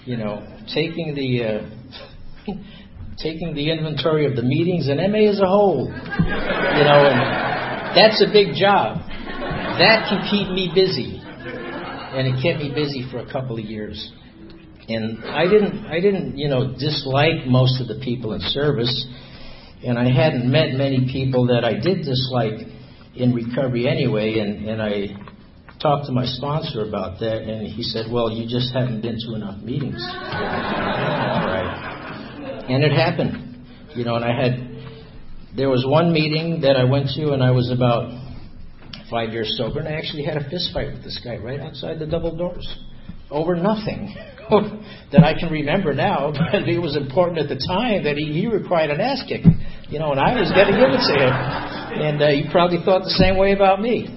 You 0.07 0.17
know, 0.17 0.41
taking 0.73 1.15
the 1.15 1.45
uh, 1.45 2.53
taking 3.19 3.53
the 3.55 3.71
inventory 3.71 4.25
of 4.25 4.37
the 4.37 4.43
meetings 4.43 4.89
and 4.89 4.97
MA 5.13 5.29
as 5.29 5.39
a 5.39 5.47
whole. 5.47 5.85
You 5.85 6.85
know, 6.89 7.05
and 7.05 7.95
that's 7.95 8.25
a 8.25 8.33
big 8.33 8.55
job. 8.57 9.05
That 9.05 10.09
can 10.09 10.31
keep 10.31 10.49
me 10.49 10.73
busy. 10.75 11.21
And 11.21 12.27
it 12.27 12.43
kept 12.43 12.63
me 12.63 12.73
busy 12.75 13.07
for 13.11 13.19
a 13.19 13.31
couple 13.31 13.59
of 13.59 13.65
years. 13.67 14.13
And 14.89 15.23
I 15.27 15.45
didn't 15.45 15.85
I 15.85 16.01
didn't, 16.01 16.39
you 16.39 16.49
know, 16.49 16.73
dislike 16.73 17.47
most 17.47 17.83
of 17.83 17.87
the 17.89 18.01
people 18.03 18.33
in 18.33 18.41
service. 18.41 19.07
And 19.85 19.99
I 19.99 20.11
hadn't 20.11 20.51
met 20.51 20.73
many 20.73 21.09
people 21.12 21.47
that 21.49 21.64
I 21.64 21.75
did 21.75 22.05
dislike 22.05 22.67
in 23.14 23.35
recovery 23.35 23.88
anyway, 23.88 24.38
and, 24.38 24.69
and 24.69 24.83
I 24.83 25.09
talked 25.81 26.07
to 26.07 26.12
my 26.12 26.25
sponsor 26.27 26.83
about 26.83 27.21
that, 27.21 27.43
and 27.43 27.67
he 27.67 27.83
said, 27.83 28.07
Well, 28.11 28.31
you 28.31 28.49
just 28.49 28.73
haven't 28.75 29.03
been 29.03 29.17
to 29.27 29.35
enough 29.35 29.62
meetings. 29.62 30.01
All 30.03 31.47
right. 31.47 32.67
And 32.69 32.83
it 32.83 32.93
happened. 32.93 33.67
You 33.95 34.05
know, 34.05 34.17
and 34.17 34.25
I 34.25 34.35
had, 34.41 35.57
there 35.57 35.71
was 35.71 35.85
one 35.87 36.12
meeting 36.12 36.61
that 36.62 36.77
I 36.77 36.85
went 36.85 37.09
to, 37.17 37.33
and 37.33 37.43
I 37.43 37.51
was 37.51 37.71
about 37.71 38.11
five 39.11 39.31
years 39.31 39.57
sober, 39.57 39.79
and 39.81 39.88
I 39.88 39.93
actually 39.93 40.25
had 40.25 40.37
a 40.37 40.49
fist 40.51 40.73
fight 40.73 40.93
with 40.93 41.03
this 41.03 41.21
guy 41.25 41.37
right 41.37 41.61
outside 41.61 41.99
the 41.99 42.07
double 42.07 42.37
doors 42.37 42.67
over 43.31 43.55
nothing 43.55 44.14
that 45.13 45.25
I 45.25 45.39
can 45.39 45.53
remember 45.53 45.93
now, 45.93 46.33
but 46.33 46.69
it 46.69 46.81
was 46.81 46.97
important 46.97 47.39
at 47.39 47.49
the 47.49 47.61
time 47.61 48.05
that 48.05 48.17
he, 48.17 48.33
he 48.33 48.47
required 48.47 48.91
an 48.91 49.01
ass 49.01 49.23
kicking, 49.29 49.61
you 49.89 49.99
know, 49.99 50.13
and 50.13 50.21
I 50.21 50.33
was 50.41 50.49
going 50.53 50.73
to 50.73 50.77
give 50.77 50.89
it 50.89 51.05
to 51.05 51.15
him. 51.21 51.33
And 52.01 52.23
uh, 52.23 52.29
you 52.29 52.49
probably 52.51 52.79
thought 52.85 53.05
the 53.05 53.17
same 53.21 53.37
way 53.37 53.53
about 53.53 53.81
me. 53.81 54.09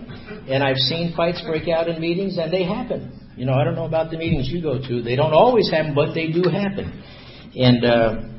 And 0.48 0.64
I've 0.64 0.80
seen 0.88 1.14
fights 1.16 1.42
break 1.46 1.68
out 1.68 1.88
in 1.88 2.00
meetings, 2.00 2.38
and 2.38 2.52
they 2.52 2.64
happen. 2.64 3.12
You 3.36 3.46
know, 3.46 3.54
I 3.54 3.64
don't 3.64 3.76
know 3.76 3.86
about 3.86 4.12
the 4.12 4.18
meetings 4.18 4.48
you 4.48 4.62
go 4.62 4.80
to. 4.80 5.02
They 5.02 5.16
don't 5.16 5.34
always 5.34 5.70
happen, 5.70 5.96
but 5.96 6.14
they 6.14 6.28
do 6.28 6.44
happen. 6.50 7.04
And 7.56 7.86
uh, 7.86 8.32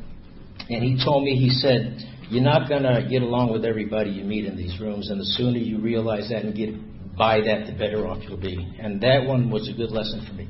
and 0.68 0.85
he 0.85 0.96
told 1.05 1.24
me, 1.24 1.37
he 1.37 1.50
said, 1.50 1.98
you're 2.31 2.42
not 2.42 2.68
going 2.68 2.85
to 2.85 3.07
get 3.09 3.20
along 3.20 3.52
with 3.52 3.64
everybody 3.64 4.11
you 4.11 4.24
meet 4.24 4.46
in 4.46 4.57
these 4.57 4.81
rooms, 4.81 5.11
and 5.11 5.20
the 5.20 5.28
sooner 5.37 5.59
you 5.59 5.81
realize 5.81 6.28
that 6.31 6.44
and 6.44 6.55
get 6.55 6.72
by 7.16 7.40
that, 7.40 7.66
the 7.66 7.72
better 7.72 8.07
off 8.07 8.22
you'll 8.22 8.40
be. 8.40 8.57
And 8.81 9.00
that 9.02 9.26
one 9.26 9.50
was 9.50 9.68
a 9.68 9.76
good 9.76 9.90
lesson 9.90 10.24
for 10.26 10.33
me 10.35 10.48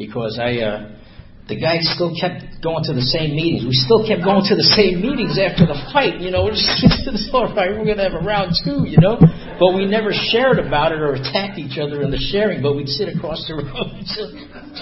because 0.00 0.40
I, 0.40 0.64
uh, 0.64 0.96
the 1.44 1.60
guy 1.60 1.76
still 1.92 2.16
kept 2.16 2.64
going 2.64 2.80
to 2.88 2.96
the 2.96 3.04
same 3.04 3.36
meetings. 3.36 3.68
We 3.68 3.76
still 3.76 4.00
kept 4.00 4.24
going 4.24 4.48
to 4.48 4.56
the 4.56 4.70
same 4.80 5.04
meetings 5.04 5.36
after 5.36 5.68
the 5.68 5.76
fight. 5.92 6.24
You 6.24 6.32
know, 6.32 6.44
we're 6.48 6.56
just 6.56 7.28
all 7.36 7.52
right. 7.52 7.68
We're 7.76 7.84
to 7.84 8.00
have 8.00 8.16
a 8.16 8.24
round 8.24 8.56
two. 8.64 8.88
You 8.88 8.96
know, 8.96 9.20
but 9.60 9.76
we 9.76 9.84
never 9.84 10.08
shared 10.32 10.56
about 10.56 10.96
it 10.96 11.04
or 11.04 11.20
attacked 11.20 11.60
each 11.60 11.76
other 11.76 12.00
in 12.00 12.08
the 12.08 12.22
sharing. 12.32 12.64
But 12.64 12.80
we'd 12.80 12.88
sit 12.88 13.12
across 13.12 13.44
the 13.44 13.60
room, 13.60 13.76
just, 14.08 14.32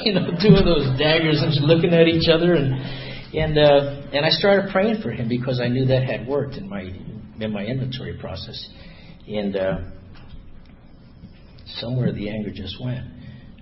you 0.06 0.14
know, 0.14 0.30
doing 0.38 0.62
those 0.62 0.86
daggers 0.94 1.42
and 1.42 1.50
just 1.50 1.66
looking 1.66 1.90
at 1.90 2.06
each 2.06 2.30
other 2.30 2.54
and 2.54 2.78
and 3.34 3.58
uh, 3.58 4.14
and 4.14 4.22
I 4.22 4.30
started 4.30 4.70
praying 4.70 5.02
for 5.02 5.10
him 5.10 5.26
because 5.26 5.58
I 5.58 5.66
knew 5.66 5.90
that 5.90 6.06
had 6.06 6.30
worked 6.30 6.54
in 6.54 6.70
my 6.70 6.86
in 7.42 7.50
my 7.50 7.66
inventory 7.66 8.14
process. 8.22 8.54
And 9.26 9.56
uh, 9.56 9.78
somewhere 11.82 12.14
the 12.14 12.30
anger 12.30 12.54
just 12.54 12.78
went. 12.80 13.17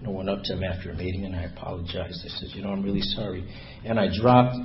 And 0.07 0.15
I 0.15 0.17
went 0.17 0.31
up 0.31 0.45
to 0.45 0.53
him 0.55 0.63
after 0.63 0.91
a 0.91 0.95
meeting 0.95 1.25
and 1.25 1.35
I 1.35 1.45
apologized. 1.45 2.21
I 2.25 2.29
said, 2.29 2.51
you 2.55 2.63
know, 2.63 2.71
I'm 2.71 2.83
really 2.83 3.01
sorry. 3.01 3.49
And 3.85 3.99
I 3.99 4.07
dropped 4.15 4.57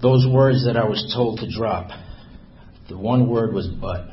those 0.00 0.26
words 0.30 0.66
that 0.66 0.76
I 0.76 0.84
was 0.84 1.12
told 1.14 1.38
to 1.40 1.50
drop. 1.50 1.88
The 2.88 2.98
one 2.98 3.28
word 3.28 3.54
was 3.54 3.68
but. 3.68 4.08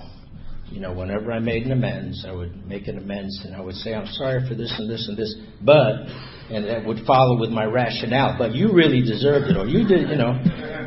You 0.71 0.79
know, 0.79 0.93
whenever 0.93 1.31
I 1.31 1.39
made 1.39 1.63
an 1.63 1.71
amends, 1.71 2.25
I 2.27 2.31
would 2.31 2.65
make 2.65 2.87
an 2.87 2.97
amends 2.97 3.41
and 3.43 3.55
I 3.55 3.61
would 3.61 3.75
say, 3.75 3.93
I'm 3.93 4.07
sorry 4.13 4.47
for 4.47 4.55
this 4.55 4.73
and 4.77 4.89
this 4.89 5.07
and 5.07 5.17
this, 5.17 5.35
but 5.61 6.05
and 6.51 6.65
that 6.65 6.85
would 6.85 7.05
follow 7.05 7.39
with 7.39 7.49
my 7.49 7.65
rationale. 7.65 8.35
But 8.37 8.53
you 8.55 8.71
really 8.71 9.01
deserved 9.01 9.47
it, 9.47 9.57
or 9.57 9.67
you 9.67 9.87
did, 9.87 10.09
you 10.09 10.15
know. 10.15 10.33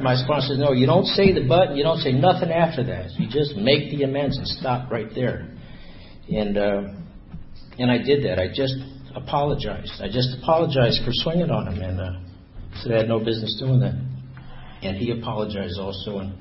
My 0.03 0.17
sponsor 0.17 0.49
says, 0.49 0.59
no, 0.59 0.73
you 0.73 0.87
don't 0.87 1.07
say 1.07 1.33
the 1.33 1.47
but, 1.47 1.77
you 1.77 1.83
don't 1.83 1.99
say 1.99 2.12
nothing 2.12 2.51
after 2.51 2.85
that. 2.85 3.11
You 3.19 3.29
just 3.29 3.57
make 3.57 3.91
the 3.91 4.05
amends 4.05 4.38
and 4.38 4.47
stop 4.47 4.91
right 4.91 5.09
there. 5.15 5.55
And 6.29 6.57
uh, 6.57 6.83
and 7.79 7.91
I 7.91 7.99
did 7.99 8.25
that. 8.25 8.38
I 8.38 8.49
just 8.49 8.75
apologized. 9.14 10.01
I 10.01 10.07
just 10.07 10.37
apologized 10.42 11.01
for 11.05 11.11
swinging 11.12 11.51
on 11.51 11.72
him, 11.72 11.83
and 11.83 12.01
uh, 12.01 12.12
said 12.83 12.92
I 12.92 12.98
had 12.98 13.09
no 13.09 13.18
business 13.18 13.57
doing 13.59 13.81
that. 13.81 13.94
And 14.83 14.96
he 14.96 15.11
apologized 15.11 15.79
also, 15.79 16.18
and 16.18 16.35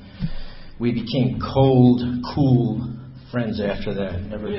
we 0.80 0.92
became 0.92 1.40
cold, 1.54 2.02
cool 2.34 2.98
friends 3.32 3.62
after 3.62 3.94
that. 3.94 4.22
Never. 4.24 4.50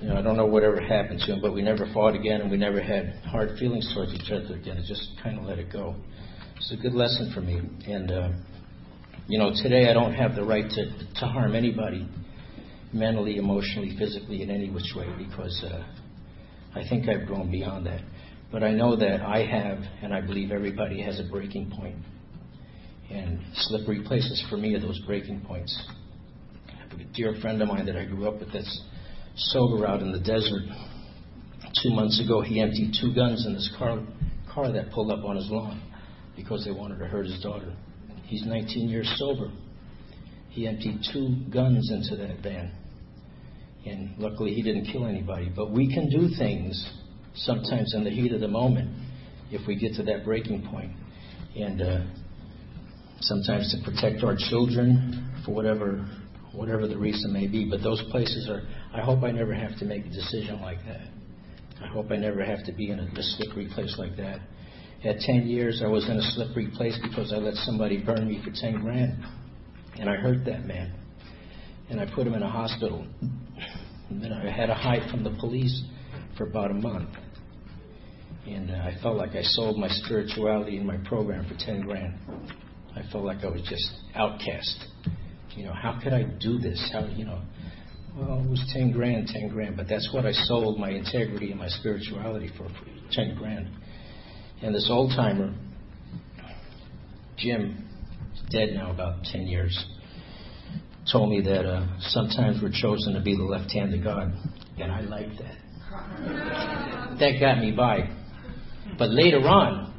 You 0.00 0.08
know, 0.08 0.18
I 0.18 0.22
don't 0.22 0.36
know 0.36 0.46
whatever 0.46 0.80
happened 0.80 1.20
to 1.20 1.32
him, 1.32 1.40
but 1.40 1.54
we 1.54 1.62
never 1.62 1.86
fought 1.92 2.14
again, 2.14 2.42
and 2.42 2.50
we 2.50 2.56
never 2.56 2.80
had 2.80 3.14
hard 3.24 3.58
feelings 3.58 3.90
towards 3.94 4.12
each 4.12 4.30
other 4.30 4.54
again. 4.54 4.76
I 4.76 4.86
just 4.86 5.08
kind 5.22 5.38
of 5.38 5.44
let 5.44 5.58
it 5.58 5.72
go. 5.72 5.96
It's 6.56 6.70
a 6.72 6.76
good 6.76 6.94
lesson 6.94 7.32
for 7.34 7.40
me. 7.40 7.60
And 7.86 8.10
uh, 8.10 8.28
you 9.26 9.38
know, 9.38 9.52
today 9.54 9.90
I 9.90 9.94
don't 9.94 10.14
have 10.14 10.34
the 10.36 10.44
right 10.44 10.68
to 10.68 11.04
to 11.20 11.26
harm 11.26 11.56
anybody, 11.56 12.06
mentally, 12.92 13.38
emotionally, 13.38 13.96
physically, 13.98 14.42
in 14.42 14.50
any 14.50 14.70
which 14.70 14.92
way, 14.94 15.06
because 15.18 15.64
uh, 15.64 15.82
I 16.76 16.86
think 16.86 17.08
I've 17.08 17.26
grown 17.26 17.50
beyond 17.50 17.86
that. 17.86 18.02
But 18.52 18.62
I 18.62 18.72
know 18.72 18.96
that 18.96 19.22
I 19.22 19.44
have, 19.44 19.78
and 20.02 20.12
I 20.12 20.20
believe 20.20 20.50
everybody 20.50 21.00
has 21.02 21.18
a 21.18 21.24
breaking 21.24 21.70
point. 21.70 21.96
And 23.10 23.40
slippery 23.54 24.02
places 24.04 24.44
for 24.50 24.56
me 24.56 24.74
are 24.74 24.80
those 24.80 25.00
breaking 25.06 25.40
points. 25.40 25.74
I 26.68 26.88
have 26.88 27.00
a 27.00 27.04
dear 27.14 27.34
friend 27.40 27.62
of 27.62 27.68
mine 27.68 27.86
that 27.86 27.96
I 27.96 28.04
grew 28.04 28.28
up 28.28 28.40
with 28.40 28.52
that's 28.52 28.82
sober 29.36 29.86
out 29.86 30.00
in 30.00 30.12
the 30.12 30.20
desert. 30.20 30.62
Two 31.82 31.90
months 31.90 32.22
ago, 32.22 32.42
he 32.42 32.60
emptied 32.60 32.92
two 33.00 33.14
guns 33.14 33.46
in 33.46 33.54
this 33.54 33.72
car, 33.78 34.02
car 34.52 34.70
that 34.70 34.90
pulled 34.90 35.10
up 35.10 35.24
on 35.24 35.36
his 35.36 35.48
lawn 35.50 35.80
because 36.36 36.64
they 36.64 36.72
wanted 36.72 36.98
to 36.98 37.06
hurt 37.06 37.24
his 37.24 37.40
daughter. 37.40 37.74
He's 38.24 38.44
19 38.44 38.88
years 38.88 39.10
sober. 39.16 39.50
He 40.50 40.66
emptied 40.66 41.00
two 41.12 41.36
guns 41.50 41.90
into 41.90 42.16
that 42.16 42.42
van. 42.42 42.72
And 43.86 44.18
luckily, 44.18 44.54
he 44.54 44.62
didn't 44.62 44.86
kill 44.86 45.06
anybody. 45.06 45.50
But 45.54 45.70
we 45.70 45.92
can 45.92 46.10
do 46.10 46.28
things 46.36 46.90
sometimes 47.34 47.94
in 47.94 48.04
the 48.04 48.10
heat 48.10 48.32
of 48.32 48.40
the 48.40 48.48
moment 48.48 48.90
if 49.50 49.66
we 49.66 49.76
get 49.76 49.94
to 49.94 50.02
that 50.04 50.24
breaking 50.24 50.66
point. 50.70 50.92
And 51.54 51.82
uh, 51.82 52.04
sometimes 53.20 53.74
to 53.74 53.90
protect 53.90 54.22
our 54.24 54.36
children 54.36 55.42
for 55.44 55.54
whatever 55.54 56.06
whatever 56.56 56.88
the 56.88 56.96
reason 56.96 57.32
may 57.32 57.46
be. 57.46 57.68
But 57.68 57.82
those 57.82 58.02
places 58.10 58.48
are, 58.48 58.62
I 58.92 59.04
hope 59.04 59.22
I 59.22 59.30
never 59.30 59.54
have 59.54 59.78
to 59.78 59.84
make 59.84 60.06
a 60.06 60.08
decision 60.08 60.60
like 60.62 60.78
that. 60.86 61.08
I 61.82 61.86
hope 61.86 62.10
I 62.10 62.16
never 62.16 62.42
have 62.42 62.64
to 62.64 62.72
be 62.72 62.90
in 62.90 62.98
a, 62.98 63.04
a 63.04 63.22
slippery 63.22 63.68
place 63.74 63.94
like 63.98 64.16
that. 64.16 64.40
At 65.04 65.18
10 65.20 65.46
years, 65.46 65.82
I 65.84 65.88
was 65.88 66.08
in 66.08 66.16
a 66.16 66.30
slippery 66.32 66.70
place 66.74 66.98
because 67.02 67.32
I 67.32 67.36
let 67.36 67.54
somebody 67.54 68.02
burn 68.02 68.26
me 68.26 68.42
for 68.42 68.50
10 68.50 68.80
grand. 68.80 69.22
And 69.98 70.08
I 70.08 70.16
hurt 70.16 70.44
that 70.46 70.64
man. 70.64 70.94
And 71.88 72.00
I 72.00 72.06
put 72.14 72.26
him 72.26 72.34
in 72.34 72.42
a 72.42 72.50
hospital. 72.50 73.06
And 74.10 74.22
then 74.22 74.32
I 74.32 74.50
had 74.50 74.66
to 74.66 74.74
hide 74.74 75.10
from 75.10 75.24
the 75.24 75.36
police 75.38 75.84
for 76.36 76.46
about 76.46 76.70
a 76.70 76.74
month. 76.74 77.10
And 78.46 78.70
uh, 78.70 78.74
I 78.74 78.94
felt 79.02 79.16
like 79.16 79.30
I 79.30 79.42
sold 79.42 79.78
my 79.78 79.88
spirituality 79.88 80.76
in 80.76 80.86
my 80.86 80.98
program 80.98 81.48
for 81.48 81.56
10 81.58 81.82
grand. 81.82 82.14
I 82.94 83.02
felt 83.10 83.24
like 83.24 83.44
I 83.44 83.48
was 83.48 83.62
just 83.68 83.88
outcast. 84.14 84.86
You 85.56 85.64
know, 85.64 85.72
how 85.72 85.98
could 86.02 86.12
I 86.12 86.22
do 86.22 86.58
this? 86.58 86.90
How, 86.92 87.06
you 87.06 87.24
know, 87.24 87.42
well, 88.16 88.40
it 88.40 88.48
was 88.48 88.64
10 88.72 88.92
grand, 88.92 89.26
10 89.26 89.48
grand, 89.48 89.76
but 89.76 89.88
that's 89.88 90.08
what 90.12 90.24
I 90.24 90.32
sold 90.32 90.78
my 90.78 90.90
integrity 90.90 91.50
and 91.50 91.58
my 91.58 91.68
spirituality 91.68 92.48
for, 92.56 92.68
for 92.68 92.86
10 93.12 93.36
grand. 93.36 93.68
And 94.62 94.74
this 94.74 94.88
old 94.90 95.10
timer, 95.10 95.54
Jim, 97.36 97.86
is 98.34 98.42
dead 98.50 98.70
now 98.74 98.90
about 98.90 99.24
10 99.24 99.42
years, 99.42 99.86
told 101.10 101.30
me 101.30 101.40
that 101.42 101.66
uh, 101.66 101.86
sometimes 102.00 102.60
we're 102.62 102.72
chosen 102.72 103.14
to 103.14 103.20
be 103.20 103.36
the 103.36 103.44
left 103.44 103.70
hand 103.72 103.94
of 103.94 104.02
God. 104.02 104.32
And 104.78 104.92
I 104.92 105.00
like 105.00 105.28
that. 105.38 105.56
That 107.20 107.38
got 107.40 107.58
me 107.58 107.70
by. 107.72 108.10
But 108.98 109.10
later 109.10 109.38
on, 109.38 109.94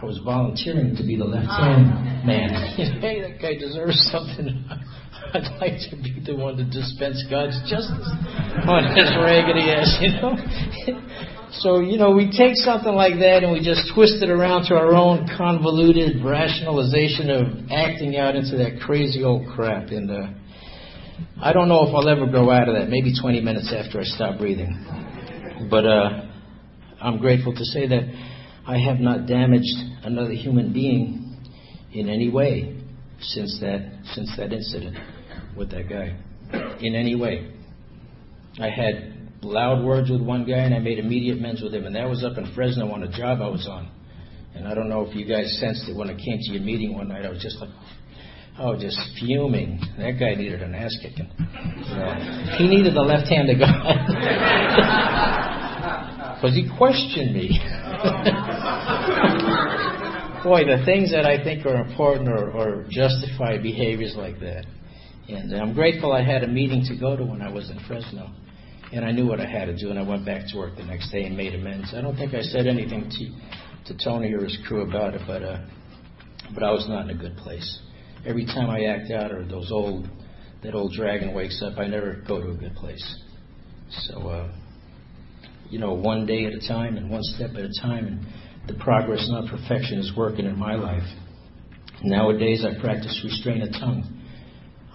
I 0.00 0.04
was 0.04 0.20
volunteering 0.24 0.94
to 0.96 1.02
be 1.02 1.16
the 1.16 1.24
left 1.24 1.48
hand 1.48 2.26
man. 2.26 2.50
hey, 3.00 3.20
that 3.22 3.40
guy 3.40 3.54
deserves 3.54 3.96
something. 4.12 4.64
I'd 5.34 5.48
like 5.60 5.80
to 5.90 5.96
be 5.96 6.22
the 6.24 6.36
one 6.36 6.56
to 6.56 6.64
dispense 6.64 7.24
God's 7.28 7.58
justice 7.68 8.08
on 8.68 8.94
his 8.94 9.10
raggedy 9.16 9.72
ass, 9.72 9.96
you 10.00 10.12
know? 10.20 10.36
so, 11.64 11.80
you 11.80 11.98
know, 11.98 12.12
we 12.12 12.30
take 12.30 12.56
something 12.56 12.92
like 12.92 13.14
that 13.20 13.42
and 13.42 13.52
we 13.52 13.60
just 13.60 13.90
twist 13.94 14.22
it 14.22 14.30
around 14.30 14.68
to 14.68 14.74
our 14.74 14.94
own 14.94 15.28
convoluted 15.36 16.24
rationalization 16.24 17.30
of 17.30 17.70
acting 17.70 18.16
out 18.16 18.36
into 18.36 18.56
that 18.56 18.80
crazy 18.80 19.24
old 19.24 19.48
crap. 19.48 19.88
And 19.88 20.10
uh, 20.10 20.26
I 21.40 21.52
don't 21.52 21.68
know 21.68 21.86
if 21.86 21.94
I'll 21.94 22.08
ever 22.08 22.26
grow 22.26 22.50
out 22.50 22.68
of 22.68 22.74
that, 22.74 22.88
maybe 22.88 23.12
20 23.18 23.40
minutes 23.40 23.72
after 23.72 24.00
I 24.00 24.04
stop 24.04 24.38
breathing. 24.38 25.66
But 25.70 25.86
uh, 25.86 26.26
I'm 27.00 27.18
grateful 27.18 27.54
to 27.54 27.64
say 27.64 27.86
that 27.86 28.02
I 28.66 28.78
have 28.78 28.98
not 28.98 29.26
damaged 29.26 29.76
another 30.02 30.32
human 30.32 30.72
being 30.72 31.36
in 31.92 32.08
any 32.08 32.30
way 32.30 32.78
since 33.20 33.58
that 33.60 34.02
since 34.14 34.30
that 34.36 34.52
incident 34.52 34.96
with 35.56 35.70
that 35.70 35.88
guy. 35.88 36.18
In 36.80 36.94
any 36.94 37.14
way. 37.14 37.52
I 38.58 38.70
had 38.70 39.30
loud 39.42 39.84
words 39.84 40.10
with 40.10 40.20
one 40.20 40.44
guy 40.44 40.58
and 40.58 40.74
I 40.74 40.78
made 40.78 40.98
immediate 40.98 41.38
amends 41.38 41.62
with 41.62 41.74
him, 41.74 41.86
and 41.86 41.94
that 41.96 42.08
was 42.08 42.24
up 42.24 42.38
in 42.38 42.52
Fresno 42.54 42.90
on 42.90 43.02
a 43.02 43.08
job 43.08 43.40
I 43.40 43.48
was 43.48 43.66
on. 43.70 43.90
And 44.54 44.66
I 44.66 44.74
don't 44.74 44.88
know 44.88 45.06
if 45.06 45.14
you 45.14 45.26
guys 45.26 45.58
sensed 45.60 45.88
it 45.88 45.96
when 45.96 46.08
I 46.08 46.14
came 46.14 46.38
to 46.40 46.52
your 46.52 46.62
meeting 46.62 46.94
one 46.94 47.08
night. 47.08 47.26
I 47.26 47.30
was 47.30 47.42
just 47.42 47.58
like, 47.60 47.68
oh, 48.58 48.78
just 48.78 48.98
fuming. 49.18 49.80
That 49.98 50.18
guy 50.18 50.34
needed 50.34 50.62
an 50.62 50.74
ass 50.74 50.96
kicking. 51.02 51.28
he 52.58 52.68
needed 52.68 52.94
the 52.94 53.02
left 53.02 53.28
hand 53.28 53.50
of 53.50 53.58
God. 53.58 54.06
Because 56.36 56.56
he 56.56 56.68
questioned 56.76 57.34
me. 57.34 57.60
Boy, 60.44 60.64
the 60.64 60.82
things 60.84 61.10
that 61.10 61.26
I 61.26 61.42
think 61.42 61.66
are 61.66 61.76
important 61.76 62.28
or, 62.28 62.50
or 62.50 62.84
justify 62.88 63.58
behaviors 63.58 64.14
like 64.16 64.38
that. 64.40 64.64
And 65.28 65.52
I'm 65.54 65.74
grateful 65.74 66.12
I 66.12 66.22
had 66.22 66.44
a 66.44 66.46
meeting 66.46 66.84
to 66.88 66.96
go 66.96 67.16
to 67.16 67.24
when 67.24 67.42
I 67.42 67.50
was 67.50 67.70
in 67.70 67.80
Fresno. 67.88 68.30
And 68.92 69.04
I 69.04 69.10
knew 69.10 69.26
what 69.26 69.40
I 69.40 69.46
had 69.46 69.64
to 69.64 69.76
do, 69.76 69.90
and 69.90 69.98
I 69.98 70.08
went 70.08 70.24
back 70.24 70.42
to 70.52 70.56
work 70.56 70.76
the 70.76 70.84
next 70.84 71.10
day 71.10 71.24
and 71.24 71.36
made 71.36 71.54
amends. 71.54 71.92
I 71.92 72.00
don't 72.00 72.14
think 72.14 72.34
I 72.34 72.42
said 72.42 72.68
anything 72.68 73.10
to, 73.10 73.92
to 73.92 74.04
Tony 74.04 74.32
or 74.32 74.44
his 74.44 74.56
crew 74.68 74.88
about 74.88 75.14
it, 75.14 75.22
but, 75.26 75.42
uh, 75.42 75.58
but 76.54 76.62
I 76.62 76.70
was 76.70 76.86
not 76.88 77.10
in 77.10 77.10
a 77.10 77.20
good 77.20 77.36
place. 77.38 77.80
Every 78.26 78.44
time 78.44 78.70
I 78.70 78.84
act 78.86 79.10
out 79.12 79.30
or 79.30 79.44
those 79.44 79.70
old, 79.70 80.08
that 80.62 80.74
old 80.74 80.92
dragon 80.92 81.32
wakes 81.32 81.62
up, 81.62 81.78
I 81.78 81.86
never 81.86 82.22
go 82.26 82.42
to 82.42 82.50
a 82.50 82.54
good 82.54 82.74
place. 82.74 83.22
So, 83.88 84.28
uh, 84.28 84.52
you 85.70 85.78
know, 85.78 85.94
one 85.94 86.26
day 86.26 86.44
at 86.46 86.52
a 86.52 86.66
time 86.66 86.96
and 86.96 87.08
one 87.08 87.22
step 87.22 87.50
at 87.50 87.62
a 87.62 87.70
time. 87.80 88.06
And 88.06 88.26
the 88.66 88.82
progress, 88.82 89.26
not 89.30 89.48
perfection, 89.48 89.98
is 89.98 90.12
working 90.16 90.46
in 90.46 90.58
my 90.58 90.74
life. 90.74 91.06
Nowadays, 92.02 92.64
I 92.64 92.80
practice 92.80 93.20
restraint 93.24 93.62
of 93.62 93.72
tongue 93.72 94.22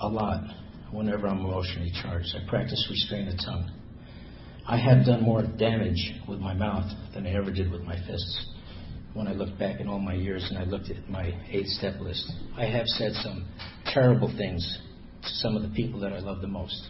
a 0.01 0.07
lot 0.07 0.43
whenever 0.91 1.27
I'm 1.27 1.39
emotionally 1.39 1.91
charged. 2.01 2.36
I 2.36 2.47
practice 2.49 2.86
restraint 2.89 3.29
of 3.29 3.36
tongue. 3.45 3.71
I 4.67 4.77
have 4.77 5.05
done 5.05 5.23
more 5.23 5.43
damage 5.43 6.13
with 6.27 6.39
my 6.39 6.53
mouth 6.53 6.91
than 7.13 7.25
I 7.25 7.32
ever 7.34 7.51
did 7.51 7.71
with 7.71 7.82
my 7.82 7.95
fists. 7.95 8.50
When 9.14 9.28
I 9.28 9.34
look 9.34 9.57
back 9.59 9.80
in 9.80 9.88
all 9.88 9.99
my 9.99 10.14
years 10.14 10.45
and 10.49 10.57
I 10.57 10.64
looked 10.64 10.89
at 10.89 11.09
my 11.09 11.34
eight 11.49 11.68
step 11.68 11.99
list, 11.99 12.32
I 12.55 12.66
have 12.66 12.88
said 12.88 13.14
some 13.14 13.47
terrible 13.93 14.34
things 14.38 14.80
to 15.24 15.30
some 15.30 15.55
of 15.55 15.64
the 15.64 15.70
people 15.70 15.99
that 15.99 16.14
I 16.14 16.20
love 16.20 16.41
the 16.41 16.47
most. 16.47 16.89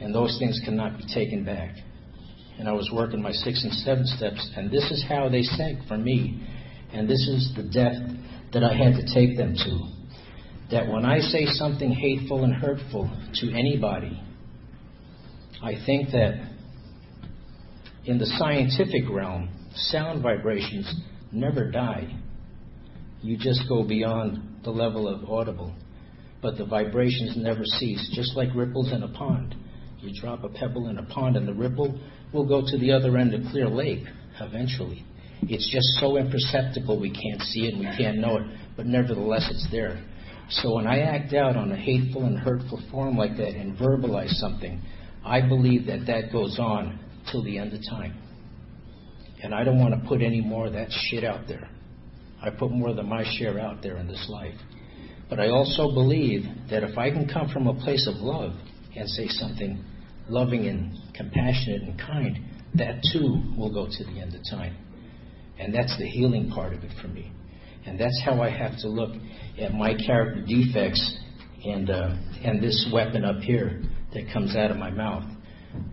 And 0.00 0.14
those 0.14 0.36
things 0.38 0.60
cannot 0.64 0.96
be 0.98 1.04
taken 1.12 1.44
back 1.44 1.74
and 2.58 2.68
I 2.68 2.72
was 2.72 2.90
working 2.92 3.20
my 3.20 3.32
six 3.32 3.64
and 3.64 3.72
seven 3.72 4.06
steps, 4.06 4.50
and 4.56 4.70
this 4.70 4.84
is 4.90 5.04
how 5.08 5.28
they 5.28 5.42
sank 5.42 5.86
for 5.88 5.96
me. 5.96 6.40
And 6.92 7.08
this 7.08 7.26
is 7.28 7.52
the 7.56 7.64
death 7.64 7.96
that 8.52 8.62
I 8.62 8.72
had 8.74 8.94
to 8.94 9.14
take 9.14 9.36
them 9.36 9.54
to. 9.56 9.88
That 10.70 10.88
when 10.88 11.04
I 11.04 11.18
say 11.18 11.46
something 11.46 11.90
hateful 11.90 12.44
and 12.44 12.54
hurtful 12.54 13.10
to 13.40 13.50
anybody, 13.50 14.22
I 15.62 15.74
think 15.84 16.10
that 16.10 16.52
in 18.04 18.18
the 18.18 18.26
scientific 18.26 19.10
realm, 19.10 19.48
sound 19.74 20.22
vibrations 20.22 20.92
never 21.32 21.70
die. 21.70 22.16
You 23.22 23.36
just 23.38 23.68
go 23.68 23.84
beyond 23.84 24.62
the 24.64 24.70
level 24.70 25.08
of 25.08 25.28
audible. 25.28 25.74
But 26.42 26.58
the 26.58 26.66
vibrations 26.66 27.36
never 27.36 27.64
cease, 27.64 28.10
just 28.14 28.36
like 28.36 28.54
ripples 28.54 28.92
in 28.92 29.02
a 29.02 29.08
pond. 29.08 29.54
You 30.00 30.12
drop 30.20 30.44
a 30.44 30.48
pebble 30.50 30.88
in 30.88 30.98
a 30.98 31.06
pond, 31.06 31.36
and 31.36 31.48
the 31.48 31.54
ripple 31.54 31.98
will 32.32 32.46
go 32.46 32.60
to 32.60 32.78
the 32.78 32.92
other 32.92 33.16
end 33.16 33.32
of 33.32 33.40
Clear 33.50 33.68
Lake 33.68 34.04
eventually. 34.40 35.04
It's 35.42 35.70
just 35.72 35.86
so 36.00 36.16
imperceptible 36.16 37.00
we 37.00 37.10
can't 37.10 37.40
see 37.42 37.66
it, 37.66 37.78
we 37.78 37.86
can't 37.96 38.18
know 38.18 38.38
it, 38.38 38.46
but 38.76 38.86
nevertheless 38.86 39.48
it's 39.50 39.66
there. 39.70 40.02
So 40.50 40.74
when 40.74 40.86
I 40.86 41.00
act 41.00 41.32
out 41.32 41.56
on 41.56 41.72
a 41.72 41.76
hateful 41.76 42.24
and 42.24 42.38
hurtful 42.38 42.82
form 42.90 43.16
like 43.16 43.36
that 43.38 43.54
and 43.54 43.76
verbalize 43.78 44.32
something, 44.34 44.80
I 45.24 45.40
believe 45.40 45.86
that 45.86 46.06
that 46.06 46.32
goes 46.32 46.58
on 46.58 46.98
till 47.30 47.42
the 47.42 47.58
end 47.58 47.72
of 47.72 47.80
time. 47.88 48.18
And 49.44 49.54
I 49.54 49.62
don't 49.62 49.78
want 49.78 49.92
to 49.92 50.08
put 50.08 50.22
any 50.22 50.40
more 50.40 50.68
of 50.68 50.72
that 50.72 50.88
shit 50.90 51.22
out 51.22 51.46
there. 51.46 51.68
I 52.40 52.48
put 52.48 52.70
more 52.70 52.94
than 52.94 53.06
my 53.06 53.24
share 53.36 53.60
out 53.60 53.82
there 53.82 53.98
in 53.98 54.08
this 54.08 54.26
life. 54.30 54.54
But 55.28 55.38
I 55.38 55.48
also 55.48 55.92
believe 55.92 56.44
that 56.70 56.82
if 56.82 56.96
I 56.96 57.10
can 57.10 57.28
come 57.28 57.50
from 57.50 57.66
a 57.66 57.74
place 57.74 58.08
of 58.08 58.14
love 58.22 58.52
and 58.96 59.06
say 59.06 59.28
something 59.28 59.84
loving 60.30 60.66
and 60.66 60.96
compassionate 61.14 61.82
and 61.82 61.98
kind, 61.98 62.38
that 62.76 63.02
too 63.12 63.42
will 63.58 63.70
go 63.70 63.86
to 63.86 64.04
the 64.04 64.18
end 64.18 64.34
of 64.34 64.40
time. 64.50 64.78
And 65.58 65.74
that's 65.74 65.94
the 65.98 66.06
healing 66.06 66.50
part 66.50 66.72
of 66.72 66.82
it 66.82 66.92
for 67.02 67.08
me. 67.08 67.30
And 67.84 68.00
that's 68.00 68.18
how 68.24 68.40
I 68.40 68.48
have 68.48 68.78
to 68.78 68.88
look 68.88 69.10
at 69.60 69.74
my 69.74 69.94
character 70.06 70.40
defects 70.40 71.18
and 71.66 71.90
uh, 71.90 72.16
and 72.42 72.62
this 72.62 72.88
weapon 72.90 73.26
up 73.26 73.40
here 73.42 73.82
that 74.14 74.24
comes 74.32 74.56
out 74.56 74.70
of 74.70 74.78
my 74.78 74.90
mouth. 74.90 75.24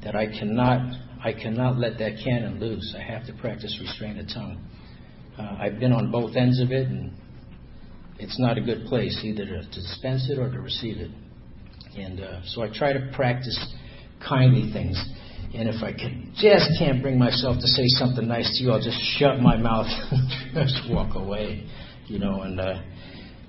That 0.06 0.16
I 0.16 0.28
cannot 0.28 0.95
I 1.24 1.34
cannot 1.34 1.78
let 1.78 1.99
that 1.99 2.13
cannon 2.24 2.59
loose. 2.59 2.95
I 2.97 3.01
have 3.03 3.28
to 3.28 3.34
practice 3.34 3.78
restraint 3.80 4.19
of 4.19 4.28
tongue. 4.28 4.63
Uh, 5.38 5.55
I've 5.59 5.80
been 5.80 5.93
on 5.93 6.11
both 6.11 6.36
ends 6.36 6.59
of 6.59 6.72
it, 6.72 6.88
and 6.88 7.11
it's 8.17 8.39
not 8.39 8.57
a 8.57 8.61
good 8.61 8.86
place 8.86 9.19
either 9.24 9.45
to, 9.45 9.61
dispense 9.72 10.30
it 10.32 10.39
or 10.39 10.49
to 10.51 10.59
receive 10.59 10.97
it. 10.97 11.11
And 11.95 12.22
uh, 12.22 12.41
so 12.45 12.63
I 12.63 12.69
try 12.74 12.93
to 12.93 13.11
practice 13.13 13.57
kindly 14.28 14.72
things. 14.74 14.97
And 15.53 15.69
if 15.69 15.84
I 15.84 15.91
can, 15.91 16.34
just 16.36 16.69
can't 16.80 17.03
bring 17.03 17.19
myself 17.19 17.57
to 17.57 17.67
say 17.67 17.84
something 17.88 18.28
nice 18.28 18.57
to 18.57 18.63
you, 18.63 18.72
I'll 18.72 18.82
just 18.82 18.99
shut 19.19 19.39
my 19.39 19.57
mouth 19.57 19.88
and 20.11 20.67
just 20.67 20.89
walk 20.89 21.15
away. 21.15 21.67
You 22.07 22.17
know, 22.19 22.41
and 22.41 22.59
uh, 22.59 22.82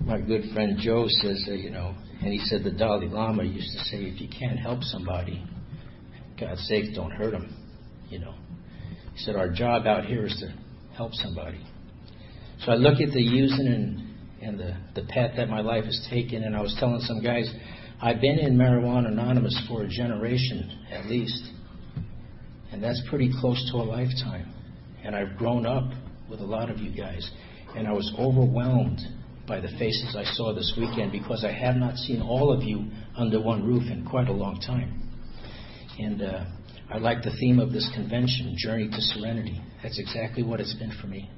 my 0.04 0.20
good 0.20 0.52
friend 0.52 0.78
Joe 0.78 1.06
says, 1.08 1.46
uh, 1.48 1.52
you 1.52 1.70
know, 1.70 1.94
and 2.20 2.32
he 2.32 2.38
said 2.38 2.64
the 2.64 2.70
Dalai 2.70 3.08
Lama 3.08 3.44
used 3.44 3.72
to 3.72 3.84
say, 3.84 3.98
if 4.04 4.20
you 4.20 4.28
can't 4.28 4.58
help 4.58 4.82
somebody, 4.82 5.42
God's 6.38 6.66
sake, 6.66 6.94
don't 6.94 7.10
hurt 7.10 7.32
them. 7.32 7.61
You 8.12 8.18
know, 8.18 8.34
he 9.14 9.18
said 9.24 9.36
our 9.36 9.48
job 9.48 9.86
out 9.86 10.04
here 10.04 10.26
is 10.26 10.36
to 10.40 10.54
help 10.94 11.14
somebody. 11.14 11.64
So 12.62 12.72
I 12.72 12.74
look 12.74 13.00
at 13.00 13.10
the 13.14 13.22
using 13.22 13.66
and 13.66 14.08
and 14.42 14.60
the 14.60 14.76
the 14.94 15.08
path 15.08 15.30
that 15.38 15.48
my 15.48 15.62
life 15.62 15.84
has 15.84 16.06
taken, 16.10 16.44
and 16.44 16.54
I 16.54 16.60
was 16.60 16.76
telling 16.78 17.00
some 17.00 17.22
guys 17.22 17.50
I've 18.02 18.20
been 18.20 18.38
in 18.38 18.58
Marijuana 18.58 19.08
Anonymous 19.08 19.58
for 19.66 19.84
a 19.84 19.88
generation 19.88 20.86
at 20.90 21.06
least, 21.06 21.42
and 22.70 22.84
that's 22.84 23.00
pretty 23.08 23.30
close 23.40 23.66
to 23.72 23.78
a 23.78 23.86
lifetime. 23.86 24.52
And 25.02 25.16
I've 25.16 25.38
grown 25.38 25.64
up 25.64 25.90
with 26.28 26.40
a 26.40 26.44
lot 26.44 26.68
of 26.68 26.80
you 26.80 26.94
guys, 26.94 27.28
and 27.74 27.88
I 27.88 27.92
was 27.92 28.12
overwhelmed 28.18 29.00
by 29.48 29.58
the 29.60 29.68
faces 29.78 30.14
I 30.18 30.24
saw 30.34 30.54
this 30.54 30.74
weekend 30.76 31.12
because 31.12 31.46
I 31.46 31.52
have 31.52 31.76
not 31.76 31.96
seen 31.96 32.20
all 32.20 32.52
of 32.52 32.62
you 32.62 32.90
under 33.16 33.40
one 33.40 33.66
roof 33.66 33.90
in 33.90 34.04
quite 34.04 34.28
a 34.28 34.32
long 34.32 34.60
time. 34.60 35.00
And 35.98 36.20
uh, 36.20 36.44
I 36.92 36.98
like 36.98 37.22
the 37.22 37.34
theme 37.40 37.58
of 37.58 37.72
this 37.72 37.90
convention, 37.94 38.54
Journey 38.58 38.86
to 38.90 39.00
Serenity. 39.00 39.58
That's 39.82 39.98
exactly 39.98 40.42
what 40.42 40.60
it's 40.60 40.74
been 40.74 40.92
for 41.00 41.06
me. 41.06 41.30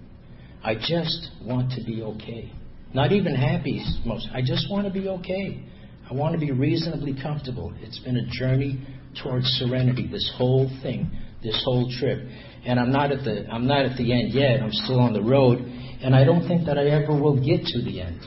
I 0.65 0.75
just 0.75 1.31
want 1.43 1.71
to 1.73 1.85
be 1.85 2.03
okay. 2.03 2.51
Not 2.93 3.13
even 3.13 3.37
happy, 3.37 3.85
most. 4.05 4.29
I 4.35 4.41
just 4.41 4.67
want 4.69 4.93
to 4.93 4.93
be 4.93 5.09
okay. 5.09 5.63
I 6.11 6.15
want 6.15 6.35
to 6.35 6.41
be 6.41 6.51
reasonably 6.51 7.15
comfortable. 7.23 7.73
It's 7.83 8.01
been 8.01 8.17
a 8.17 8.27
journey 8.27 8.85
towards 9.23 9.47
serenity, 9.47 10.09
this 10.11 10.29
whole 10.37 10.69
thing, 10.83 11.09
this 11.41 11.63
whole 11.65 11.89
trip. 12.01 12.27
And 12.67 12.81
I'm 12.81 12.91
not 12.91 13.13
at 13.13 13.23
the 13.23 13.47
I'm 13.49 13.69
not 13.69 13.85
at 13.85 13.97
the 13.97 14.13
end 14.13 14.33
yet. 14.33 14.61
I'm 14.61 14.73
still 14.73 14.99
on 14.99 15.13
the 15.13 15.23
road, 15.23 15.61
and 15.61 16.17
I 16.17 16.25
don't 16.25 16.49
think 16.49 16.67
that 16.67 16.79
I 16.79 16.87
ever 16.89 17.13
will 17.13 17.37
get 17.37 17.65
to 17.65 17.83
the 17.83 18.01
end. 18.01 18.21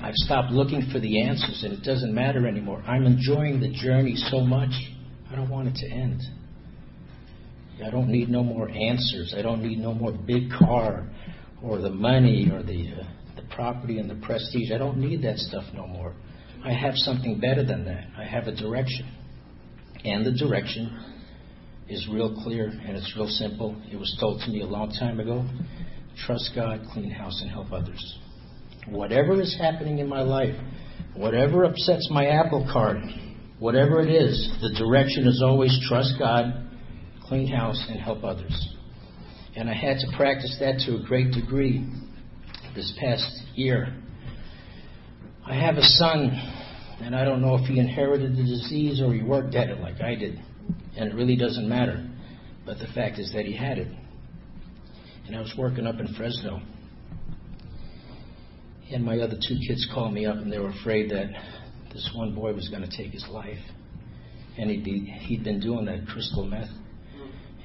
I've 0.00 0.14
stopped 0.14 0.52
looking 0.52 0.88
for 0.90 1.00
the 1.00 1.22
answers, 1.22 1.64
and 1.64 1.74
it 1.74 1.82
doesn't 1.82 2.14
matter 2.14 2.46
anymore. 2.46 2.82
I'm 2.86 3.04
enjoying 3.04 3.60
the 3.60 3.72
journey 3.72 4.14
so 4.16 4.40
much. 4.40 4.70
I 5.30 5.36
don't 5.36 5.50
want 5.50 5.68
it 5.68 5.74
to 5.74 5.90
end. 5.90 6.22
I 7.84 7.90
don't 7.90 8.08
need 8.08 8.28
no 8.28 8.42
more 8.42 8.68
answers. 8.68 9.34
I 9.36 9.42
don't 9.42 9.62
need 9.62 9.78
no 9.78 9.92
more 9.92 10.12
big 10.12 10.50
car 10.50 11.06
or 11.62 11.78
the 11.78 11.90
money 11.90 12.50
or 12.52 12.62
the 12.62 12.92
uh, 13.00 13.04
the 13.36 13.42
property 13.54 13.98
and 13.98 14.08
the 14.08 14.26
prestige. 14.26 14.70
I 14.72 14.78
don't 14.78 14.98
need 14.98 15.22
that 15.22 15.38
stuff 15.38 15.64
no 15.74 15.86
more. 15.86 16.14
I 16.64 16.72
have 16.72 16.94
something 16.96 17.38
better 17.38 17.64
than 17.64 17.84
that. 17.84 18.06
I 18.16 18.24
have 18.24 18.46
a 18.46 18.54
direction. 18.54 19.08
And 20.04 20.24
the 20.24 20.32
direction 20.32 21.14
is 21.88 22.08
real 22.10 22.42
clear 22.42 22.68
and 22.68 22.96
it's 22.96 23.14
real 23.16 23.28
simple. 23.28 23.80
It 23.90 23.96
was 23.96 24.16
told 24.18 24.40
to 24.40 24.50
me 24.50 24.62
a 24.62 24.66
long 24.66 24.90
time 24.90 25.20
ago. 25.20 25.46
Trust 26.26 26.52
God, 26.54 26.80
clean 26.92 27.10
house, 27.10 27.40
and 27.42 27.50
help 27.50 27.72
others. 27.72 28.18
Whatever 28.88 29.40
is 29.40 29.56
happening 29.60 29.98
in 29.98 30.08
my 30.08 30.22
life, 30.22 30.54
whatever 31.14 31.64
upsets 31.64 32.08
my 32.10 32.26
apple 32.26 32.68
cart, 32.72 32.98
whatever 33.58 34.00
it 34.00 34.10
is, 34.10 34.50
the 34.60 34.74
direction 34.78 35.26
is 35.26 35.42
always 35.42 35.78
trust 35.88 36.14
God, 36.18 36.65
clean 37.28 37.46
house, 37.46 37.84
and 37.88 38.00
help 38.00 38.24
others. 38.24 38.76
And 39.56 39.70
I 39.70 39.74
had 39.74 39.98
to 39.98 40.16
practice 40.16 40.56
that 40.60 40.78
to 40.86 40.96
a 40.96 41.06
great 41.06 41.32
degree 41.32 41.86
this 42.74 42.92
past 43.00 43.24
year. 43.54 43.94
I 45.44 45.54
have 45.54 45.76
a 45.76 45.82
son, 45.82 46.30
and 47.00 47.14
I 47.14 47.24
don't 47.24 47.40
know 47.40 47.56
if 47.56 47.66
he 47.66 47.78
inherited 47.78 48.32
the 48.32 48.42
disease 48.42 49.00
or 49.00 49.14
he 49.14 49.22
worked 49.22 49.54
at 49.54 49.70
it 49.70 49.80
like 49.80 50.00
I 50.00 50.14
did. 50.14 50.40
And 50.96 51.10
it 51.10 51.14
really 51.14 51.36
doesn't 51.36 51.68
matter. 51.68 52.06
But 52.64 52.78
the 52.78 52.88
fact 52.94 53.18
is 53.18 53.32
that 53.32 53.46
he 53.46 53.56
had 53.56 53.78
it. 53.78 53.88
And 55.26 55.36
I 55.36 55.40
was 55.40 55.54
working 55.56 55.86
up 55.86 56.00
in 56.00 56.08
Fresno. 56.14 56.60
And 58.92 59.04
my 59.04 59.18
other 59.18 59.36
two 59.36 59.56
kids 59.66 59.88
called 59.92 60.12
me 60.12 60.26
up 60.26 60.36
and 60.36 60.52
they 60.52 60.58
were 60.58 60.70
afraid 60.70 61.10
that 61.10 61.30
this 61.92 62.10
one 62.14 62.34
boy 62.34 62.52
was 62.52 62.68
going 62.68 62.82
to 62.82 62.96
take 62.96 63.12
his 63.12 63.26
life. 63.30 63.58
And 64.58 64.70
he'd, 64.70 64.84
be, 64.84 65.00
he'd 65.00 65.44
been 65.44 65.60
doing 65.60 65.86
that 65.86 66.06
crystal 66.06 66.44
meth. 66.44 66.68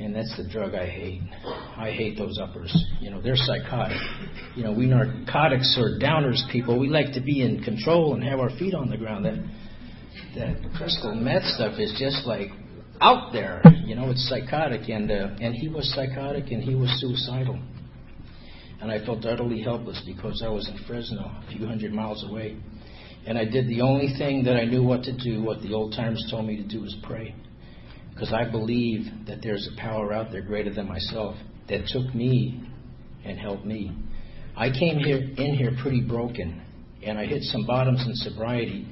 And 0.04 0.16
that's 0.16 0.36
the 0.36 0.47
drug 0.49 0.74
I 0.74 0.88
hate. 0.88 1.22
I 1.78 1.91
hate 1.91 2.18
those 2.18 2.39
uppers. 2.39 2.76
You 2.99 3.12
know, 3.12 3.22
they're 3.22 3.36
psychotic. 3.36 3.97
You 4.56 4.64
know, 4.64 4.72
we 4.72 4.88
narcotics 4.88 5.78
or 5.80 5.99
downers 5.99 6.41
people, 6.52 6.80
we 6.80 6.89
like 6.89 7.14
to 7.14 7.22
be 7.22 7.41
in 7.41 7.64
control 7.64 8.16
and 8.16 8.24
have 8.24 8.39
our 8.39 8.49
feet 8.58 8.74
on 8.74 8.89
the 8.89 8.97
ground. 8.97 9.26
That 9.26 9.38
that 10.36 10.74
crystal 10.76 11.14
meth 11.14 11.43
stuff 11.43 11.78
is 11.78 11.93
just 11.99 12.26
like 12.26 12.49
out 12.99 13.32
there. 13.32 13.62
You 13.86 13.95
know, 13.95 14.10
it's 14.10 14.28
psychotic, 14.28 14.89
and 14.89 15.12
uh, 15.12 15.36
and 15.39 15.54
he 15.54 15.68
was 15.68 15.93
psychotic, 15.93 16.52
and 16.52 16.64
he 16.64 16.74
was 16.74 16.89
suicidal. 16.99 17.60
And 18.82 18.91
I 18.91 19.06
felt 19.06 19.24
utterly 19.26 19.62
helpless 19.62 20.02
because 20.06 20.41
I 20.43 20.49
was 20.49 20.68
in 20.68 20.84
Fresno, 20.88 21.22
a 21.22 21.45
few 21.52 21.68
hundred 21.68 21.93
miles 21.93 22.26
away, 22.28 22.58
and 23.28 23.38
I 23.38 23.45
did 23.45 23.68
the 23.68 23.82
only 23.82 24.16
thing 24.18 24.43
that 24.45 24.56
I 24.56 24.66
knew 24.66 24.82
what 24.82 25.04
to 25.04 25.16
do. 25.16 25.43
What 25.43 25.62
the 25.62 25.74
old 25.74 25.93
timers 25.93 26.26
told 26.32 26.47
me 26.47 26.58
to 26.58 26.64
do 26.64 26.82
was 26.82 26.95
pray 27.04 27.36
because 28.14 28.34
I 28.34 28.49
believe 28.49 29.05
that 29.28 29.39
there's 29.41 29.68
a 29.72 29.80
power 29.80 30.14
out 30.14 30.32
there 30.32 30.41
greater 30.41 30.74
than 30.74 30.88
myself 30.88 31.36
that 31.70 31.88
took 31.88 32.14
me 32.14 32.64
and 33.24 33.39
helped 33.39 33.66
me. 33.66 33.95
I 34.55 34.70
came 34.70 34.99
here 34.99 35.18
in 35.18 35.55
here 35.55 35.72
pretty 35.82 36.01
broken, 36.01 36.62
and 37.03 37.18
I 37.18 37.26
hit 37.26 37.43
some 37.43 37.66
bottoms 37.66 38.03
in 38.05 38.14
sobriety. 38.16 38.88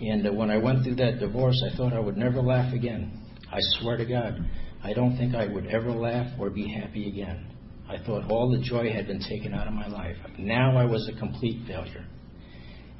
And 0.00 0.26
uh, 0.26 0.32
when 0.32 0.50
I 0.50 0.58
went 0.58 0.84
through 0.84 0.96
that 0.96 1.20
divorce, 1.20 1.62
I 1.64 1.76
thought 1.76 1.92
I 1.92 2.00
would 2.00 2.16
never 2.16 2.42
laugh 2.42 2.74
again. 2.74 3.22
I 3.50 3.58
swear 3.78 3.96
to 3.96 4.04
God, 4.04 4.38
I 4.82 4.92
don't 4.92 5.16
think 5.16 5.34
I 5.34 5.46
would 5.46 5.66
ever 5.66 5.90
laugh 5.90 6.26
or 6.38 6.50
be 6.50 6.68
happy 6.68 7.08
again. 7.08 7.46
I 7.88 7.98
thought 8.04 8.30
all 8.30 8.50
the 8.50 8.62
joy 8.62 8.92
had 8.92 9.06
been 9.06 9.20
taken 9.20 9.54
out 9.54 9.68
of 9.68 9.72
my 9.72 9.86
life. 9.86 10.16
Now 10.38 10.76
I 10.76 10.84
was 10.84 11.08
a 11.08 11.18
complete 11.18 11.66
failure. 11.66 12.04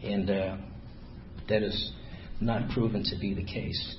And 0.03 0.31
uh, 0.31 0.57
that 1.49 1.63
is 1.63 1.93
not 2.41 2.71
proven 2.71 3.03
to 3.03 3.19
be 3.19 3.35
the 3.35 3.45
case. 3.45 3.97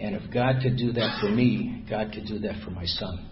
And 0.00 0.14
if 0.14 0.32
God 0.32 0.56
could 0.62 0.78
do 0.78 0.92
that 0.92 1.20
for 1.20 1.28
me, 1.28 1.84
God 1.88 2.12
could 2.12 2.26
do 2.26 2.38
that 2.40 2.62
for 2.64 2.70
my 2.70 2.86
son. 2.86 3.26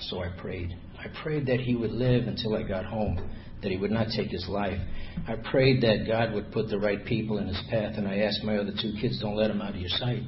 So 0.00 0.22
I 0.22 0.28
prayed. 0.38 0.76
I 0.98 1.06
prayed 1.22 1.46
that 1.46 1.60
he 1.60 1.74
would 1.74 1.92
live 1.92 2.26
until 2.26 2.54
I 2.54 2.62
got 2.62 2.84
home, 2.84 3.16
that 3.62 3.70
he 3.70 3.78
would 3.78 3.90
not 3.90 4.08
take 4.14 4.28
his 4.28 4.46
life. 4.48 4.78
I 5.26 5.36
prayed 5.50 5.82
that 5.82 6.04
God 6.06 6.34
would 6.34 6.52
put 6.52 6.68
the 6.68 6.78
right 6.78 7.02
people 7.04 7.38
in 7.38 7.46
his 7.46 7.60
path, 7.70 7.94
and 7.96 8.06
I 8.06 8.18
asked 8.18 8.44
my 8.44 8.58
other 8.58 8.72
two 8.72 8.92
kids, 9.00 9.20
don't 9.20 9.34
let 9.34 9.50
him 9.50 9.62
out 9.62 9.74
of 9.74 9.80
your 9.80 9.90
sight. 9.90 10.22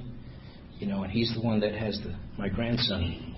You 0.79 0.87
know, 0.87 1.03
and 1.03 1.13
he's 1.13 1.33
the 1.35 1.43
one 1.43 1.61
that 1.61 1.75
has 1.75 2.01
the, 2.03 2.17
my 2.39 2.49
grandson, 2.49 3.37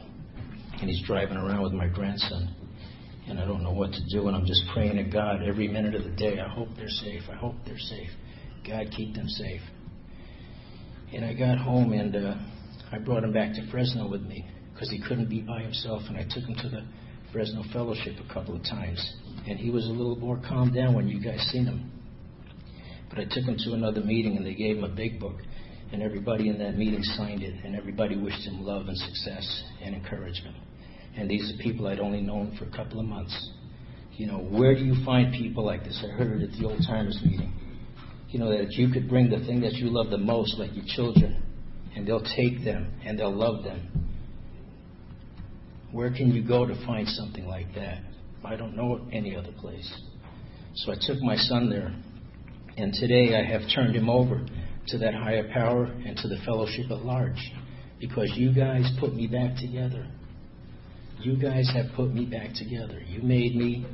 and 0.80 0.88
he's 0.88 1.02
driving 1.06 1.36
around 1.36 1.62
with 1.62 1.72
my 1.72 1.88
grandson. 1.88 2.54
And 3.28 3.40
I 3.40 3.44
don't 3.44 3.64
know 3.64 3.72
what 3.72 3.92
to 3.92 4.00
do, 4.12 4.28
and 4.28 4.36
I'm 4.36 4.46
just 4.46 4.62
praying 4.72 4.96
to 4.96 5.04
God 5.04 5.42
every 5.42 5.66
minute 5.66 5.96
of 5.96 6.04
the 6.04 6.10
day. 6.10 6.38
I 6.38 6.48
hope 6.48 6.68
they're 6.76 6.88
safe. 6.88 7.22
I 7.30 7.34
hope 7.34 7.56
they're 7.66 7.78
safe. 7.78 8.10
God, 8.66 8.86
keep 8.96 9.14
them 9.14 9.28
safe. 9.28 9.60
And 11.12 11.24
I 11.24 11.34
got 11.34 11.58
home 11.58 11.92
and 11.92 12.16
uh, 12.16 12.34
I 12.92 12.98
brought 12.98 13.22
him 13.22 13.32
back 13.32 13.54
to 13.54 13.70
Fresno 13.70 14.08
with 14.08 14.22
me 14.22 14.44
because 14.72 14.90
he 14.90 15.00
couldn't 15.00 15.28
be 15.28 15.40
by 15.40 15.62
himself. 15.62 16.02
And 16.08 16.16
I 16.16 16.22
took 16.22 16.44
him 16.44 16.56
to 16.62 16.68
the 16.68 16.84
Fresno 17.32 17.62
Fellowship 17.72 18.14
a 18.28 18.34
couple 18.34 18.56
of 18.56 18.62
times. 18.64 19.14
And 19.46 19.58
he 19.58 19.70
was 19.70 19.86
a 19.86 19.90
little 19.90 20.16
more 20.16 20.40
calmed 20.48 20.74
down 20.74 20.94
when 20.94 21.08
you 21.08 21.22
guys 21.22 21.40
seen 21.52 21.66
him. 21.66 21.92
But 23.08 23.20
I 23.20 23.24
took 23.24 23.44
him 23.44 23.56
to 23.64 23.74
another 23.74 24.00
meeting 24.00 24.36
and 24.36 24.44
they 24.44 24.54
gave 24.54 24.78
him 24.78 24.84
a 24.84 24.94
big 24.94 25.20
book. 25.20 25.36
And 25.92 26.02
everybody 26.02 26.48
in 26.48 26.58
that 26.58 26.76
meeting 26.76 27.02
signed 27.02 27.42
it. 27.42 27.64
And 27.64 27.76
everybody 27.76 28.16
wished 28.16 28.44
him 28.44 28.64
love 28.64 28.88
and 28.88 28.98
success 28.98 29.62
and 29.82 29.94
encouragement. 29.94 30.56
And 31.16 31.30
these 31.30 31.52
are 31.52 31.62
people 31.62 31.86
I'd 31.86 32.00
only 32.00 32.20
known 32.20 32.56
for 32.58 32.64
a 32.64 32.70
couple 32.70 32.98
of 32.98 33.06
months. 33.06 33.50
You 34.12 34.26
know, 34.26 34.38
where 34.38 34.74
do 34.74 34.84
you 34.84 35.04
find 35.04 35.32
people 35.32 35.64
like 35.64 35.84
this? 35.84 36.02
I 36.04 36.10
heard 36.16 36.40
it 36.40 36.50
at 36.50 36.58
the 36.58 36.66
old 36.66 36.80
timers 36.86 37.20
meeting 37.24 37.52
you 38.36 38.44
know, 38.44 38.50
that 38.50 38.72
you 38.72 38.90
could 38.90 39.08
bring 39.08 39.30
the 39.30 39.38
thing 39.46 39.62
that 39.62 39.72
you 39.76 39.88
love 39.88 40.10
the 40.10 40.18
most, 40.18 40.58
like 40.58 40.74
your 40.74 40.84
children, 40.88 41.42
and 41.96 42.06
they'll 42.06 42.22
take 42.36 42.62
them 42.62 42.92
and 43.02 43.18
they'll 43.18 43.34
love 43.34 43.64
them. 43.64 43.80
Where 45.90 46.10
can 46.10 46.30
you 46.32 46.46
go 46.46 46.66
to 46.66 46.74
find 46.84 47.08
something 47.08 47.46
like 47.46 47.74
that? 47.76 48.02
I 48.44 48.56
don't 48.56 48.76
know 48.76 49.08
any 49.10 49.34
other 49.34 49.52
place. 49.58 49.90
So 50.74 50.92
I 50.92 50.96
took 51.00 51.18
my 51.22 51.36
son 51.36 51.70
there, 51.70 51.96
and 52.76 52.92
today 52.92 53.34
I 53.34 53.42
have 53.42 53.62
turned 53.74 53.96
him 53.96 54.10
over 54.10 54.44
to 54.88 54.98
that 54.98 55.14
higher 55.14 55.50
power 55.54 55.84
and 55.84 56.14
to 56.18 56.28
the 56.28 56.36
fellowship 56.44 56.90
at 56.90 57.06
large 57.06 57.40
because 57.98 58.30
you 58.36 58.52
guys 58.52 58.84
put 59.00 59.14
me 59.14 59.28
back 59.28 59.56
together. 59.56 60.06
You 61.20 61.38
guys 61.40 61.70
have 61.74 61.86
put 61.96 62.12
me 62.12 62.26
back 62.26 62.50
together. 62.52 63.00
You 63.08 63.22
made 63.22 63.56
me 63.56 63.86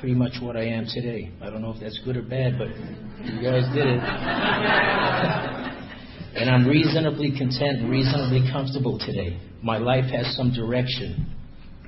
pretty 0.00 0.14
much 0.14 0.32
what 0.40 0.56
I 0.56 0.64
am 0.64 0.86
today. 0.86 1.30
I 1.42 1.50
don't 1.50 1.60
know 1.60 1.72
if 1.72 1.80
that's 1.80 2.00
good 2.06 2.16
or 2.16 2.22
bad, 2.22 2.58
but 2.58 2.68
you 2.68 3.42
guys 3.42 3.68
did 3.74 3.86
it. 3.86 4.00
and 6.40 6.48
I'm 6.48 6.66
reasonably 6.66 7.36
content 7.36 7.88
reasonably 7.88 8.50
comfortable 8.50 8.98
today. 8.98 9.38
My 9.62 9.76
life 9.76 10.10
has 10.10 10.34
some 10.34 10.54
direction, 10.54 11.36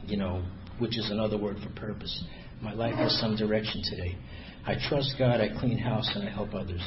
you 0.05 0.19
know, 0.19 0.45
which 0.79 0.99
is 0.99 1.11
another 1.11 1.39
word 1.39 1.57
for 1.65 1.71
purpose. 1.81 2.23
My 2.61 2.75
life 2.75 2.97
has 2.97 3.19
some 3.19 3.35
direction 3.35 3.83
today. 3.89 4.15
I 4.67 4.75
trust 4.89 5.15
God, 5.19 5.41
I 5.41 5.49
clean 5.59 5.79
house, 5.79 6.11
and 6.15 6.29
I 6.29 6.31
help 6.31 6.55
others. 6.55 6.87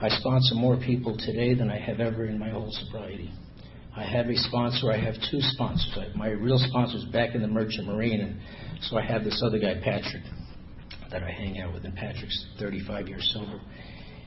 I 0.00 0.08
sponsor 0.08 0.54
more 0.54 0.76
people 0.76 1.18
today 1.18 1.54
than 1.54 1.68
I 1.68 1.80
have 1.80 1.98
ever 1.98 2.26
in 2.26 2.38
my 2.38 2.50
whole 2.50 2.70
sobriety. 2.70 3.32
I 3.94 4.04
have 4.04 4.28
a 4.28 4.36
sponsor. 4.36 4.92
I 4.92 4.98
have 4.98 5.16
two 5.32 5.40
sponsors. 5.40 6.14
My 6.14 6.28
real 6.28 6.58
sponsor 6.58 6.96
is 6.96 7.06
back 7.06 7.34
in 7.34 7.42
the 7.42 7.48
Merchant 7.48 7.88
Marine, 7.88 8.20
and 8.20 8.40
so 8.82 8.96
I 8.96 9.02
have 9.04 9.24
this 9.24 9.42
other 9.44 9.58
guy, 9.58 9.74
Patrick 9.82 10.22
that 11.10 11.22
I 11.22 11.30
hang 11.30 11.60
out 11.60 11.72
with, 11.72 11.84
and 11.84 11.94
Patrick's 11.94 12.46
35 12.58 13.08
years 13.08 13.30
sober. 13.34 13.60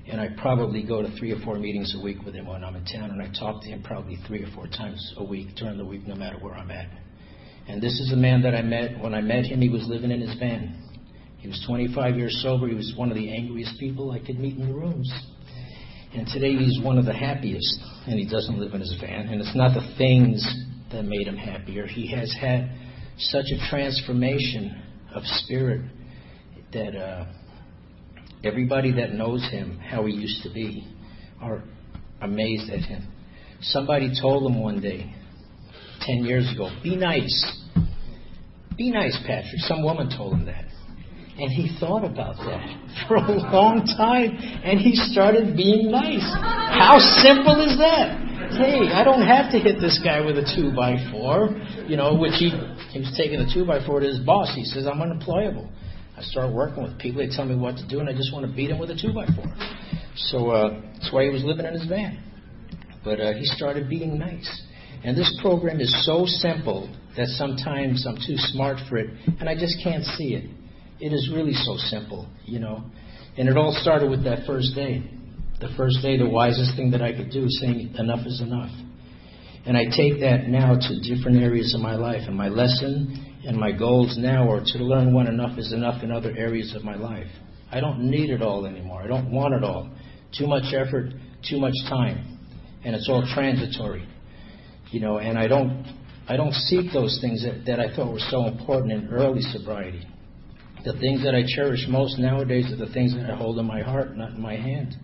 And 0.08 0.20
I 0.20 0.30
probably 0.42 0.84
go 0.84 1.02
to 1.02 1.10
three 1.18 1.32
or 1.32 1.40
four 1.46 1.56
meetings 1.56 1.96
a 1.98 2.04
week 2.04 2.18
with 2.26 2.36
him 2.36 2.48
when 2.48 2.64
I'm 2.64 2.76
in 2.76 2.86
town, 2.86 3.12
and 3.12 3.22
I 3.22 3.32
talk 3.40 3.62
to 3.64 3.70
him 3.70 3.82
probably 3.84 4.18
three 4.28 4.44
or 4.44 4.52
four 4.54 4.68
times 4.68 5.14
a 5.18 5.24
week 5.24 5.56
during 5.56 5.78
the 5.78 5.86
week, 5.86 6.06
no 6.08 6.16
matter 6.16 6.38
where 6.40 6.54
I'm 6.54 6.72
at. 6.72 6.90
And 7.68 7.82
this 7.82 7.94
is 7.94 8.12
a 8.12 8.18
man 8.18 8.42
that 8.42 8.54
I 8.54 8.62
met. 8.62 9.02
When 9.02 9.14
I 9.14 9.22
met 9.22 9.46
him, 9.46 9.62
he 9.62 9.70
was 9.70 9.88
living 9.88 10.12
in 10.12 10.20
his 10.20 10.38
van. 10.38 10.78
He 11.38 11.48
was 11.48 11.64
25 11.68 12.18
years 12.18 12.38
sober. 12.44 12.68
He 12.68 12.76
was 12.76 12.94
one 12.98 13.10
of 13.10 13.16
the 13.16 13.34
angriest 13.34 13.80
people 13.80 14.12
I 14.12 14.20
could 14.20 14.40
meet 14.40 14.58
in 14.58 14.68
the 14.68 14.74
rooms. 14.74 15.12
And 16.14 16.28
today 16.28 16.56
he's 16.56 16.80
one 16.84 16.98
of 16.98 17.06
the 17.06 17.14
happiest, 17.14 17.80
and 18.06 18.20
he 18.20 18.30
doesn't 18.30 18.60
live 18.60 18.74
in 18.74 18.82
his 18.82 18.96
van. 19.00 19.30
And 19.30 19.42
it's 19.42 19.56
not 19.56 19.74
the 19.74 19.96
things 19.98 20.46
that 20.92 21.04
made 21.04 21.28
him 21.28 21.38
happier. 21.38 21.88
He 21.88 22.08
has 22.12 22.34
had 22.40 22.70
such 23.18 23.46
a 23.52 23.70
transformation 23.70 24.82
of 25.16 25.24
spirit 25.24 25.82
that 26.74 26.96
uh, 26.96 27.26
everybody 28.44 28.92
that 28.94 29.14
knows 29.14 29.48
him, 29.50 29.80
how 29.80 30.06
he 30.06 30.14
used 30.14 30.44
to 30.44 30.54
be, 30.54 30.88
are 31.42 31.64
amazed 32.22 32.70
at 32.70 32.82
him. 32.82 33.08
Somebody 33.62 34.12
told 34.20 34.50
him 34.50 34.62
one 34.62 34.82
day, 34.82 35.14
10 36.02 36.26
years 36.26 36.52
ago, 36.54 36.70
be 36.84 36.96
nice. 36.96 37.62
Be 38.78 38.92
nice, 38.92 39.18
Patrick. 39.26 39.60
Some 39.60 39.84
woman 39.84 40.10
told 40.16 40.34
him 40.34 40.46
that. 40.46 40.66
And 41.38 41.52
he 41.52 41.76
thought 41.80 42.04
about 42.04 42.36
that 42.38 43.06
for 43.08 43.16
a 43.16 43.22
long 43.22 43.86
time, 43.98 44.38
and 44.64 44.80
he 44.80 44.96
started 44.96 45.56
being 45.56 45.90
nice. 45.90 46.22
How 46.22 47.00
simple 47.22 47.60
is 47.66 47.78
that? 47.78 48.24
hey, 48.58 48.92
I 48.94 49.04
don't 49.04 49.26
have 49.26 49.52
to 49.52 49.60
hit 49.60 49.80
this 49.80 50.00
guy 50.04 50.22
with 50.22 50.38
a 50.38 50.46
two 50.56 50.76
by 50.76 50.96
four, 51.12 51.50
you 51.88 51.98
know, 51.98 52.16
which 52.16 52.34
he, 52.38 52.50
he 52.92 53.00
was 53.00 53.14
taking 53.18 53.40
a 53.40 53.52
two 53.52 53.66
by 53.66 53.86
four 53.86 54.00
to 54.00 54.08
his 54.08 54.20
boss. 54.20 54.54
He 54.56 54.64
says, 54.64 54.86
I'm 54.86 55.02
unemployable. 55.02 55.70
I 56.24 56.26
start 56.28 56.54
working 56.54 56.84
with 56.84 56.98
people, 57.00 57.20
they 57.20 57.36
tell 57.36 57.46
me 57.46 57.56
what 57.56 57.76
to 57.76 57.88
do, 57.88 58.00
and 58.00 58.08
I 58.08 58.14
just 58.14 58.32
want 58.32 58.46
to 58.48 58.56
beat 58.56 58.72
him 58.72 58.80
with 58.80 58.90
a 58.90 58.96
two 58.96 59.12
by 59.14 59.26
four. 59.36 59.46
So 60.16 60.52
uh, 60.52 60.82
that's 60.94 61.12
why 61.12 61.26
he 61.26 61.30
was 61.30 61.44
living 61.44 61.66
in 61.66 61.74
his 61.74 61.86
van. 61.86 62.24
But 63.04 63.20
uh, 63.20 63.34
he 63.34 63.44
started 63.44 63.90
being 63.90 64.18
nice. 64.18 64.50
And 65.04 65.18
this 65.18 65.38
program 65.42 65.82
is 65.82 65.92
so 66.06 66.24
simple 66.26 66.88
that 67.18 67.28
sometimes 67.28 68.08
I'm 68.08 68.16
too 68.16 68.38
smart 68.38 68.78
for 68.88 68.98
it, 68.98 69.10
and 69.40 69.50
I 69.50 69.56
just 69.56 69.84
can't 69.84 70.04
see 70.16 70.34
it. 70.36 70.50
It 71.02 71.12
is 71.12 71.30
really 71.34 71.54
so 71.54 71.76
simple, 71.76 72.30
you 72.46 72.60
know. 72.60 72.86
And 73.38 73.50
it 73.50 73.58
all 73.58 73.76
started 73.82 74.10
with 74.10 74.24
that 74.24 74.46
first 74.48 74.76
day. 74.76 75.04
The 75.60 75.74
first 75.76 75.98
day, 76.02 76.18
the 76.18 76.30
wisest 76.30 76.78
thing 76.78 76.92
that 76.92 77.02
I 77.02 77.12
could 77.12 77.32
do 77.32 77.44
is 77.44 77.60
saying, 77.62 77.96
enough 78.00 78.26
is 78.26 78.40
enough. 78.40 78.72
And 79.66 79.76
I 79.76 79.86
take 79.86 80.22
that 80.22 80.48
now 80.48 80.76
to 80.76 81.16
different 81.16 81.38
areas 81.44 81.74
of 81.76 81.82
my 81.82 81.96
life. 81.96 82.22
And 82.28 82.36
my 82.36 82.48
lesson 82.48 83.33
and 83.46 83.58
my 83.58 83.72
goals 83.72 84.18
now 84.18 84.50
are 84.50 84.64
to 84.64 84.78
learn 84.80 85.14
when 85.14 85.28
enough 85.28 85.58
is 85.58 85.74
enough 85.74 86.02
in 86.04 86.12
other 86.12 86.34
areas 86.38 86.74
of 86.76 86.84
my 86.84 86.96
life. 86.96 87.28
I 87.72 87.80
don't 87.80 88.10
need 88.10 88.30
it 88.30 88.42
all 88.42 88.66
anymore. 88.66 89.02
I 89.02 89.08
don't 89.08 89.32
want 89.32 89.54
it 89.54 89.64
all. 89.64 89.90
Too 90.38 90.48
much 90.48 90.74
effort, 90.74 91.12
too 91.50 91.60
much 91.60 91.74
time. 91.90 92.40
And 92.86 92.96
it's 92.96 93.10
all 93.10 93.26
transitory. 93.34 94.08
You 94.92 95.00
know, 95.00 95.18
and 95.18 95.38
I 95.38 95.48
don't 95.48 95.86
I 96.28 96.38
don't 96.38 96.54
seek 96.54 96.94
those 96.94 97.18
things 97.20 97.44
that, 97.44 97.66
that 97.66 97.80
I 97.82 97.94
thought 97.94 98.12
were 98.12 98.20
so 98.30 98.46
important 98.46 98.94
in 98.94 99.10
early 99.10 99.42
sobriety. 99.42 100.08
The 100.86 100.94
things 100.94 101.24
that 101.24 101.36
I 101.36 101.44
cherish 101.46 101.86
most 101.90 102.18
nowadays 102.18 102.72
are 102.72 102.78
the 102.78 102.94
things 102.94 103.14
that 103.16 103.30
I 103.30 103.36
hold 103.36 103.60
in 103.60 103.66
my 103.66 103.82
heart, 103.82 104.16
not 104.16 104.32
in 104.32 104.42
my 104.42 104.56
hand. 104.56 104.96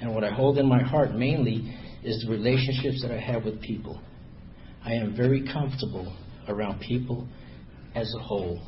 And 0.00 0.14
what 0.14 0.24
I 0.24 0.30
hold 0.30 0.58
in 0.58 0.66
my 0.66 0.82
heart 0.82 1.14
mainly 1.14 1.74
is 2.02 2.22
the 2.24 2.30
relationships 2.30 3.02
that 3.02 3.10
I 3.10 3.18
have 3.18 3.44
with 3.44 3.60
people. 3.60 4.00
I 4.84 4.94
am 4.94 5.14
very 5.14 5.46
comfortable 5.52 6.16
around 6.48 6.80
people 6.80 7.28
as 7.98 8.14
a 8.14 8.22
whole, 8.22 8.60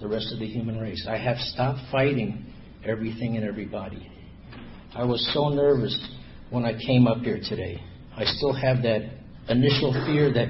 the 0.00 0.06
rest 0.06 0.32
of 0.32 0.38
the 0.38 0.46
human 0.46 0.78
race. 0.78 1.06
I 1.08 1.18
have 1.18 1.36
stopped 1.38 1.80
fighting 1.90 2.46
everything 2.84 3.36
and 3.36 3.44
everybody. 3.44 4.10
I 4.94 5.04
was 5.04 5.28
so 5.34 5.48
nervous 5.48 5.96
when 6.50 6.64
I 6.64 6.74
came 6.74 7.06
up 7.06 7.18
here 7.18 7.40
today. 7.42 7.82
I 8.16 8.24
still 8.24 8.52
have 8.52 8.82
that 8.82 9.02
initial 9.48 9.92
fear, 10.06 10.32
that 10.32 10.48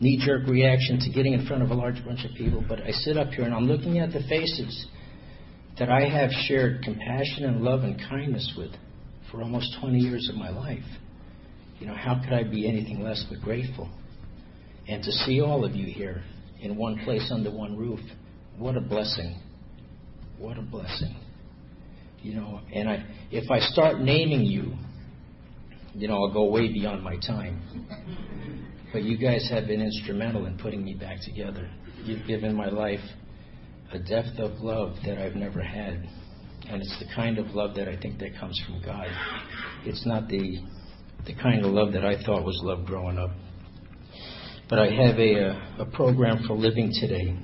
knee 0.00 0.20
jerk 0.24 0.48
reaction 0.48 0.98
to 1.00 1.10
getting 1.10 1.32
in 1.32 1.46
front 1.46 1.62
of 1.62 1.70
a 1.70 1.74
large 1.74 2.04
bunch 2.04 2.24
of 2.24 2.32
people, 2.36 2.64
but 2.68 2.80
I 2.80 2.90
sit 2.90 3.16
up 3.16 3.28
here 3.28 3.44
and 3.44 3.54
I'm 3.54 3.66
looking 3.66 3.98
at 3.98 4.12
the 4.12 4.20
faces 4.28 4.86
that 5.78 5.88
I 5.88 6.08
have 6.08 6.30
shared 6.46 6.82
compassion 6.82 7.44
and 7.44 7.62
love 7.62 7.82
and 7.84 7.98
kindness 8.08 8.54
with 8.56 8.72
for 9.30 9.42
almost 9.42 9.76
20 9.80 9.98
years 9.98 10.28
of 10.28 10.36
my 10.36 10.50
life. 10.50 10.84
You 11.78 11.86
know, 11.86 11.94
how 11.94 12.20
could 12.22 12.32
I 12.32 12.42
be 12.42 12.68
anything 12.68 13.02
less 13.02 13.24
but 13.30 13.40
grateful? 13.40 13.88
And 14.88 15.02
to 15.02 15.12
see 15.12 15.40
all 15.40 15.64
of 15.64 15.74
you 15.74 15.92
here 15.92 16.22
in 16.60 16.76
one 16.76 16.98
place 17.04 17.30
under 17.32 17.50
one 17.50 17.76
roof, 17.76 18.00
what 18.58 18.76
a 18.76 18.80
blessing. 18.80 19.40
What 20.38 20.58
a 20.58 20.62
blessing. 20.62 21.14
You 22.22 22.34
know, 22.34 22.60
and 22.74 22.88
I, 22.88 23.04
if 23.30 23.50
I 23.50 23.60
start 23.60 24.00
naming 24.00 24.42
you, 24.42 24.72
you 25.94 26.08
know, 26.08 26.14
I'll 26.14 26.32
go 26.32 26.46
way 26.50 26.72
beyond 26.72 27.02
my 27.02 27.16
time. 27.16 27.62
But 28.92 29.02
you 29.02 29.16
guys 29.16 29.48
have 29.50 29.66
been 29.66 29.80
instrumental 29.80 30.46
in 30.46 30.58
putting 30.58 30.84
me 30.84 30.94
back 30.94 31.20
together. 31.22 31.70
You've 32.04 32.26
given 32.26 32.54
my 32.54 32.68
life 32.68 33.00
a 33.92 33.98
depth 33.98 34.38
of 34.38 34.60
love 34.60 34.96
that 35.04 35.18
I've 35.18 35.36
never 35.36 35.62
had. 35.62 36.08
And 36.68 36.82
it's 36.82 36.96
the 36.98 37.06
kind 37.14 37.38
of 37.38 37.46
love 37.54 37.76
that 37.76 37.88
I 37.88 37.96
think 37.96 38.18
that 38.18 38.38
comes 38.38 38.60
from 38.66 38.82
God. 38.84 39.06
It's 39.84 40.04
not 40.06 40.28
the, 40.28 40.58
the 41.26 41.34
kind 41.34 41.64
of 41.64 41.72
love 41.72 41.92
that 41.92 42.04
I 42.04 42.22
thought 42.24 42.44
was 42.44 42.60
love 42.64 42.86
growing 42.86 43.18
up. 43.18 43.30
But 44.68 44.80
I 44.80 44.90
have 44.90 45.18
a, 45.18 45.50
uh, 45.50 45.82
a 45.82 45.84
program 45.84 46.44
for 46.46 46.54
living 46.54 46.92
today. 47.00 47.36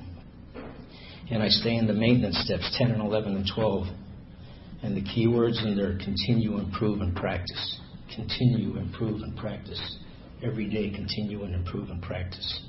And 1.31 1.43
I 1.43 1.49
stay 1.49 1.77
in 1.77 1.87
the 1.87 1.93
maintenance 1.93 2.43
steps 2.45 2.75
10 2.79 2.91
and 2.91 3.01
11 3.01 3.37
and 3.37 3.47
12. 3.55 3.87
And 4.83 4.97
the 4.97 5.03
key 5.03 5.29
words 5.29 5.63
in 5.65 5.77
there 5.77 5.97
continue, 6.05 6.59
improve, 6.59 7.01
and 7.01 7.15
practice. 7.15 7.81
Continue, 8.15 8.77
improve, 8.77 9.23
and 9.23 9.37
practice. 9.37 9.81
Every 10.43 10.69
day, 10.69 10.91
continue 10.91 11.45
and 11.45 11.55
improve 11.55 11.91
and 11.91 12.03
practice. 12.03 12.61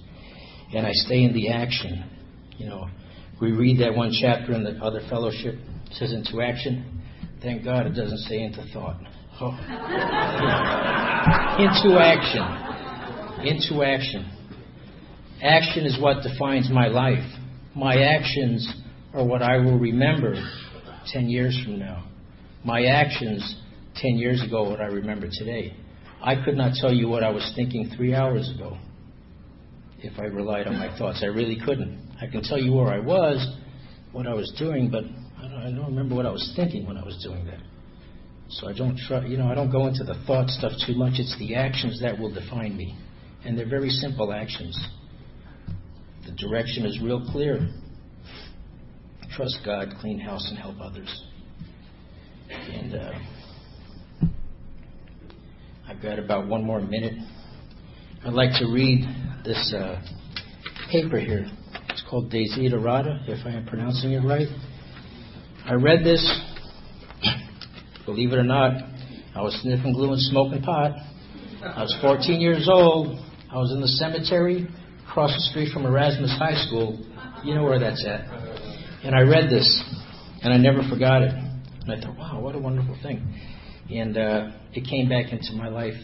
And 0.74 0.86
I 0.86 0.92
stay 0.94 1.24
in 1.24 1.34
the 1.34 1.50
action. 1.50 2.04
You 2.58 2.68
know, 2.68 2.88
we 3.42 3.52
read 3.52 3.80
that 3.80 3.96
one 3.96 4.14
chapter 4.22 4.54
in 4.54 4.64
the 4.64 4.78
other 4.84 5.02
fellowship 5.10 5.56
it 5.56 5.94
says 5.94 6.14
into 6.14 6.42
action. 6.42 7.02
Thank 7.42 7.64
God 7.66 7.88
it 7.88 7.96
doesn't 7.96 8.20
say 8.20 8.42
into 8.42 8.64
thought. 8.72 9.02
Oh. 9.42 9.50
into 11.60 12.00
action. 12.00 12.44
Into 13.46 13.84
action. 13.84 14.30
Action 15.44 15.86
is 15.86 16.00
what 16.00 16.24
defines 16.24 16.70
my 16.72 16.88
life. 16.88 17.30
My 17.76 18.02
actions 18.02 18.66
are 19.14 19.26
what 19.26 19.42
I 19.42 19.58
will 19.58 19.78
remember 19.78 20.36
10 21.08 21.28
years 21.28 21.60
from 21.66 21.80
now. 21.80 22.08
My 22.64 22.86
actions 22.86 23.58
10 23.98 24.16
years 24.16 24.42
ago, 24.42 24.66
are 24.66 24.70
what 24.70 24.80
I 24.80 24.86
remember 24.86 25.28
today. 25.30 25.76
I 26.22 26.42
could 26.46 26.56
not 26.56 26.76
tell 26.80 26.94
you 26.94 27.10
what 27.10 27.26
I 27.26 27.30
was 27.30 27.52
thinking 27.58 27.92
three 27.98 28.16
hours 28.16 28.50
ago 28.56 28.78
if 30.00 30.18
I 30.18 30.24
relied 30.24 30.66
on 30.68 30.78
my 30.80 30.98
thoughts. 30.98 31.20
I 31.22 31.26
really 31.26 31.60
couldn't. 31.66 32.16
I 32.22 32.28
can 32.28 32.42
tell 32.42 32.58
you 32.58 32.72
where 32.72 32.88
I 32.88 33.00
was, 33.00 33.46
what 34.14 34.28
I 34.28 34.34
was 34.34 34.50
doing, 34.58 34.90
but 34.90 35.04
I 35.38 35.50
don't, 35.50 35.60
I 35.60 35.72
don't 35.72 35.88
remember 35.88 36.16
what 36.16 36.26
I 36.26 36.32
was 36.32 36.54
thinking 36.56 36.88
when 36.88 36.96
I 36.96 37.04
was 37.04 37.22
doing 37.22 37.46
that. 37.48 37.60
So 38.48 38.70
I 38.70 38.74
don't 38.74 38.98
try, 38.98 39.26
you 39.26 39.36
know, 39.36 39.48
I 39.48 39.56
don't 39.56 39.72
go 39.72 39.88
into 39.88 40.06
the 40.06 40.16
thought 40.26 40.48
stuff 40.48 40.72
too 40.88 40.96
much. 40.96 41.16
It's 41.16 41.38
the 41.38 41.56
actions 41.56 42.00
that 42.02 42.18
will 42.18 42.34
define 42.34 42.78
me, 42.78 42.98
and 43.44 43.58
they're 43.58 43.68
very 43.68 43.90
simple 43.90 44.32
actions. 44.32 44.78
The 46.26 46.32
direction 46.32 46.86
is 46.86 47.00
real 47.02 47.26
clear. 47.32 47.70
Trust 49.36 49.60
God, 49.66 49.90
clean 50.00 50.20
house, 50.20 50.48
and 50.50 50.58
help 50.58 50.76
others. 50.80 51.24
And 52.50 52.96
uh, 52.96 53.12
I've 55.88 56.02
got 56.02 56.20
about 56.20 56.48
one 56.48 56.64
more 56.64 56.80
minute. 56.80 57.16
I'd 58.26 58.34
like 58.34 58.52
to 58.60 58.68
read 58.68 59.06
this 59.44 59.74
uh, 59.76 60.02
paper 60.90 61.20
here. 61.20 61.46
It's 61.90 62.04
called 62.10 62.32
Desiderata, 62.32 63.28
if 63.28 63.46
I 63.46 63.52
am 63.52 63.66
pronouncing 63.66 64.12
it 64.14 64.24
right. 64.24 64.48
I 65.66 65.74
read 65.74 66.06
this, 66.06 66.24
believe 68.06 68.32
it 68.32 68.38
or 68.38 68.44
not, 68.44 68.72
I 69.36 69.42
was 69.42 69.60
sniffing 69.62 69.94
glue 69.94 70.14
and 70.14 70.22
smoking 70.22 70.62
pot. 70.62 70.92
I 71.64 71.82
was 71.82 71.98
14 72.02 72.40
years 72.40 72.70
old. 72.72 73.20
I 73.52 73.58
was 73.58 73.72
in 73.72 73.82
the 73.82 73.88
cemetery 73.88 74.68
across 75.08 75.32
the 75.34 75.42
street 75.52 75.72
from 75.74 75.86
Erasmus 75.86 76.36
High 76.38 76.66
School. 76.68 77.00
You 77.44 77.56
know 77.56 77.64
where 77.64 77.80
that's 77.80 78.06
at. 78.06 78.22
And 79.04 79.16
I 79.16 79.22
read 79.22 79.50
this, 79.50 79.84
and 80.42 80.54
I 80.54 80.58
never 80.58 80.88
forgot 80.90 81.22
it. 81.22 81.34
And 81.34 81.92
I 81.92 82.00
thought, 82.00 82.18
wow, 82.18 82.40
what 82.40 82.56
a 82.56 82.60
wonderful 82.60 82.98
thing. 83.04 83.40
And 83.90 84.18
uh, 84.18 84.52
it 84.74 84.88
came 84.90 85.10
back 85.10 85.32
into 85.34 85.54
my 85.54 85.68
life 85.68 85.96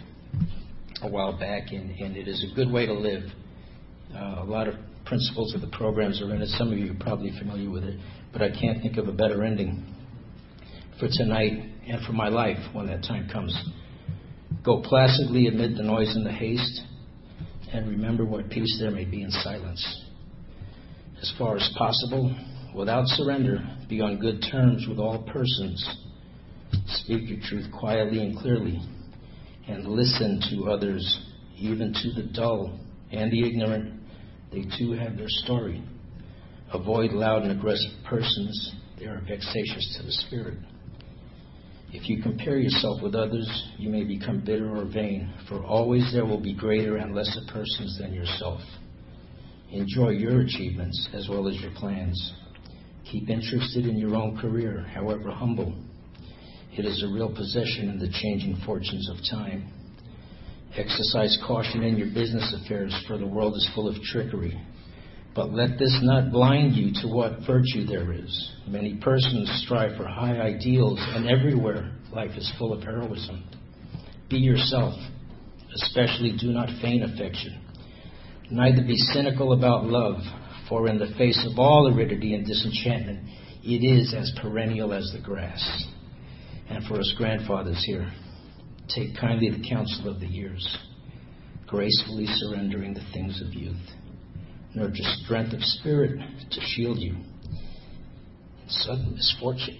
a 1.02 1.08
while 1.08 1.38
back, 1.38 1.72
and, 1.72 1.92
and 1.92 2.18
it 2.18 2.28
is 2.28 2.46
a 2.52 2.56
good 2.56 2.72
way 2.72 2.86
to 2.86 2.94
live. 2.94 3.24
Uh, 4.14 4.44
a 4.44 4.46
lot 4.46 4.68
of 4.68 4.76
principles 5.06 5.56
of 5.56 5.62
the 5.62 5.68
programs 5.68 6.22
are 6.22 6.34
in 6.36 6.42
it. 6.42 6.50
Some 6.50 6.72
of 6.72 6.78
you 6.78 6.92
are 6.92 7.00
probably 7.00 7.32
familiar 7.40 7.70
with 7.70 7.84
it 7.84 8.00
but 8.32 8.42
I 8.42 8.50
can't 8.50 8.82
think 8.82 8.98
of 8.98 9.08
a 9.08 9.12
better 9.12 9.44
ending 9.44 9.86
for 11.00 11.08
tonight 11.12 11.54
and 11.88 12.06
for 12.06 12.14
my 12.14 12.30
life 12.30 12.58
when 12.74 12.88
that 12.88 13.04
time 13.04 13.30
comes. 13.32 13.58
Go 14.64 14.82
placidly 14.82 15.48
amid 15.48 15.78
the 15.78 15.84
noise 15.84 16.16
and 16.16 16.26
the 16.26 16.32
haste, 16.32 16.82
and 17.74 17.88
remember 17.88 18.26
what 18.26 18.50
peace 18.50 18.78
there 18.80 18.92
may 18.92 19.06
be 19.06 19.24
in 19.24 19.32
silence. 19.32 20.06
As 21.22 21.34
far 21.38 21.58
as 21.58 21.70
possible, 21.78 22.36
without 22.76 23.06
surrender, 23.08 23.60
be 23.88 24.02
on 24.02 24.20
good 24.20 24.44
terms 24.52 24.86
with 24.88 25.00
all 25.00 25.24
persons. 25.32 25.98
Speak 26.88 27.30
your 27.30 27.40
truth 27.44 27.72
quietly 27.72 28.24
and 28.24 28.38
clearly, 28.38 28.80
and 29.68 29.86
listen 29.86 30.42
to 30.50 30.72
others, 30.72 31.26
even 31.58 31.94
to 31.94 32.12
the 32.14 32.28
dull 32.34 32.80
and 33.12 33.32
the 33.32 33.48
ignorant. 33.48 34.00
They 34.52 34.66
too 34.78 34.94
have 34.94 35.18
their 35.18 35.28
story. 35.28 35.84
Avoid 36.74 37.12
loud 37.12 37.44
and 37.44 37.52
aggressive 37.52 37.92
persons, 38.06 38.76
they 39.00 39.06
are 39.06 39.22
vexatious 39.28 39.98
to 39.98 40.06
the 40.06 40.12
spirit. 40.12 40.58
If 41.92 42.08
you 42.08 42.22
compare 42.22 42.60
yourself 42.60 43.02
with 43.02 43.16
others, 43.16 43.50
you 43.78 43.90
may 43.90 44.04
become 44.04 44.42
bitter 44.46 44.70
or 44.70 44.86
vain, 44.86 45.34
for 45.48 45.64
always 45.64 46.12
there 46.14 46.26
will 46.26 46.40
be 46.40 46.54
greater 46.54 46.98
and 46.98 47.16
lesser 47.16 47.42
persons 47.52 47.98
than 48.00 48.14
yourself. 48.14 48.62
Enjoy 49.72 50.10
your 50.10 50.42
achievements 50.42 51.10
as 51.14 51.28
well 51.28 51.48
as 51.48 51.60
your 51.60 51.72
plans. 51.72 52.34
Keep 53.12 53.30
interested 53.30 53.88
in 53.88 53.98
your 53.98 54.16
own 54.16 54.38
career, 54.38 54.86
however 54.94 55.32
humble. 55.32 55.74
It 56.78 56.86
is 56.86 57.04
a 57.04 57.12
real 57.12 57.34
possession 57.34 57.90
in 57.90 57.98
the 57.98 58.10
changing 58.22 58.62
fortunes 58.66 59.10
of 59.10 59.18
time. 59.30 59.72
Exercise 60.78 61.40
caution 61.48 61.82
in 61.82 61.98
your 61.98 62.14
business 62.14 62.56
affairs, 62.64 62.94
for 63.08 63.18
the 63.18 63.26
world 63.26 63.56
is 63.56 63.68
full 63.74 63.88
of 63.88 63.96
trickery. 64.04 64.62
But 65.40 65.54
let 65.54 65.80
this 65.80 65.98
not 66.04 66.34
blind 66.34 66.76
you 66.76 66.92
to 67.02 67.08
what 67.08 67.48
virtue 67.48 67.86
there 67.86 68.12
is. 68.12 68.52
Many 68.68 68.96
persons 68.96 69.50
strive 69.64 69.96
for 69.96 70.06
high 70.06 70.38
ideals, 70.38 71.00
and 71.16 71.30
everywhere 71.30 71.94
life 72.12 72.32
is 72.36 72.52
full 72.60 72.74
of 72.74 72.84
heroism. 72.84 73.46
Be 74.30 74.36
yourself. 74.36 74.96
Especially 75.76 76.36
do 76.38 76.48
not 76.48 76.68
feign 76.82 77.04
affection. 77.04 77.58
Neither 78.52 78.82
be 78.86 78.98
cynical 78.98 79.54
about 79.54 79.86
love, 79.86 80.20
for 80.68 80.90
in 80.90 81.00
the 81.00 81.16
face 81.18 81.42
of 81.50 81.58
all 81.58 81.88
aridity 81.88 82.34
and 82.34 82.46
disenchantment, 82.46 83.26
it 83.64 83.82
is 83.82 84.14
as 84.14 84.34
perennial 84.42 84.92
as 84.92 85.10
the 85.14 85.22
grass. 85.22 85.86
And 86.70 86.84
for 86.84 87.00
us 87.00 87.14
grandfathers 87.18 87.82
here, 87.86 88.12
take 88.94 89.16
kindly 89.18 89.52
the 89.52 89.70
counsel 89.70 90.10
of 90.10 90.20
the 90.20 90.28
years, 90.28 90.78
gracefully 91.66 92.26
surrendering 92.28 92.94
the 92.94 93.08
things 93.14 93.42
of 93.42 93.54
youth. 93.54 93.78
Nurture 94.76 95.04
strength 95.24 95.54
of 95.54 95.62
spirit 95.64 96.20
to 96.52 96.62
shield 96.62 97.00
you 97.00 97.16
sudden 98.70 99.14
misfortune. 99.14 99.80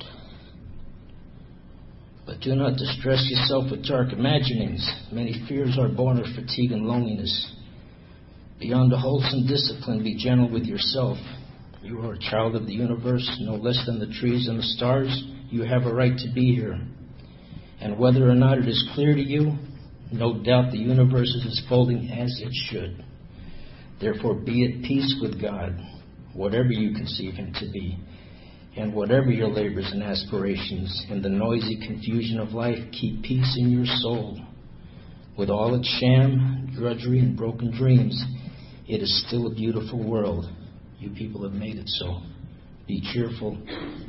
But 2.26 2.42
do 2.42 2.56
not 2.56 2.78
distress 2.78 3.26
yourself 3.30 3.72
with 3.72 3.86
dark 3.86 4.14
imaginings. 4.14 4.88
Many 5.12 5.46
fears 5.48 5.78
are 5.80 5.90
born 5.90 6.20
of 6.20 6.26
fatigue 6.36 6.72
and 6.72 6.86
loneliness. 6.86 7.54
Beyond 8.60 8.92
a 8.94 8.98
wholesome 8.98 9.48
discipline, 9.48 10.04
be 10.04 10.18
gentle 10.18 10.50
with 10.50 10.66
yourself. 10.66 11.18
You 11.82 12.00
are 12.02 12.14
a 12.14 12.20
child 12.20 12.56
of 12.56 12.66
the 12.66 12.74
universe, 12.74 13.28
no 13.42 13.56
less 13.56 13.82
than 13.86 14.00
the 14.00 14.14
trees 14.20 14.48
and 14.48 14.60
the 14.60 14.64
stars. 14.64 15.24
You 15.50 15.64
have 15.64 15.86
a 15.86 15.94
right 15.94 16.18
to 16.18 16.34
be 16.34 16.54
here. 16.54 16.80
And 17.80 17.98
whether 17.98 18.30
or 18.30 18.36
not 18.36 18.58
it 18.58 18.68
is 18.68 18.90
clear 18.94 19.16
to 19.16 19.22
you, 19.22 19.54
no 20.12 20.44
doubt 20.44 20.72
the 20.72 20.78
universe 20.78 21.30
is 21.30 21.64
folding 21.70 22.10
as 22.12 22.42
it 22.44 22.52
should. 22.54 23.04
Therefore, 24.02 24.36
be 24.36 24.66
at 24.66 24.84
peace 24.84 25.16
with 25.22 25.42
God, 25.42 25.78
whatever 26.34 26.72
you 26.72 26.96
conceive 26.96 27.34
Him 27.34 27.54
to 27.60 27.70
be, 27.72 27.98
and 28.78 28.94
whatever 28.94 29.30
your 29.30 29.50
labors 29.50 29.90
and 29.92 30.02
aspirations. 30.02 31.06
In 31.10 31.22
the 31.22 31.30
noisy 31.30 31.78
confusion 31.86 32.40
of 32.40 32.54
life, 32.54 32.80
keep 32.92 33.24
peace 33.24 33.58
in 33.60 33.72
your 33.72 33.86
soul. 33.86 34.40
With 35.38 35.50
all 35.50 35.76
its 35.76 35.88
sham, 36.00 36.74
drudgery, 36.78 37.20
and 37.20 37.36
broken 37.36 37.72
dreams, 37.78 38.22
it 38.88 39.02
is 39.02 39.26
still 39.28 39.48
a 39.48 39.56
beautiful 39.56 40.02
world. 40.08 40.46
You 41.00 41.12
people 41.12 41.44
have 41.44 41.54
made 41.54 41.78
it 41.78 41.88
so. 41.88 42.22
Be 42.88 43.02
cheerful, 43.14 43.58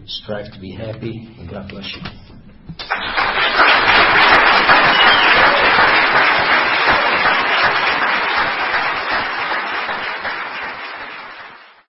strive 0.07 0.53
to 0.53 0.61
be 0.61 0.73
happy, 0.73 1.35
and 1.39 1.51
God 1.51 1.69
bless 1.69 1.95
you. 1.95 2.03